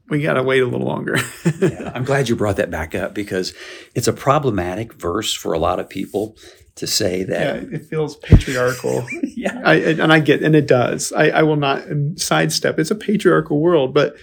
we 0.08 0.22
got 0.22 0.34
to 0.34 0.42
wait 0.42 0.62
a 0.62 0.66
little 0.66 0.86
longer. 0.86 1.16
yeah, 1.60 1.92
I'm 1.94 2.04
glad 2.04 2.28
you 2.28 2.36
brought 2.36 2.56
that 2.56 2.70
back 2.70 2.94
up 2.94 3.14
because 3.14 3.54
it's 3.94 4.08
a 4.08 4.12
problematic 4.12 4.94
verse 4.94 5.32
for 5.32 5.52
a 5.52 5.58
lot 5.58 5.78
of 5.78 5.88
people 5.88 6.36
to 6.76 6.86
say 6.86 7.22
that. 7.24 7.62
Yeah, 7.62 7.76
it 7.76 7.84
feels 7.86 8.16
patriarchal. 8.16 9.06
yeah. 9.22 9.60
I, 9.64 9.74
and 9.74 10.12
I 10.12 10.20
get, 10.20 10.42
and 10.42 10.56
it 10.56 10.66
does. 10.66 11.12
I, 11.12 11.28
I 11.28 11.42
will 11.42 11.56
not 11.56 11.84
sidestep. 12.16 12.78
It's 12.78 12.90
a 12.90 12.96
patriarchal 12.96 13.60
world, 13.60 13.94
but 13.94 14.16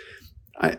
I, 0.60 0.78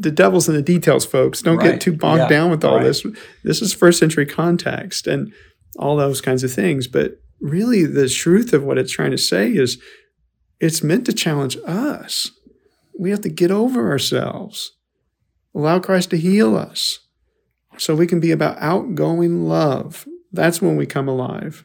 the 0.00 0.10
devil's 0.10 0.48
in 0.48 0.54
the 0.54 0.62
details, 0.62 1.04
folks. 1.04 1.42
Don't 1.42 1.58
right. 1.58 1.72
get 1.72 1.80
too 1.80 1.92
bogged 1.92 2.22
yeah. 2.22 2.28
down 2.28 2.50
with 2.50 2.64
all 2.64 2.76
right. 2.76 2.84
this. 2.84 3.04
This 3.44 3.60
is 3.60 3.74
first 3.74 3.98
century 3.98 4.24
context 4.24 5.06
and 5.06 5.32
all 5.76 5.96
those 5.96 6.20
kinds 6.20 6.42
of 6.42 6.52
things. 6.52 6.86
But 6.86 7.20
really, 7.40 7.84
the 7.84 8.08
truth 8.08 8.52
of 8.54 8.64
what 8.64 8.78
it's 8.78 8.92
trying 8.92 9.10
to 9.10 9.18
say 9.18 9.50
is 9.50 9.80
it's 10.58 10.82
meant 10.82 11.04
to 11.06 11.12
challenge 11.12 11.58
us. 11.66 12.30
We 12.98 13.10
have 13.10 13.20
to 13.22 13.28
get 13.28 13.50
over 13.50 13.90
ourselves, 13.90 14.72
allow 15.54 15.78
Christ 15.80 16.10
to 16.10 16.18
heal 16.18 16.56
us 16.56 16.98
so 17.76 17.94
we 17.94 18.06
can 18.06 18.20
be 18.20 18.30
about 18.30 18.58
outgoing 18.58 19.44
love. 19.44 20.06
That's 20.32 20.62
when 20.62 20.76
we 20.76 20.86
come 20.86 21.08
alive, 21.08 21.64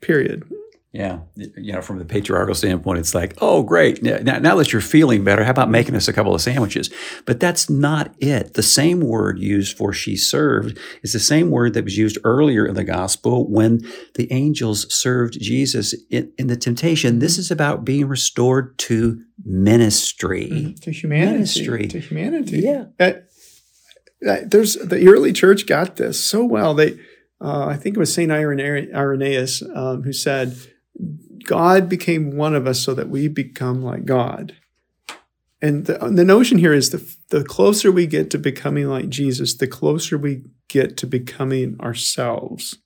period. 0.00 0.44
Yeah, 0.92 1.20
you 1.36 1.72
know, 1.72 1.80
from 1.80 1.98
the 1.98 2.04
patriarchal 2.04 2.54
standpoint, 2.54 2.98
it's 2.98 3.14
like, 3.14 3.34
oh, 3.40 3.62
great. 3.62 4.02
Now, 4.02 4.18
now, 4.18 4.56
that 4.56 4.74
you're 4.74 4.82
feeling 4.82 5.24
better, 5.24 5.42
how 5.42 5.50
about 5.50 5.70
making 5.70 5.94
us 5.94 6.06
a 6.06 6.12
couple 6.12 6.34
of 6.34 6.42
sandwiches? 6.42 6.90
But 7.24 7.40
that's 7.40 7.70
not 7.70 8.14
it. 8.18 8.52
The 8.52 8.62
same 8.62 9.00
word 9.00 9.38
used 9.38 9.74
for 9.74 9.94
she 9.94 10.16
served 10.16 10.78
is 11.02 11.14
the 11.14 11.18
same 11.18 11.50
word 11.50 11.72
that 11.72 11.84
was 11.84 11.96
used 11.96 12.18
earlier 12.24 12.66
in 12.66 12.74
the 12.74 12.84
gospel 12.84 13.50
when 13.50 13.80
the 14.16 14.30
angels 14.30 14.92
served 14.94 15.40
Jesus 15.40 15.94
in, 16.10 16.30
in 16.36 16.48
the 16.48 16.56
temptation. 16.56 17.20
This 17.20 17.38
is 17.38 17.50
about 17.50 17.86
being 17.86 18.06
restored 18.06 18.76
to 18.80 19.18
ministry, 19.42 20.50
mm-hmm. 20.52 20.74
to 20.74 20.90
humanity, 20.90 21.32
ministry. 21.32 21.88
to 21.88 22.00
humanity. 22.00 22.58
Yeah. 22.58 22.84
Uh, 23.00 23.12
uh, 24.28 24.40
there's 24.44 24.74
the 24.74 25.08
early 25.08 25.32
church 25.32 25.66
got 25.66 25.96
this 25.96 26.22
so 26.22 26.44
well. 26.44 26.74
They, 26.74 26.98
uh, 27.40 27.64
I 27.66 27.76
think 27.76 27.96
it 27.96 27.98
was 27.98 28.12
Saint 28.12 28.30
Irenaeus 28.30 29.62
um, 29.74 30.02
who 30.02 30.12
said 30.12 30.54
God 31.44 31.88
became 31.88 32.36
one 32.36 32.54
of 32.54 32.66
us 32.66 32.80
so 32.80 32.94
that 32.94 33.08
we 33.08 33.28
become 33.28 33.82
like 33.82 34.04
God. 34.04 34.56
And 35.60 35.86
the, 35.86 35.98
the 35.98 36.24
notion 36.24 36.58
here 36.58 36.72
is 36.72 36.90
the, 36.90 37.16
the 37.28 37.44
closer 37.44 37.92
we 37.92 38.06
get 38.06 38.30
to 38.30 38.38
becoming 38.38 38.88
like 38.88 39.08
Jesus, 39.08 39.56
the 39.56 39.68
closer 39.68 40.18
we 40.18 40.44
get 40.68 40.96
to 40.98 41.06
becoming 41.06 41.76
ourselves, 41.80 42.78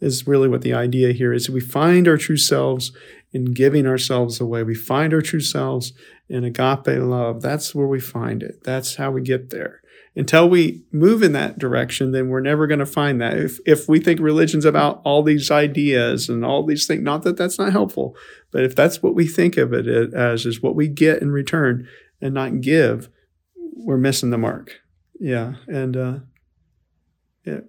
is 0.00 0.26
really 0.26 0.48
what 0.48 0.62
the 0.62 0.72
idea 0.72 1.12
here 1.12 1.32
is. 1.32 1.50
We 1.50 1.60
find 1.60 2.06
our 2.08 2.16
true 2.16 2.36
selves 2.36 2.92
in 3.32 3.46
giving 3.46 3.86
ourselves 3.86 4.40
away. 4.40 4.62
We 4.62 4.74
find 4.74 5.12
our 5.12 5.20
true 5.20 5.40
selves 5.40 5.92
in 6.28 6.44
agape 6.44 6.86
love. 6.86 7.42
That's 7.42 7.74
where 7.74 7.86
we 7.86 8.00
find 8.00 8.42
it. 8.42 8.62
That's 8.64 8.94
how 8.94 9.10
we 9.10 9.22
get 9.22 9.50
there 9.50 9.79
until 10.16 10.48
we 10.48 10.82
move 10.92 11.22
in 11.22 11.32
that 11.32 11.58
direction, 11.58 12.12
then 12.12 12.28
we're 12.28 12.40
never 12.40 12.66
going 12.66 12.80
to 12.80 12.86
find 12.86 13.20
that. 13.20 13.38
If, 13.38 13.58
if 13.64 13.88
we 13.88 14.00
think 14.00 14.20
religion's 14.20 14.64
about 14.64 15.00
all 15.04 15.22
these 15.22 15.50
ideas 15.50 16.28
and 16.28 16.44
all 16.44 16.66
these 16.66 16.86
things, 16.86 17.02
not 17.02 17.22
that 17.22 17.36
that's 17.36 17.58
not 17.58 17.72
helpful, 17.72 18.16
but 18.50 18.64
if 18.64 18.74
that's 18.74 19.02
what 19.02 19.14
we 19.14 19.26
think 19.26 19.56
of 19.56 19.72
it 19.72 19.86
as, 20.12 20.46
is 20.46 20.62
what 20.62 20.74
we 20.74 20.88
get 20.88 21.22
in 21.22 21.30
return 21.30 21.88
and 22.20 22.34
not 22.34 22.60
give, 22.60 23.08
we're 23.56 23.96
missing 23.96 24.30
the 24.30 24.38
mark. 24.38 24.80
Yeah. 25.20 25.54
And, 25.68 25.96
uh, 25.96 26.14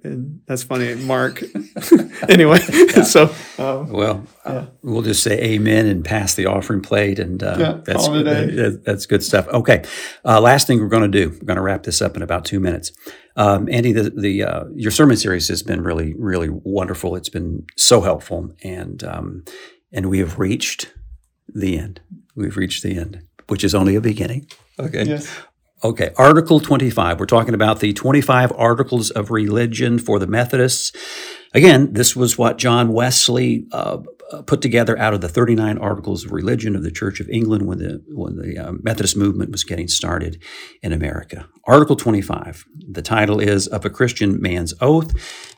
and 0.04 0.42
that's 0.46 0.64
funny, 0.64 0.96
Mark. 0.96 1.44
anyway, 2.30 2.60
yeah. 2.72 3.04
so 3.04 3.34
uh, 3.58 3.86
well, 3.88 4.26
uh, 4.46 4.68
we'll 4.82 5.02
just 5.02 5.24
say 5.24 5.40
amen 5.42 5.86
and 5.86 6.04
pass 6.04 6.36
the 6.36 6.46
offering 6.46 6.82
plate, 6.82 7.20
and 7.20 7.42
uh, 7.44 7.56
yeah, 7.60 7.82
that's 7.84 8.08
good, 8.08 8.84
that's 8.84 9.06
good 9.06 9.24
stuff. 9.24 9.48
Okay, 9.48 9.84
uh, 10.26 10.40
last 10.42 10.68
thing 10.68 10.80
we're 10.80 10.88
going 10.88 11.10
to 11.10 11.26
do, 11.26 11.30
we're 11.30 11.46
going 11.46 11.58
to 11.58 11.62
wrap 11.62 11.84
this 11.84 12.02
up 12.02 12.16
in 12.16 12.22
about 12.22 12.46
two 12.46 12.60
minutes. 12.60 12.92
Um, 13.36 13.70
Andy, 13.72 13.92
the, 13.92 14.10
the 14.10 14.44
uh, 14.44 14.64
your 14.76 14.92
sermon 14.92 15.18
series 15.18 15.48
has 15.48 15.64
been 15.64 15.82
really, 15.82 16.14
really 16.18 16.50
wonderful. 16.50 17.16
It's 17.16 17.30
been 17.30 17.66
so 17.78 18.02
helpful, 18.02 18.54
and 18.64 19.04
um, 19.04 19.44
and 19.92 20.10
we 20.10 20.20
have 20.20 20.40
reached 20.40 20.94
the 21.48 21.78
end. 21.78 22.02
We've 22.36 22.58
reached 22.58 22.84
the 22.84 22.98
end, 22.98 23.24
which 23.48 23.64
is 23.64 23.76
only 23.76 23.96
a 23.96 24.02
beginning. 24.02 24.48
Okay. 24.80 25.04
Yes. 25.04 25.42
Okay, 25.84 26.12
Article 26.16 26.60
25. 26.60 27.20
We're 27.20 27.26
talking 27.26 27.56
about 27.56 27.80
the 27.80 27.92
25 27.92 28.54
Articles 28.56 29.10
of 29.10 29.32
Religion 29.32 29.98
for 29.98 30.20
the 30.20 30.28
Methodists. 30.28 30.92
Again, 31.56 31.94
this 31.94 32.16
was 32.16 32.38
what 32.38 32.60
John 32.60 32.94
Wesley 32.94 33.66
uh, 33.72 33.98
put 34.46 34.62
together 34.62 34.98
out 34.98 35.14
of 35.14 35.22
the 35.22 35.30
39 35.30 35.78
Articles 35.78 36.26
of 36.26 36.32
Religion 36.32 36.76
of 36.76 36.84
the 36.84 36.92
Church 36.92 37.20
of 37.20 37.30
England 37.30 37.68
when 37.68 37.78
the 37.78 38.04
when 38.10 38.38
the 38.38 38.58
uh, 38.58 38.72
Methodist 38.82 39.18
movement 39.18 39.52
was 39.52 39.64
getting 39.64 39.88
started 39.88 40.42
in 40.82 40.94
America. 40.94 41.48
Article 41.66 41.96
25. 41.96 42.66
The 42.90 43.02
title 43.02 43.40
is 43.40 43.68
"Of 43.68 43.86
a 43.86 43.90
Christian 43.90 44.42
Man's 44.42 44.74
Oath." 44.82 45.14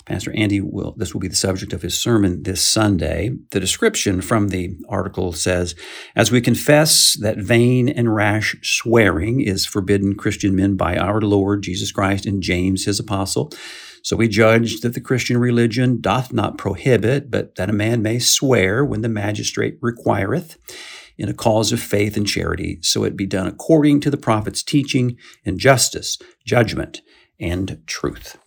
Pastor 0.06 0.34
Andy 0.36 0.60
will, 0.60 0.94
this 0.98 1.14
will 1.14 1.22
be 1.22 1.30
the 1.30 1.36
subject 1.36 1.72
of 1.72 1.82
his 1.82 2.00
sermon 2.00 2.44
this 2.44 2.62
Sunday. 2.62 3.32
The 3.52 3.60
description 3.60 4.22
from 4.22 4.50
the 4.50 4.76
article 4.90 5.32
says, 5.32 5.76
as 6.16 6.30
we 6.30 6.42
confess 6.42 7.18
that 7.22 7.38
vain 7.38 7.88
and 7.88 8.14
rash 8.14 8.58
swearing 8.62 9.40
is 9.40 9.66
forbidden 9.66 10.16
Christian 10.16 10.56
men 10.56 10.76
by 10.76 10.98
our 10.98 11.22
Lord 11.22 11.64
Jesus 11.64 11.92
Christ 11.94 12.26
and 12.26 12.44
James, 12.44 12.84
his 12.84 13.00
apostle, 13.00 13.54
so 14.04 14.18
we 14.18 14.28
judge 14.28 14.82
that 14.82 14.94
the 14.94 15.02
Christian 15.02 15.38
religion 15.38 16.02
doth 16.02 16.34
not 16.34 16.58
prohibit, 16.58 17.32
but 17.32 17.56
that 17.56 17.70
a 17.70 17.74
man 17.74 18.02
may 18.02 18.20
swear 18.20 18.84
when 18.84 19.02
the 19.02 19.08
magistrate 19.08 19.78
requireth 19.82 20.58
in 21.18 21.30
a 21.30 21.34
cause 21.34 21.72
of 21.72 21.80
faith 21.80 22.18
and 22.18 22.28
charity, 22.28 22.80
so 22.82 23.06
it 23.06 23.16
be 23.16 23.26
done 23.26 23.48
according 23.48 24.02
to 24.02 24.10
the 24.10 24.18
prophet's 24.18 24.62
teaching 24.62 25.16
in 25.46 25.58
justice, 25.58 26.18
judgment, 26.46 27.02
and 27.40 27.82
truth. 27.88 28.38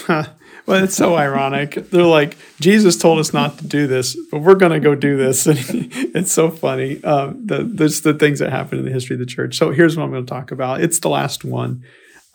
Huh. 0.00 0.24
Well, 0.64 0.82
it's 0.82 0.96
so 0.96 1.16
ironic. 1.16 1.74
They're 1.90 2.02
like, 2.02 2.38
Jesus 2.58 2.96
told 2.96 3.18
us 3.18 3.34
not 3.34 3.58
to 3.58 3.66
do 3.66 3.86
this, 3.86 4.16
but 4.30 4.40
we're 4.40 4.54
going 4.54 4.72
to 4.72 4.80
go 4.80 4.94
do 4.94 5.18
this. 5.18 5.46
And 5.46 5.92
it's 6.14 6.32
so 6.32 6.50
funny. 6.50 7.02
Um, 7.04 7.46
the, 7.46 7.62
there's 7.62 8.00
the 8.00 8.14
things 8.14 8.38
that 8.38 8.50
happen 8.50 8.78
in 8.78 8.86
the 8.86 8.90
history 8.90 9.14
of 9.14 9.20
the 9.20 9.26
church. 9.26 9.58
So 9.58 9.70
here's 9.70 9.96
what 9.96 10.04
I'm 10.04 10.10
going 10.10 10.24
to 10.24 10.30
talk 10.30 10.50
about. 10.50 10.80
It's 10.80 10.98
the 11.00 11.10
last 11.10 11.44
one. 11.44 11.84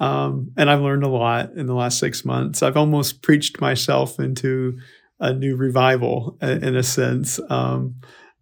Um, 0.01 0.51
and 0.57 0.69
I've 0.69 0.81
learned 0.81 1.03
a 1.03 1.09
lot 1.09 1.51
in 1.55 1.67
the 1.67 1.75
last 1.75 1.99
six 1.99 2.25
months. 2.25 2.63
I've 2.63 2.77
almost 2.77 3.21
preached 3.21 3.61
myself 3.61 4.19
into 4.19 4.79
a 5.19 5.33
new 5.33 5.55
revival 5.55 6.37
in 6.41 6.75
a 6.75 6.83
sense. 6.83 7.39
Um, 7.49 7.95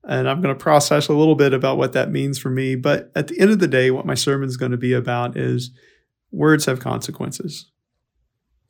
and 0.04 0.30
I'm 0.30 0.42
going 0.42 0.56
to 0.56 0.64
process 0.64 1.10
a 1.10 1.14
little 1.14 1.36
bit 1.36 1.54
about 1.54 1.78
what 1.78 1.94
that 1.94 2.12
means 2.12 2.40
for 2.40 2.50
me. 2.50 2.76
But 2.76 3.12
at 3.16 3.28
the 3.28 3.40
end 3.40 3.52
of 3.52 3.60
the 3.60 3.68
day, 3.68 3.92
what 3.92 4.06
my 4.06 4.14
sermon 4.14 4.48
is 4.48 4.58
going 4.58 4.72
to 4.72 4.78
be 4.78 4.94
about 4.94 5.36
is 5.38 5.72
words 6.32 6.66
have 6.66 6.80
consequences 6.80 7.66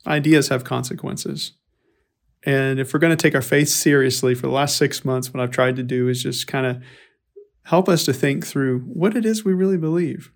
ideas 0.08 0.50
have 0.50 0.64
consequences. 0.64 1.54
And 2.44 2.80
if 2.80 2.94
we're 2.94 3.00
going 3.00 3.16
to 3.16 3.22
take 3.22 3.36
our 3.36 3.42
faith 3.42 3.70
seriously 3.70 4.34
for 4.34 4.48
the 4.48 4.54
last 4.54 4.78
six 4.78 5.04
months, 5.04 5.34
what 5.34 5.42
I've 5.42 5.52
tried 5.52 5.76
to 5.76 5.84
do 5.84 6.08
is 6.08 6.24
just 6.24 6.48
kind 6.48 6.66
of 6.66 6.82
help 7.64 7.90
us 7.90 8.06
to 8.06 8.14
think 8.14 8.46
through 8.46 8.80
what 8.82 9.16
it 9.16 9.26
is 9.26 9.44
we 9.44 9.54
really 9.54 9.78
believe 9.78 10.32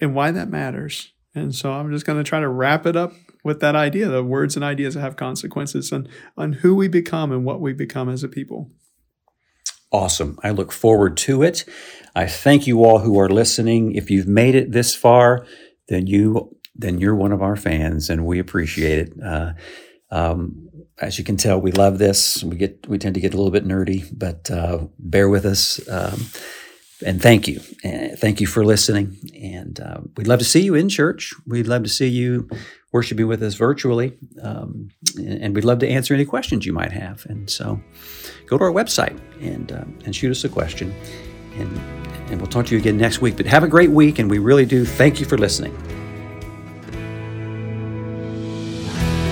and 0.00 0.14
why 0.14 0.30
that 0.32 0.48
matters. 0.48 1.12
And 1.34 1.54
so 1.54 1.72
I'm 1.72 1.92
just 1.92 2.06
going 2.06 2.18
to 2.18 2.28
try 2.28 2.40
to 2.40 2.48
wrap 2.48 2.86
it 2.86 2.96
up 2.96 3.12
with 3.44 3.60
that 3.60 3.76
idea 3.76 4.08
the 4.08 4.22
words 4.22 4.56
and 4.56 4.64
ideas 4.64 4.94
that 4.94 5.00
have 5.00 5.16
consequences 5.16 5.92
on, 5.92 6.08
on 6.36 6.54
who 6.54 6.74
we 6.74 6.88
become 6.88 7.32
and 7.32 7.44
what 7.44 7.60
we 7.60 7.72
become 7.72 8.08
as 8.08 8.22
a 8.22 8.28
people. 8.28 8.70
Awesome. 9.92 10.38
I 10.42 10.50
look 10.50 10.70
forward 10.72 11.16
to 11.18 11.42
it. 11.42 11.64
I 12.14 12.26
thank 12.26 12.66
you 12.66 12.84
all 12.84 13.00
who 13.00 13.18
are 13.18 13.28
listening. 13.28 13.92
If 13.92 14.10
you've 14.10 14.28
made 14.28 14.54
it 14.54 14.72
this 14.72 14.94
far, 14.94 15.46
then 15.88 16.06
you 16.06 16.56
then 16.76 16.98
you're 16.98 17.16
one 17.16 17.32
of 17.32 17.42
our 17.42 17.56
fans, 17.56 18.08
and 18.08 18.24
we 18.24 18.38
appreciate 18.38 19.08
it. 19.08 19.12
Uh, 19.22 19.52
um, 20.10 20.68
as 21.00 21.18
you 21.18 21.24
can 21.24 21.36
tell, 21.36 21.60
we 21.60 21.72
love 21.72 21.98
this. 21.98 22.42
We 22.44 22.56
get 22.56 22.88
we 22.88 22.98
tend 22.98 23.14
to 23.14 23.20
get 23.20 23.34
a 23.34 23.36
little 23.36 23.50
bit 23.50 23.66
nerdy, 23.66 24.08
but 24.16 24.50
uh, 24.50 24.86
bear 24.98 25.28
with 25.28 25.44
us. 25.44 25.80
Um, 25.88 26.26
and 27.06 27.20
thank 27.20 27.48
you, 27.48 27.60
uh, 27.84 28.16
thank 28.16 28.40
you 28.40 28.46
for 28.46 28.64
listening. 28.64 29.16
And 29.40 29.80
uh, 29.80 30.00
we'd 30.16 30.26
love 30.26 30.38
to 30.40 30.44
see 30.44 30.60
you 30.60 30.74
in 30.74 30.88
church. 30.88 31.32
We'd 31.46 31.66
love 31.66 31.82
to 31.82 31.88
see 31.88 32.08
you 32.08 32.48
worshiping 32.92 33.26
with 33.28 33.42
us 33.42 33.54
virtually, 33.54 34.18
um, 34.42 34.88
and, 35.16 35.54
we'd 35.54 35.64
love 35.64 35.78
to 35.78 35.88
answer 35.88 36.12
any 36.12 36.24
questions 36.24 36.66
you 36.66 36.72
might 36.72 36.90
have. 36.92 37.24
And 37.26 37.48
so, 37.48 37.80
go 38.46 38.58
to 38.58 38.64
our 38.64 38.72
website 38.72 39.18
and 39.40 39.70
uh, 39.72 39.84
and 40.04 40.14
shoot 40.14 40.30
us 40.30 40.44
a 40.44 40.48
question, 40.48 40.94
and 41.56 41.78
and 42.30 42.40
we'll 42.40 42.50
talk 42.50 42.66
to 42.66 42.74
you 42.74 42.80
again 42.80 42.96
next 42.96 43.20
week. 43.20 43.36
But 43.36 43.46
have 43.46 43.62
a 43.62 43.68
great 43.68 43.90
week, 43.90 44.18
and 44.18 44.30
we 44.30 44.38
really 44.38 44.66
do 44.66 44.84
thank 44.84 45.20
you 45.20 45.26
for 45.26 45.38
listening. 45.38 45.99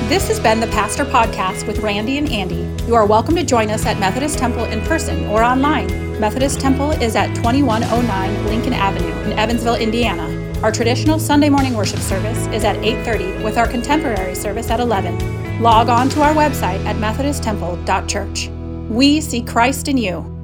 This 0.09 0.27
has 0.29 0.41
been 0.41 0.59
the 0.59 0.67
Pastor 0.69 1.05
Podcast 1.05 1.67
with 1.67 1.81
Randy 1.81 2.17
and 2.17 2.31
Andy. 2.31 2.67
You 2.87 2.95
are 2.95 3.05
welcome 3.05 3.37
to 3.37 3.45
join 3.45 3.69
us 3.69 3.85
at 3.85 3.99
Methodist 3.99 4.39
Temple 4.39 4.65
in 4.65 4.81
person 4.87 5.27
or 5.27 5.43
online. 5.43 6.19
Methodist 6.19 6.61
Temple 6.61 6.93
is 6.93 7.15
at 7.15 7.35
2109 7.35 8.47
Lincoln 8.47 8.73
Avenue 8.73 9.13
in 9.31 9.39
Evansville, 9.39 9.75
Indiana. 9.75 10.27
Our 10.63 10.73
traditional 10.73 11.19
Sunday 11.19 11.51
morning 11.51 11.75
worship 11.75 11.99
service 11.99 12.47
is 12.47 12.65
at 12.65 12.77
8:30 12.77 13.45
with 13.45 13.59
our 13.59 13.69
contemporary 13.69 14.35
service 14.35 14.71
at 14.71 14.81
11. 14.81 15.63
Log 15.63 15.91
on 15.91 16.09
to 16.09 16.23
our 16.23 16.33
website 16.33 16.83
at 16.87 16.97
methodisttemple.church. 16.97 18.49
We 18.89 19.21
see 19.21 19.43
Christ 19.43 19.89
in 19.89 19.99
you. 19.99 20.38